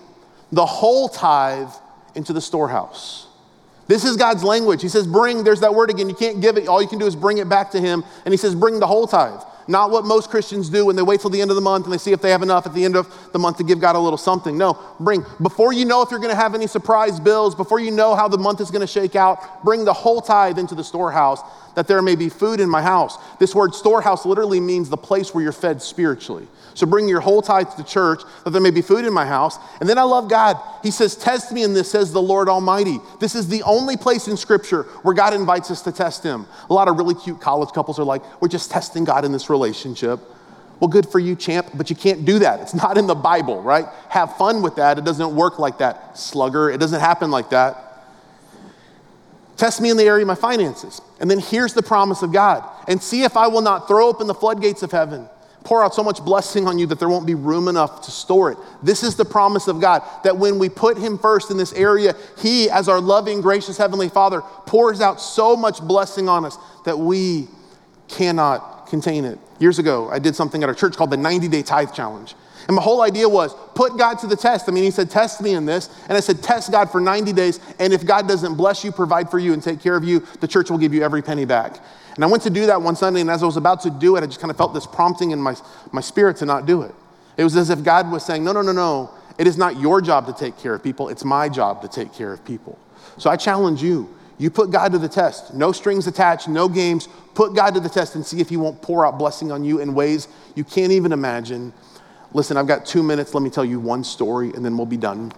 the 0.51 0.65
whole 0.65 1.09
tithe 1.09 1.71
into 2.15 2.33
the 2.33 2.41
storehouse 2.41 3.26
this 3.87 4.03
is 4.03 4.17
God's 4.17 4.43
language. 4.43 4.81
He 4.81 4.89
says, 4.89 5.07
bring, 5.07 5.43
there's 5.43 5.61
that 5.61 5.73
word 5.73 5.89
again. 5.89 6.09
You 6.09 6.15
can't 6.15 6.41
give 6.41 6.57
it. 6.57 6.67
All 6.67 6.81
you 6.81 6.87
can 6.87 6.99
do 6.99 7.05
is 7.05 7.15
bring 7.15 7.37
it 7.37 7.47
back 7.47 7.71
to 7.71 7.79
Him. 7.79 8.03
And 8.25 8.33
He 8.33 8.37
says, 8.37 8.53
bring 8.55 8.79
the 8.79 8.87
whole 8.87 9.07
tithe. 9.07 9.41
Not 9.69 9.91
what 9.91 10.05
most 10.05 10.29
Christians 10.29 10.69
do 10.69 10.85
when 10.85 10.95
they 10.95 11.01
wait 11.01 11.19
till 11.19 11.29
the 11.29 11.41
end 11.41 11.51
of 11.51 11.55
the 11.55 11.61
month 11.61 11.85
and 11.85 11.93
they 11.93 11.97
see 11.97 12.13
if 12.13 12.21
they 12.21 12.31
have 12.31 12.41
enough 12.41 12.65
at 12.65 12.73
the 12.73 12.85
end 12.85 12.95
of 12.95 13.13
the 13.33 13.39
month 13.39 13.57
to 13.57 13.63
give 13.63 13.81
God 13.81 13.95
a 13.95 13.99
little 13.99 14.17
something. 14.17 14.57
No, 14.57 14.79
bring, 14.99 15.25
before 15.41 15.73
you 15.73 15.83
know 15.83 16.01
if 16.01 16.09
you're 16.09 16.21
going 16.21 16.31
to 16.31 16.39
have 16.39 16.55
any 16.55 16.67
surprise 16.67 17.19
bills, 17.19 17.53
before 17.53 17.79
you 17.79 17.91
know 17.91 18.15
how 18.15 18.29
the 18.29 18.37
month 18.37 18.61
is 18.61 18.71
going 18.71 18.81
to 18.81 18.87
shake 18.87 19.15
out, 19.15 19.63
bring 19.65 19.83
the 19.83 19.93
whole 19.93 20.21
tithe 20.21 20.57
into 20.57 20.73
the 20.73 20.83
storehouse 20.83 21.41
that 21.75 21.87
there 21.87 22.01
may 22.01 22.15
be 22.15 22.29
food 22.29 22.59
in 22.59 22.69
my 22.69 22.81
house. 22.81 23.17
This 23.39 23.53
word 23.53 23.75
storehouse 23.75 24.25
literally 24.25 24.61
means 24.61 24.89
the 24.89 24.97
place 24.97 25.33
where 25.33 25.43
you're 25.43 25.51
fed 25.51 25.81
spiritually. 25.81 26.47
So 26.77 26.85
bring 26.85 27.09
your 27.09 27.21
whole 27.21 27.41
tithe 27.41 27.71
to 27.77 27.83
church 27.83 28.21
that 28.43 28.51
there 28.51 28.61
may 28.61 28.69
be 28.69 28.83
food 28.83 29.03
in 29.03 29.11
my 29.11 29.25
house. 29.25 29.57
And 29.79 29.89
then 29.89 29.97
I 29.97 30.03
love 30.03 30.29
God. 30.29 30.57
He 30.83 30.91
says, 30.91 31.15
Test 31.15 31.51
me 31.51 31.63
in 31.63 31.73
this, 31.73 31.89
says 31.89 32.13
the 32.13 32.21
Lord 32.21 32.47
Almighty. 32.47 32.99
This 33.19 33.33
is 33.33 33.47
the 33.47 33.63
only 33.63 33.97
place 33.97 34.27
in 34.27 34.37
Scripture 34.37 34.83
where 35.01 35.15
God 35.15 35.33
invites 35.33 35.71
us 35.71 35.81
to 35.81 35.91
test 35.91 36.21
Him. 36.21 36.45
A 36.69 36.73
lot 36.75 36.87
of 36.87 36.97
really 36.97 37.15
cute 37.15 37.41
college 37.41 37.71
couples 37.73 37.97
are 37.97 38.03
like, 38.03 38.21
We're 38.39 38.47
just 38.47 38.69
testing 38.69 39.05
God 39.05 39.25
in 39.25 39.31
this 39.31 39.49
relationship. 39.49 40.19
Well, 40.79 40.87
good 40.87 41.09
for 41.09 41.17
you, 41.17 41.35
champ, 41.35 41.71
but 41.73 41.89
you 41.89 41.95
can't 41.95 42.25
do 42.25 42.37
that. 42.37 42.59
It's 42.59 42.75
not 42.75 42.95
in 42.95 43.07
the 43.07 43.15
Bible, 43.15 43.59
right? 43.63 43.87
Have 44.09 44.37
fun 44.37 44.61
with 44.61 44.75
that. 44.75 44.99
It 44.99 45.03
doesn't 45.03 45.35
work 45.35 45.57
like 45.57 45.79
that, 45.79 46.15
slugger. 46.15 46.69
It 46.69 46.79
doesn't 46.79 46.99
happen 46.99 47.31
like 47.31 47.49
that. 47.49 48.05
Test 49.55 49.81
me 49.81 49.89
in 49.89 49.97
the 49.97 50.03
area 50.03 50.21
of 50.21 50.27
my 50.27 50.35
finances. 50.35 51.01
And 51.19 51.31
then 51.31 51.39
here's 51.39 51.73
the 51.73 51.81
promise 51.81 52.21
of 52.21 52.31
God. 52.31 52.63
And 52.87 53.01
see 53.01 53.23
if 53.23 53.35
I 53.35 53.47
will 53.47 53.61
not 53.61 53.87
throw 53.87 54.07
open 54.07 54.27
the 54.27 54.35
floodgates 54.35 54.83
of 54.83 54.91
heaven 54.91 55.27
pour 55.67 55.83
out 55.83 55.93
so 55.93 56.01
much 56.01 56.23
blessing 56.23 56.65
on 56.65 56.79
you 56.79 56.85
that 56.85 56.97
there 56.97 57.09
won't 57.09 57.27
be 57.27 57.35
room 57.35 57.67
enough 57.67 58.01
to 58.01 58.09
store 58.09 58.53
it. 58.53 58.57
This 58.81 59.03
is 59.03 59.17
the 59.17 59.25
promise 59.25 59.67
of 59.67 59.81
God 59.81 60.01
that 60.23 60.37
when 60.37 60.59
we 60.59 60.69
put 60.69 60.97
Him 60.97 61.17
first 61.17 61.51
in 61.51 61.57
this 61.57 61.73
area, 61.73 62.15
He, 62.37 62.69
as 62.69 62.87
our 62.87 63.01
loving, 63.01 63.41
gracious 63.41 63.77
Heavenly 63.77 64.07
Father, 64.07 64.39
pours 64.65 65.01
out 65.01 65.19
so 65.19 65.57
much 65.57 65.81
blessing 65.81 66.29
on 66.29 66.45
us 66.45 66.57
that 66.85 66.97
we 66.97 67.49
cannot 68.07 68.87
contain 68.87 69.25
it. 69.25 69.39
Years 69.59 69.77
ago, 69.77 70.09
I 70.09 70.19
did 70.19 70.37
something 70.37 70.63
at 70.63 70.69
our 70.69 70.75
church 70.75 70.95
called 70.95 71.09
the 71.09 71.17
90 71.17 71.49
Day 71.49 71.63
Tithe 71.63 71.91
Challenge. 71.93 72.33
And 72.67 72.75
my 72.75 72.81
whole 72.81 73.01
idea 73.01 73.29
was 73.29 73.53
put 73.75 73.97
God 73.97 74.19
to 74.19 74.27
the 74.27 74.35
test. 74.35 74.67
I 74.67 74.73
mean, 74.73 74.83
he 74.83 74.91
said, 74.91 75.09
test 75.09 75.41
me 75.41 75.53
in 75.53 75.65
this. 75.65 75.89
And 76.09 76.17
I 76.17 76.19
said, 76.19 76.43
test 76.43 76.71
God 76.71 76.91
for 76.91 76.99
90 76.99 77.31
days. 77.31 77.59
And 77.79 77.93
if 77.93 78.05
God 78.05 78.27
doesn't 78.27 78.55
bless 78.55 78.83
you, 78.83 78.91
provide 78.91 79.31
for 79.31 79.39
you, 79.39 79.53
and 79.53 79.63
take 79.63 79.79
care 79.79 79.95
of 79.95 80.03
you, 80.03 80.19
the 80.41 80.47
church 80.47 80.69
will 80.69 80.77
give 80.77 80.93
you 80.93 81.01
every 81.01 81.21
penny 81.21 81.45
back. 81.45 81.79
And 82.15 82.25
I 82.25 82.27
went 82.27 82.43
to 82.43 82.49
do 82.49 82.65
that 82.65 82.81
one 82.81 82.95
Sunday, 82.95 83.21
and 83.21 83.29
as 83.29 83.43
I 83.43 83.45
was 83.45 83.57
about 83.57 83.81
to 83.81 83.89
do 83.89 84.17
it, 84.17 84.23
I 84.23 84.25
just 84.25 84.39
kind 84.39 84.51
of 84.51 84.57
felt 84.57 84.73
this 84.73 84.87
prompting 84.87 85.31
in 85.31 85.39
my, 85.39 85.55
my 85.91 86.01
spirit 86.01 86.37
to 86.37 86.45
not 86.45 86.65
do 86.65 86.81
it. 86.81 86.93
It 87.37 87.43
was 87.43 87.55
as 87.55 87.69
if 87.69 87.83
God 87.83 88.11
was 88.11 88.25
saying, 88.25 88.43
No, 88.43 88.51
no, 88.51 88.61
no, 88.61 88.71
no. 88.71 89.11
It 89.37 89.45
is 89.45 89.55
not 89.55 89.79
your 89.79 90.01
job 90.01 90.25
to 90.25 90.33
take 90.33 90.57
care 90.57 90.73
of 90.73 90.83
people, 90.83 91.09
it's 91.09 91.23
my 91.23 91.47
job 91.47 91.81
to 91.83 91.87
take 91.87 92.11
care 92.11 92.33
of 92.33 92.43
people. 92.43 92.77
So 93.17 93.29
I 93.29 93.37
challenge 93.37 93.81
you. 93.81 94.13
You 94.39 94.51
put 94.51 94.69
God 94.69 94.91
to 94.91 94.99
the 94.99 95.09
test. 95.09 95.53
No 95.53 95.71
strings 95.71 96.05
attached, 96.05 96.47
no 96.47 96.69
games. 96.69 97.07
Put 97.33 97.55
God 97.55 97.73
to 97.73 97.79
the 97.79 97.89
test 97.89 98.15
and 98.15 98.25
see 98.25 98.39
if 98.39 98.49
He 98.49 98.57
won't 98.57 98.81
pour 98.81 99.05
out 99.05 99.17
blessing 99.17 99.51
on 99.51 99.63
you 99.63 99.79
in 99.79 99.93
ways 99.95 100.27
you 100.55 100.63
can't 100.63 100.91
even 100.91 101.11
imagine. 101.11 101.73
Listen, 102.33 102.57
I've 102.57 102.67
got 102.67 102.85
two 102.85 103.03
minutes. 103.03 103.33
Let 103.33 103.41
me 103.41 103.49
tell 103.49 103.65
you 103.65 103.79
one 103.79 104.03
story 104.03 104.51
and 104.53 104.63
then 104.63 104.77
we'll 104.77 104.85
be 104.85 104.97
done. 104.97 105.31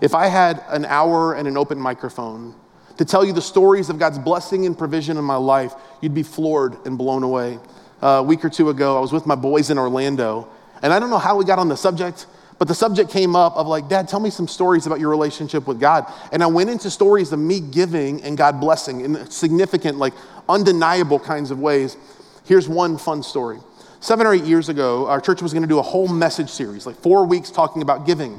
If 0.00 0.14
I 0.14 0.26
had 0.28 0.64
an 0.68 0.84
hour 0.86 1.34
and 1.34 1.46
an 1.46 1.56
open 1.56 1.78
microphone, 1.78 2.54
to 2.96 3.04
tell 3.04 3.24
you 3.24 3.32
the 3.32 3.42
stories 3.42 3.88
of 3.88 3.98
God's 3.98 4.18
blessing 4.18 4.66
and 4.66 4.76
provision 4.76 5.16
in 5.16 5.24
my 5.24 5.36
life, 5.36 5.72
you'd 6.02 6.12
be 6.12 6.22
floored 6.22 6.76
and 6.84 6.98
blown 6.98 7.22
away. 7.22 7.58
Uh, 8.02 8.06
a 8.06 8.22
week 8.22 8.44
or 8.44 8.50
two 8.50 8.68
ago, 8.68 8.96
I 8.98 9.00
was 9.00 9.10
with 9.10 9.26
my 9.26 9.34
boys 9.34 9.70
in 9.70 9.78
Orlando, 9.78 10.48
and 10.82 10.92
I 10.92 10.98
don't 10.98 11.08
know 11.08 11.18
how 11.18 11.36
we 11.36 11.46
got 11.46 11.58
on 11.58 11.68
the 11.68 11.76
subject, 11.76 12.26
but 12.58 12.68
the 12.68 12.74
subject 12.74 13.10
came 13.10 13.34
up 13.34 13.56
of 13.56 13.66
like, 13.66 13.88
Dad, 13.88 14.06
tell 14.06 14.20
me 14.20 14.28
some 14.28 14.46
stories 14.46 14.86
about 14.86 15.00
your 15.00 15.08
relationship 15.08 15.66
with 15.66 15.80
God. 15.80 16.12
And 16.30 16.42
I 16.42 16.46
went 16.46 16.68
into 16.68 16.90
stories 16.90 17.32
of 17.32 17.38
me 17.38 17.60
giving 17.60 18.22
and 18.22 18.36
God 18.36 18.60
blessing 18.60 19.00
in 19.00 19.30
significant, 19.30 19.96
like 19.96 20.12
undeniable 20.46 21.18
kinds 21.18 21.50
of 21.50 21.58
ways. 21.58 21.96
Here's 22.44 22.68
one 22.68 22.98
fun 22.98 23.22
story. 23.22 23.60
Seven 24.02 24.26
or 24.26 24.32
eight 24.32 24.44
years 24.44 24.70
ago, 24.70 25.06
our 25.08 25.20
church 25.20 25.42
was 25.42 25.52
going 25.52 25.62
to 25.62 25.68
do 25.68 25.78
a 25.78 25.82
whole 25.82 26.08
message 26.08 26.48
series, 26.48 26.86
like 26.86 26.96
four 26.96 27.26
weeks 27.26 27.50
talking 27.50 27.82
about 27.82 28.06
giving. 28.06 28.32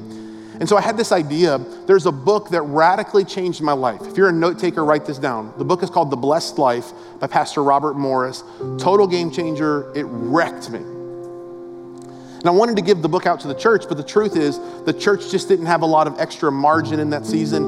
And 0.58 0.68
so 0.68 0.76
I 0.76 0.80
had 0.80 0.96
this 0.96 1.12
idea. 1.12 1.58
There's 1.86 2.06
a 2.06 2.12
book 2.12 2.50
that 2.50 2.62
radically 2.62 3.24
changed 3.24 3.62
my 3.62 3.72
life. 3.72 4.00
If 4.02 4.16
you're 4.16 4.28
a 4.28 4.32
note 4.32 4.58
taker, 4.58 4.84
write 4.84 5.06
this 5.06 5.18
down. 5.18 5.54
The 5.58 5.64
book 5.64 5.84
is 5.84 5.90
called 5.90 6.10
The 6.10 6.16
Blessed 6.16 6.58
Life 6.58 6.90
by 7.20 7.28
Pastor 7.28 7.62
Robert 7.62 7.94
Morris. 7.94 8.42
Total 8.76 9.06
game 9.06 9.30
changer. 9.30 9.92
It 9.96 10.04
wrecked 10.04 10.68
me. 10.70 10.80
And 10.80 12.48
I 12.48 12.50
wanted 12.50 12.74
to 12.76 12.82
give 12.82 13.00
the 13.00 13.08
book 13.08 13.26
out 13.26 13.38
to 13.40 13.48
the 13.48 13.54
church, 13.54 13.84
but 13.88 13.96
the 13.96 14.02
truth 14.02 14.36
is, 14.36 14.58
the 14.84 14.92
church 14.92 15.30
just 15.30 15.48
didn't 15.48 15.66
have 15.66 15.82
a 15.82 15.86
lot 15.86 16.08
of 16.08 16.18
extra 16.18 16.50
margin 16.50 16.98
in 16.98 17.10
that 17.10 17.24
season. 17.24 17.62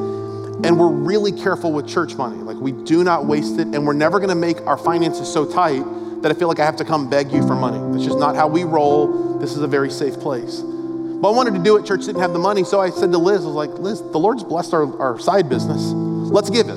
And 0.64 0.80
we're 0.80 0.90
really 0.90 1.30
careful 1.30 1.70
with 1.70 1.88
church 1.88 2.16
money. 2.16 2.38
Like, 2.38 2.56
we 2.56 2.72
do 2.72 3.04
not 3.04 3.26
waste 3.26 3.60
it, 3.60 3.68
and 3.68 3.86
we're 3.86 3.92
never 3.92 4.18
gonna 4.18 4.34
make 4.34 4.60
our 4.62 4.76
finances 4.76 5.32
so 5.32 5.44
tight 5.44 5.84
that 6.24 6.32
I 6.32 6.38
feel 6.38 6.48
like 6.48 6.58
I 6.58 6.64
have 6.64 6.76
to 6.76 6.86
come 6.86 7.10
beg 7.10 7.30
you 7.30 7.46
for 7.46 7.54
money. 7.54 7.78
That's 7.92 8.06
just 8.06 8.18
not 8.18 8.34
how 8.34 8.48
we 8.48 8.64
roll. 8.64 9.38
This 9.38 9.52
is 9.52 9.58
a 9.58 9.68
very 9.68 9.90
safe 9.90 10.18
place. 10.18 10.60
But 10.60 11.28
I 11.28 11.36
wanted 11.36 11.52
to 11.52 11.62
do 11.62 11.76
it. 11.76 11.84
Church 11.84 12.06
didn't 12.06 12.22
have 12.22 12.32
the 12.32 12.38
money. 12.38 12.64
So 12.64 12.80
I 12.80 12.88
said 12.88 13.12
to 13.12 13.18
Liz, 13.18 13.42
I 13.42 13.46
was 13.46 13.54
like, 13.54 13.70
Liz, 13.78 14.00
the 14.00 14.18
Lord's 14.18 14.42
blessed 14.42 14.72
our, 14.72 14.98
our 14.98 15.18
side 15.18 15.50
business. 15.50 15.82
Let's 15.82 16.48
give 16.48 16.68
it. 16.68 16.74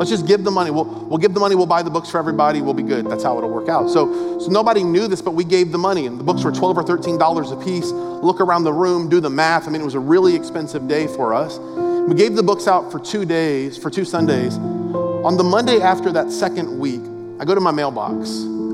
Let's 0.00 0.10
just 0.10 0.26
give 0.26 0.42
the 0.42 0.50
money. 0.50 0.72
We'll, 0.72 0.86
we'll 0.86 1.18
give 1.18 1.34
the 1.34 1.40
money. 1.40 1.54
We'll 1.54 1.66
buy 1.66 1.82
the 1.82 1.90
books 1.90 2.10
for 2.10 2.18
everybody. 2.18 2.62
We'll 2.62 2.74
be 2.74 2.82
good. 2.82 3.08
That's 3.08 3.22
how 3.22 3.38
it'll 3.38 3.50
work 3.50 3.68
out. 3.68 3.90
So, 3.90 4.40
so 4.40 4.48
nobody 4.48 4.82
knew 4.82 5.06
this, 5.06 5.22
but 5.22 5.34
we 5.34 5.44
gave 5.44 5.70
the 5.70 5.78
money. 5.78 6.06
And 6.06 6.18
the 6.18 6.24
books 6.24 6.42
were 6.42 6.50
12 6.50 6.78
or 6.78 6.82
$13 6.82 7.52
a 7.52 7.64
piece. 7.64 7.90
Look 7.92 8.40
around 8.40 8.64
the 8.64 8.72
room, 8.72 9.08
do 9.08 9.20
the 9.20 9.30
math. 9.30 9.68
I 9.68 9.70
mean, 9.70 9.82
it 9.82 9.84
was 9.84 9.94
a 9.94 10.00
really 10.00 10.34
expensive 10.34 10.88
day 10.88 11.06
for 11.06 11.32
us. 11.32 11.58
We 11.58 12.16
gave 12.16 12.34
the 12.34 12.42
books 12.42 12.66
out 12.66 12.90
for 12.90 12.98
two 12.98 13.24
days, 13.24 13.78
for 13.78 13.88
two 13.88 14.04
Sundays. 14.04 14.56
On 14.56 15.36
the 15.36 15.44
Monday 15.44 15.80
after 15.80 16.10
that 16.12 16.32
second 16.32 16.80
week, 16.80 17.02
I 17.38 17.44
go 17.44 17.54
to 17.54 17.60
my 17.60 17.70
mailbox, 17.70 18.28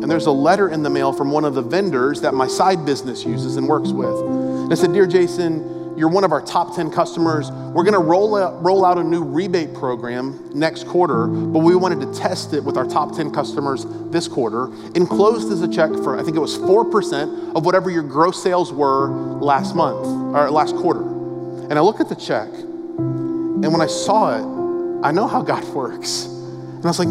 and 0.06 0.10
there's 0.12 0.26
a 0.26 0.30
letter 0.30 0.68
in 0.68 0.84
the 0.84 0.88
mail 0.88 1.12
from 1.12 1.32
one 1.32 1.44
of 1.44 1.54
the 1.54 1.62
vendors 1.62 2.20
that 2.20 2.32
my 2.32 2.46
side 2.46 2.86
business 2.86 3.24
uses 3.24 3.56
and 3.56 3.66
works 3.66 3.90
with. 3.90 4.14
And 4.14 4.72
I 4.72 4.76
said, 4.76 4.92
Dear 4.92 5.04
Jason, 5.04 5.96
you're 5.98 6.08
one 6.08 6.22
of 6.22 6.30
our 6.30 6.40
top 6.40 6.76
10 6.76 6.92
customers. 6.92 7.50
We're 7.50 7.82
going 7.82 7.94
to 7.94 7.98
roll 7.98 8.36
out, 8.36 8.62
roll 8.62 8.84
out 8.84 8.98
a 8.98 9.02
new 9.02 9.24
rebate 9.24 9.74
program 9.74 10.48
next 10.54 10.86
quarter, 10.86 11.26
but 11.26 11.58
we 11.58 11.74
wanted 11.74 12.02
to 12.02 12.20
test 12.20 12.54
it 12.54 12.62
with 12.62 12.76
our 12.76 12.86
top 12.86 13.16
10 13.16 13.32
customers 13.32 13.84
this 14.12 14.28
quarter. 14.28 14.66
Enclosed 14.94 15.50
is 15.50 15.62
a 15.62 15.68
check 15.68 15.90
for, 15.90 16.16
I 16.16 16.22
think 16.22 16.36
it 16.36 16.40
was 16.40 16.56
4% 16.56 17.56
of 17.56 17.66
whatever 17.66 17.90
your 17.90 18.04
gross 18.04 18.40
sales 18.40 18.72
were 18.72 19.08
last 19.40 19.74
month 19.74 20.06
or 20.36 20.48
last 20.52 20.76
quarter. 20.76 21.02
And 21.02 21.72
I 21.72 21.80
look 21.80 21.98
at 21.98 22.08
the 22.08 22.14
check, 22.14 22.46
and 22.46 23.72
when 23.72 23.80
I 23.80 23.88
saw 23.88 24.36
it, 24.36 25.04
I 25.04 25.10
know 25.10 25.26
how 25.26 25.42
God 25.42 25.64
works. 25.74 26.26
And 26.26 26.84
I 26.84 26.88
was 26.90 27.00
like, 27.00 27.08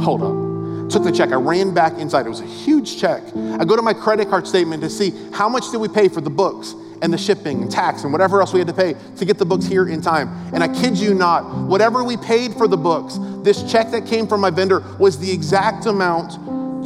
hold 0.00 0.22
up 0.22 0.45
took 0.90 1.04
the 1.04 1.12
check. 1.12 1.30
I 1.30 1.36
ran 1.36 1.74
back 1.74 1.94
inside. 1.98 2.26
It 2.26 2.30
was 2.30 2.40
a 2.40 2.46
huge 2.46 3.00
check. 3.00 3.22
I 3.58 3.64
go 3.64 3.76
to 3.76 3.82
my 3.82 3.92
credit 3.92 4.28
card 4.28 4.46
statement 4.46 4.82
to 4.82 4.90
see 4.90 5.12
how 5.32 5.48
much 5.48 5.70
did 5.70 5.78
we 5.78 5.88
pay 5.88 6.08
for 6.08 6.20
the 6.20 6.30
books 6.30 6.74
and 7.02 7.12
the 7.12 7.18
shipping 7.18 7.62
and 7.62 7.70
tax 7.70 8.04
and 8.04 8.12
whatever 8.12 8.40
else 8.40 8.52
we 8.52 8.58
had 8.58 8.68
to 8.68 8.74
pay 8.74 8.94
to 9.16 9.24
get 9.24 9.38
the 9.38 9.44
books 9.44 9.66
here 9.66 9.88
in 9.88 10.00
time. 10.00 10.28
And 10.54 10.62
I 10.62 10.68
kid 10.68 10.96
you 10.96 11.14
not, 11.14 11.42
whatever 11.66 12.02
we 12.04 12.16
paid 12.16 12.54
for 12.54 12.68
the 12.68 12.76
books, 12.76 13.18
this 13.42 13.70
check 13.70 13.90
that 13.90 14.06
came 14.06 14.26
from 14.26 14.40
my 14.40 14.50
vendor 14.50 14.80
was 14.98 15.18
the 15.18 15.30
exact 15.30 15.86
amount 15.86 16.32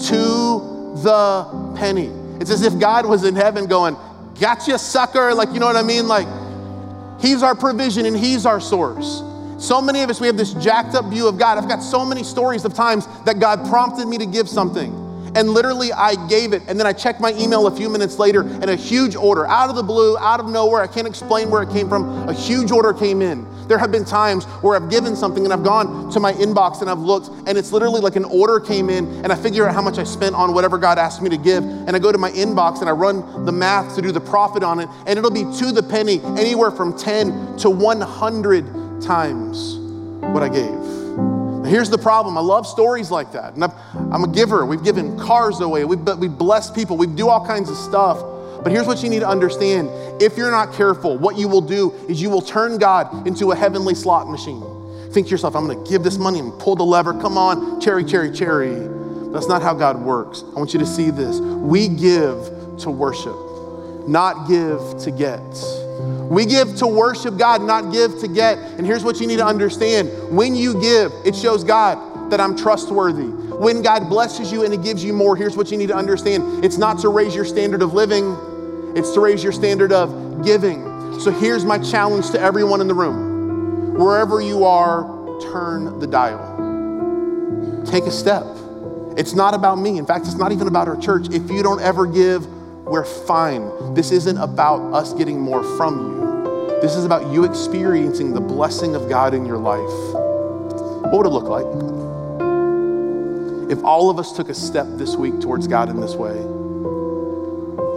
to 0.07 1.01
the 1.03 1.75
penny. 1.77 2.11
It's 2.41 2.51
as 2.51 2.63
if 2.63 2.79
God 2.79 3.07
was 3.07 3.25
in 3.25 3.37
heaven 3.37 3.67
going, 3.67 3.97
Gotcha, 4.41 4.79
sucker. 4.79 5.35
Like, 5.35 5.53
you 5.53 5.61
know 5.61 5.67
what 5.67 5.77
I 5.77 5.83
mean? 5.83 6.09
Like, 6.09 6.27
He's 7.21 7.43
our 7.43 7.55
provision 7.55 8.07
and 8.07 8.17
He's 8.17 8.47
our 8.47 8.61
source. 8.61 9.23
So 9.61 9.83
many 9.83 10.01
of 10.01 10.09
us, 10.09 10.23
we 10.23 10.27
have 10.27 10.39
this 10.39 10.55
jacked 10.55 10.95
up 10.95 11.05
view 11.11 11.29
of 11.29 11.37
God. 11.37 11.59
I've 11.59 11.69
got 11.69 11.81
so 11.81 12.03
many 12.03 12.25
stories 12.25 12.65
of 12.65 12.73
times 12.73 13.07
that 13.27 13.39
God 13.39 13.69
prompted 13.69 14.09
me 14.09 14.17
to 14.17 14.25
give 14.25 14.49
something. 14.49 14.91
And 15.37 15.51
literally, 15.51 15.93
I 15.93 16.15
gave 16.29 16.55
it. 16.55 16.63
And 16.67 16.81
then 16.81 16.87
I 16.87 16.95
checked 16.95 17.21
my 17.21 17.35
email 17.35 17.67
a 17.67 17.77
few 17.77 17.91
minutes 17.91 18.19
later, 18.19 18.41
and 18.41 18.71
a 18.71 18.75
huge 18.75 19.15
order 19.15 19.47
out 19.47 19.69
of 19.69 19.77
the 19.77 19.83
blue, 19.83 20.17
out 20.17 20.41
of 20.41 20.49
nowhere. 20.49 20.81
I 20.81 20.87
can't 20.87 21.07
explain 21.07 21.51
where 21.51 21.63
it 21.63 21.69
came 21.69 21.91
from. 21.91 22.27
A 22.27 22.33
huge 22.33 22.71
order 22.71 22.95
came 22.95 23.21
in. 23.21 23.47
There 23.69 23.77
have 23.77 23.93
been 23.93 24.07
times 24.07 24.47
where 24.63 24.77
I've 24.77 24.91
given 24.91 25.15
something 25.15 25.45
and 25.45 25.53
I've 25.53 25.63
gone 25.63 26.11
to 26.11 26.19
my 26.19 26.33
inbox 26.33 26.81
and 26.81 26.89
I've 26.89 26.99
looked, 26.99 27.29
and 27.47 27.59
it's 27.59 27.71
literally 27.71 28.01
like 28.01 28.17
an 28.17 28.25
order 28.25 28.61
came 28.61 28.89
in, 28.89 29.07
and 29.23 29.31
I 29.31 29.37
figure 29.37 29.69
out 29.69 29.75
how 29.75 29.83
much 29.83 29.99
I 29.99 30.05
spent 30.05 30.35
on 30.35 30.55
whatever 30.55 30.79
God 30.79 30.99
asked 30.99 31.21
me 31.21 31.29
to 31.29 31.37
give. 31.37 31.63
And 31.63 31.95
I 31.95 31.99
go 31.99 32.11
to 32.11 32.19
my 32.19 32.31
inbox 32.31 32.81
and 32.81 32.89
I 32.89 32.93
run 32.93 33.45
the 33.45 33.53
math 33.53 33.95
to 33.97 34.03
do 34.03 34.11
the 34.11 34.23
profit 34.23 34.65
on 34.65 34.81
it, 34.81 34.89
and 35.07 35.19
it'll 35.19 35.31
be 35.31 35.45
to 35.59 35.71
the 35.71 35.83
penny, 35.83 36.21
anywhere 36.39 36.71
from 36.71 36.97
10 36.97 37.59
to 37.59 37.69
100 37.69 38.80
times 39.01 39.77
what 40.21 40.43
I 40.43 40.49
gave. 40.49 41.67
Here's 41.67 41.91
the 41.91 41.99
problem. 41.99 42.37
I 42.37 42.41
love 42.41 42.67
stories 42.67 43.11
like 43.11 43.33
that. 43.33 43.55
And 43.55 43.65
i 43.65 43.71
am 44.13 44.25
a 44.25 44.29
giver. 44.29 44.65
We've 44.67 44.83
given 44.83 45.19
cars 45.19 45.61
away. 45.61 45.85
We've, 45.85 46.01
we 46.19 46.29
bless 46.29 46.71
people. 46.71 46.97
We 46.97 47.07
do 47.07 47.29
all 47.29 47.47
kinds 47.47 47.71
of 47.71 47.77
stuff. 47.77 48.19
But 48.63 48.73
here's 48.73 48.87
what 48.87 49.03
you 49.03 49.09
need 49.09 49.21
to 49.21 49.29
understand. 49.29 49.89
If 50.21 50.37
you're 50.37 50.51
not 50.51 50.75
careful, 50.75 51.17
what 51.17 51.37
you 51.37 51.49
will 51.49 51.61
do 51.61 51.93
is 52.09 52.21
you 52.21 52.29
will 52.29 52.43
turn 52.43 52.79
God 52.79 53.27
into 53.27 53.53
a 53.53 53.57
heavenly 53.57 53.95
slot 53.95 54.29
machine. 54.29 54.63
Think 55.13 55.27
to 55.27 55.31
yourself, 55.31 55.57
I'm 55.57 55.67
going 55.67 55.83
to 55.83 55.91
give 55.91 56.03
this 56.03 56.19
money 56.19 56.41
and 56.41 56.53
pull 56.59 56.77
the 56.77 56.85
lever. 56.85 57.13
Come 57.13 57.39
on, 57.39 57.81
cherry, 57.81 58.05
cherry, 58.05 58.31
cherry. 58.31 58.75
That's 59.33 59.49
not 59.49 59.63
how 59.63 59.75
God 59.75 60.01
works. 60.01 60.43
I 60.55 60.59
want 60.59 60.73
you 60.73 60.81
to 60.81 60.87
see 60.87 61.11
this. 61.11 61.39
We 61.41 61.89
give 61.89 62.51
to 62.79 62.91
worship, 62.91 63.37
not 64.09 64.49
give 64.49 64.81
to 65.03 65.11
get. 65.11 65.41
We 66.31 66.47
give 66.47 66.77
to 66.77 66.87
worship 66.87 67.37
God, 67.37 67.63
not 67.63 67.93
give 67.93 68.21
to 68.21 68.29
get. 68.29 68.57
And 68.59 68.87
here's 68.87 69.03
what 69.03 69.21
you 69.21 69.27
need 69.27 69.39
to 69.39 69.47
understand 69.47 70.09
when 70.31 70.55
you 70.55 70.81
give, 70.81 71.13
it 71.25 71.35
shows 71.35 71.65
God 71.65 72.31
that 72.31 72.41
I'm 72.41 72.57
trustworthy. 72.57 73.27
When 73.27 73.83
God 73.83 74.09
blesses 74.09 74.53
you 74.53 74.65
and 74.65 74.73
He 74.73 74.79
gives 74.79 75.03
you 75.03 75.13
more, 75.13 75.37
here's 75.37 75.57
what 75.57 75.71
you 75.71 75.77
need 75.77 75.89
to 75.89 75.97
understand 75.97 76.65
it's 76.65 76.79
not 76.79 77.01
to 77.01 77.09
raise 77.09 77.35
your 77.35 77.45
standard 77.45 77.83
of 77.83 77.95
living, 77.95 78.37
it's 78.97 79.13
to 79.13 79.21
raise 79.21 79.43
your 79.43 79.53
standard 79.53 79.93
of 79.93 80.45
giving. 80.45 81.19
So 81.21 81.31
here's 81.31 81.65
my 81.65 81.79
challenge 81.79 82.31
to 82.31 82.41
everyone 82.41 82.81
in 82.81 82.89
the 82.89 82.95
room 82.95 83.99
wherever 83.99 84.41
you 84.41 84.65
are, 84.65 85.03
turn 85.53 85.99
the 85.99 86.07
dial. 86.07 87.85
Take 87.85 88.05
a 88.05 88.11
step. 88.11 88.45
It's 89.17 89.35
not 89.35 89.53
about 89.53 89.77
me. 89.77 89.99
In 89.99 90.07
fact, 90.07 90.27
it's 90.27 90.37
not 90.37 90.53
even 90.53 90.69
about 90.69 90.89
our 90.89 90.97
church. 90.97 91.27
If 91.31 91.51
you 91.51 91.63
don't 91.63 91.81
ever 91.81 92.07
give, 92.07 92.47
we're 92.91 93.05
fine. 93.05 93.95
This 93.95 94.11
isn't 94.11 94.37
about 94.37 94.81
us 94.93 95.15
getting 95.15 95.39
more 95.41 95.63
from 95.77 95.95
you. 96.01 96.81
This 96.83 96.97
is 96.97 97.05
about 97.05 97.33
you 97.33 97.45
experiencing 97.45 98.35
the 98.35 98.41
blessing 98.41 98.97
of 98.97 99.09
God 99.09 99.33
in 99.33 99.47
your 99.47 99.59
life. 99.59 100.15
What 101.05 101.19
would 101.19 101.27
it 101.27 101.31
look 101.31 101.45
like 101.45 101.67
if 103.71 103.85
all 103.85 104.11
of 104.11 104.19
us 104.19 104.33
took 104.33 104.49
a 104.49 104.55
step 104.55 104.87
this 104.93 105.15
week 105.15 105.41
towards 105.41 105.69
God 105.69 105.89
in 105.89 106.01
this 106.01 106.15
way? 106.15 106.35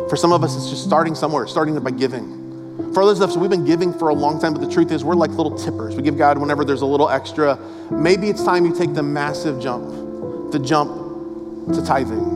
For 0.09 0.15
some 0.15 0.31
of 0.31 0.43
us, 0.43 0.55
it's 0.55 0.69
just 0.69 0.83
starting 0.83 1.15
somewhere, 1.15 1.47
starting 1.47 1.79
by 1.79 1.89
giving. 1.89 2.93
For 2.93 3.01
others 3.01 3.19
of 3.19 3.31
us, 3.31 3.37
we've 3.37 3.49
been 3.49 3.65
giving 3.65 3.93
for 3.93 4.09
a 4.09 4.13
long 4.13 4.39
time, 4.39 4.53
but 4.53 4.61
the 4.61 4.69
truth 4.71 4.91
is, 4.91 5.03
we're 5.03 5.15
like 5.15 5.31
little 5.31 5.57
tippers. 5.57 5.95
We 5.95 6.03
give 6.03 6.19
God 6.19 6.37
whenever 6.37 6.63
there's 6.63 6.81
a 6.81 6.85
little 6.85 7.09
extra. 7.09 7.57
Maybe 7.89 8.29
it's 8.29 8.43
time 8.43 8.63
you 8.63 8.75
take 8.75 8.93
the 8.93 9.01
massive 9.01 9.59
jump, 9.59 10.51
the 10.51 10.59
jump 10.59 11.73
to 11.73 11.83
tithing. 11.83 12.32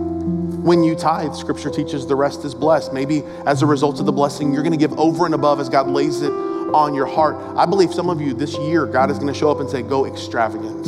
When 0.67 0.83
you 0.83 0.95
tithe, 0.95 1.33
scripture 1.33 1.69
teaches 1.69 2.05
the 2.07 2.17
rest 2.17 2.43
is 2.43 2.53
blessed. 2.53 2.91
Maybe 2.91 3.23
as 3.45 3.61
a 3.61 3.65
result 3.65 4.01
of 4.01 4.05
the 4.05 4.11
blessing, 4.11 4.51
you're 4.51 4.63
going 4.63 4.77
to 4.77 4.77
give 4.77 4.99
over 4.99 5.25
and 5.25 5.33
above 5.33 5.61
as 5.61 5.69
God 5.69 5.87
lays 5.87 6.21
it 6.21 6.29
on 6.29 6.93
your 6.93 7.05
heart. 7.05 7.37
I 7.57 7.65
believe 7.65 7.93
some 7.93 8.09
of 8.09 8.19
you 8.19 8.33
this 8.33 8.57
year, 8.57 8.85
God 8.85 9.09
is 9.09 9.17
going 9.17 9.31
to 9.31 9.39
show 9.39 9.49
up 9.49 9.61
and 9.61 9.69
say, 9.69 9.81
Go 9.81 10.05
extravagant, 10.05 10.83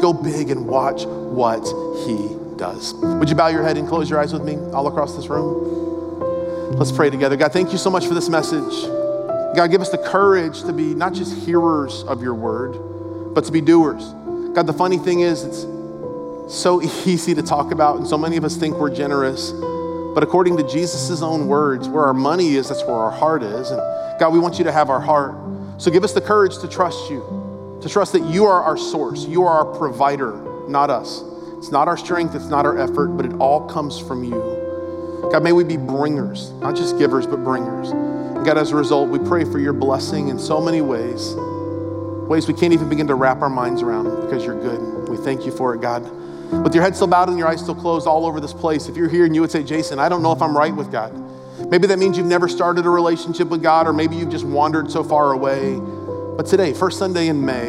go 0.00 0.12
big, 0.12 0.50
and 0.50 0.64
watch 0.64 1.06
what 1.06 1.66
He 2.06 2.36
does. 2.54 2.94
Would 2.94 3.28
you 3.28 3.34
bow 3.34 3.48
your 3.48 3.64
head 3.64 3.76
and 3.78 3.88
close 3.88 4.08
your 4.08 4.20
eyes 4.20 4.32
with 4.32 4.44
me 4.44 4.54
all 4.72 4.86
across 4.86 5.16
this 5.16 5.26
room? 5.26 6.78
Let's 6.78 6.92
pray 6.92 7.10
together. 7.10 7.34
God, 7.34 7.52
thank 7.52 7.72
you 7.72 7.78
so 7.78 7.90
much 7.90 8.06
for 8.06 8.14
this 8.14 8.28
message. 8.28 8.86
God, 9.56 9.72
give 9.72 9.80
us 9.80 9.90
the 9.90 9.98
courage 9.98 10.62
to 10.62 10.72
be 10.72 10.94
not 10.94 11.14
just 11.14 11.36
hearers 11.36 12.04
of 12.04 12.22
your 12.22 12.34
word, 12.34 13.34
but 13.34 13.44
to 13.46 13.50
be 13.50 13.60
doers. 13.60 14.04
God, 14.54 14.68
the 14.68 14.72
funny 14.72 14.98
thing 14.98 15.18
is, 15.18 15.42
it's 15.42 15.64
so 16.52 16.82
easy 16.82 17.34
to 17.34 17.42
talk 17.42 17.72
about, 17.72 17.96
and 17.96 18.06
so 18.06 18.18
many 18.18 18.36
of 18.36 18.44
us 18.44 18.56
think 18.56 18.76
we're 18.76 18.94
generous. 18.94 19.52
But 19.52 20.22
according 20.22 20.56
to 20.56 20.64
Jesus' 20.64 21.22
own 21.22 21.46
words, 21.46 21.88
where 21.88 22.04
our 22.04 22.14
money 22.14 22.56
is, 22.56 22.68
that's 22.68 22.82
where 22.84 22.96
our 22.96 23.10
heart 23.10 23.42
is. 23.42 23.70
And 23.70 23.80
God, 24.18 24.32
we 24.32 24.38
want 24.38 24.58
you 24.58 24.64
to 24.64 24.72
have 24.72 24.90
our 24.90 25.00
heart. 25.00 25.36
So 25.78 25.90
give 25.90 26.04
us 26.04 26.12
the 26.12 26.20
courage 26.20 26.58
to 26.58 26.68
trust 26.68 27.10
you, 27.10 27.78
to 27.80 27.88
trust 27.88 28.12
that 28.12 28.24
you 28.24 28.44
are 28.44 28.62
our 28.62 28.76
source, 28.76 29.24
you 29.26 29.44
are 29.44 29.64
our 29.64 29.78
provider, 29.78 30.66
not 30.68 30.90
us. 30.90 31.22
It's 31.58 31.70
not 31.70 31.88
our 31.88 31.96
strength, 31.96 32.34
it's 32.34 32.46
not 32.48 32.66
our 32.66 32.78
effort, 32.78 33.08
but 33.08 33.24
it 33.24 33.32
all 33.34 33.68
comes 33.68 33.98
from 33.98 34.24
you. 34.24 34.60
God, 35.30 35.42
may 35.42 35.52
we 35.52 35.62
be 35.62 35.76
bringers, 35.76 36.50
not 36.52 36.74
just 36.74 36.98
givers, 36.98 37.26
but 37.26 37.44
bringers. 37.44 37.90
And 37.90 38.44
God, 38.44 38.58
as 38.58 38.72
a 38.72 38.76
result, 38.76 39.10
we 39.10 39.18
pray 39.18 39.44
for 39.44 39.58
your 39.58 39.72
blessing 39.72 40.28
in 40.28 40.38
so 40.38 40.60
many 40.60 40.80
ways, 40.80 41.34
ways 42.28 42.48
we 42.48 42.54
can't 42.54 42.72
even 42.72 42.88
begin 42.88 43.06
to 43.06 43.14
wrap 43.14 43.40
our 43.42 43.50
minds 43.50 43.82
around 43.82 44.04
because 44.22 44.44
you're 44.44 44.60
good. 44.60 45.08
We 45.08 45.16
thank 45.16 45.46
you 45.46 45.52
for 45.52 45.74
it, 45.74 45.80
God. 45.80 46.10
With 46.50 46.74
your 46.74 46.82
head 46.82 46.96
still 46.96 47.06
bowed 47.06 47.28
and 47.28 47.38
your 47.38 47.46
eyes 47.46 47.60
still 47.60 47.74
closed 47.74 48.06
all 48.06 48.26
over 48.26 48.40
this 48.40 48.52
place, 48.52 48.88
if 48.88 48.96
you're 48.96 49.08
here 49.08 49.24
and 49.24 49.34
you 49.34 49.40
would 49.40 49.52
say, 49.52 49.62
Jason, 49.62 49.98
I 49.98 50.08
don't 50.08 50.22
know 50.22 50.32
if 50.32 50.42
I'm 50.42 50.56
right 50.56 50.74
with 50.74 50.90
God. 50.90 51.14
Maybe 51.70 51.86
that 51.86 51.98
means 51.98 52.18
you've 52.18 52.26
never 52.26 52.48
started 52.48 52.84
a 52.86 52.90
relationship 52.90 53.48
with 53.48 53.62
God, 53.62 53.86
or 53.86 53.92
maybe 53.92 54.16
you've 54.16 54.30
just 54.30 54.44
wandered 54.44 54.90
so 54.90 55.04
far 55.04 55.32
away. 55.32 55.78
But 56.36 56.46
today, 56.46 56.72
first 56.72 56.98
Sunday 56.98 57.28
in 57.28 57.44
May, 57.44 57.68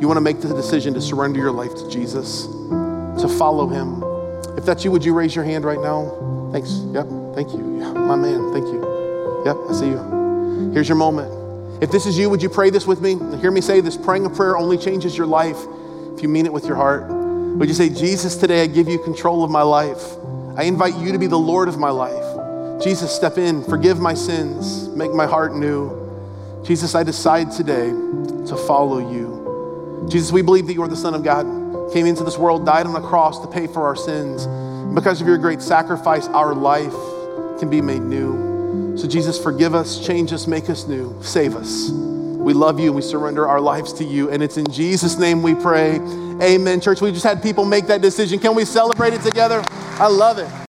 you 0.00 0.08
want 0.08 0.16
to 0.16 0.22
make 0.22 0.40
the 0.40 0.48
decision 0.48 0.92
to 0.94 1.00
surrender 1.00 1.38
your 1.38 1.52
life 1.52 1.74
to 1.76 1.88
Jesus, 1.88 2.46
to 2.46 3.28
follow 3.38 3.68
Him. 3.68 4.02
If 4.58 4.64
that's 4.64 4.84
you, 4.84 4.90
would 4.90 5.04
you 5.04 5.14
raise 5.14 5.34
your 5.34 5.44
hand 5.44 5.64
right 5.64 5.80
now? 5.80 6.50
Thanks. 6.52 6.80
Yep. 6.92 7.06
Thank 7.34 7.52
you. 7.52 7.78
Yeah, 7.78 7.92
my 7.92 8.16
man. 8.16 8.52
Thank 8.52 8.66
you. 8.66 9.42
Yep. 9.44 9.56
I 9.68 9.72
see 9.72 9.88
you. 9.88 10.70
Here's 10.72 10.88
your 10.88 10.96
moment. 10.96 11.32
If 11.82 11.92
this 11.92 12.06
is 12.06 12.18
you, 12.18 12.28
would 12.30 12.42
you 12.42 12.48
pray 12.48 12.70
this 12.70 12.86
with 12.86 13.00
me? 13.00 13.18
Hear 13.38 13.50
me 13.50 13.60
say 13.60 13.80
this 13.80 13.96
praying 13.96 14.26
a 14.26 14.30
prayer 14.30 14.56
only 14.56 14.78
changes 14.78 15.16
your 15.16 15.26
life 15.26 15.58
if 16.14 16.22
you 16.22 16.28
mean 16.28 16.46
it 16.46 16.52
with 16.52 16.66
your 16.66 16.76
heart. 16.76 17.15
Would 17.56 17.68
you 17.68 17.74
say, 17.74 17.88
Jesus, 17.88 18.36
today 18.36 18.62
I 18.62 18.66
give 18.66 18.86
you 18.86 18.98
control 18.98 19.42
of 19.42 19.50
my 19.50 19.62
life? 19.62 20.16
I 20.58 20.64
invite 20.64 20.94
you 20.96 21.10
to 21.12 21.18
be 21.18 21.26
the 21.26 21.38
Lord 21.38 21.68
of 21.68 21.78
my 21.78 21.88
life. 21.88 22.82
Jesus, 22.82 23.10
step 23.10 23.38
in, 23.38 23.64
forgive 23.64 23.98
my 23.98 24.12
sins, 24.12 24.88
make 24.88 25.14
my 25.14 25.24
heart 25.24 25.54
new. 25.54 25.90
Jesus, 26.66 26.94
I 26.94 27.02
decide 27.02 27.50
today 27.50 27.88
to 27.88 28.62
follow 28.66 29.10
you. 29.10 30.06
Jesus, 30.06 30.32
we 30.32 30.42
believe 30.42 30.66
that 30.66 30.74
you 30.74 30.82
are 30.82 30.88
the 30.88 30.96
Son 30.96 31.14
of 31.14 31.24
God, 31.24 31.46
came 31.94 32.04
into 32.04 32.24
this 32.24 32.36
world, 32.36 32.66
died 32.66 32.84
on 32.84 32.92
the 32.92 33.00
cross 33.00 33.40
to 33.40 33.46
pay 33.46 33.66
for 33.66 33.86
our 33.86 33.96
sins. 33.96 34.46
Because 34.94 35.22
of 35.22 35.26
your 35.26 35.38
great 35.38 35.62
sacrifice, 35.62 36.26
our 36.28 36.54
life 36.54 36.92
can 37.58 37.70
be 37.70 37.80
made 37.80 38.02
new. 38.02 38.98
So, 38.98 39.08
Jesus, 39.08 39.42
forgive 39.42 39.74
us, 39.74 40.04
change 40.06 40.30
us, 40.34 40.46
make 40.46 40.68
us 40.68 40.86
new, 40.86 41.16
save 41.22 41.56
us. 41.56 41.90
We 42.46 42.54
love 42.54 42.78
you 42.78 42.86
and 42.86 42.94
we 42.94 43.02
surrender 43.02 43.48
our 43.48 43.60
lives 43.60 43.92
to 43.94 44.04
you. 44.04 44.30
And 44.30 44.40
it's 44.40 44.56
in 44.56 44.70
Jesus' 44.70 45.18
name 45.18 45.42
we 45.42 45.56
pray. 45.56 45.96
Amen. 46.40 46.80
Church, 46.80 47.00
we 47.00 47.10
just 47.10 47.24
had 47.24 47.42
people 47.42 47.64
make 47.64 47.88
that 47.88 48.00
decision. 48.00 48.38
Can 48.38 48.54
we 48.54 48.64
celebrate 48.64 49.14
it 49.14 49.22
together? 49.22 49.64
I 49.68 50.06
love 50.06 50.38
it. 50.38 50.48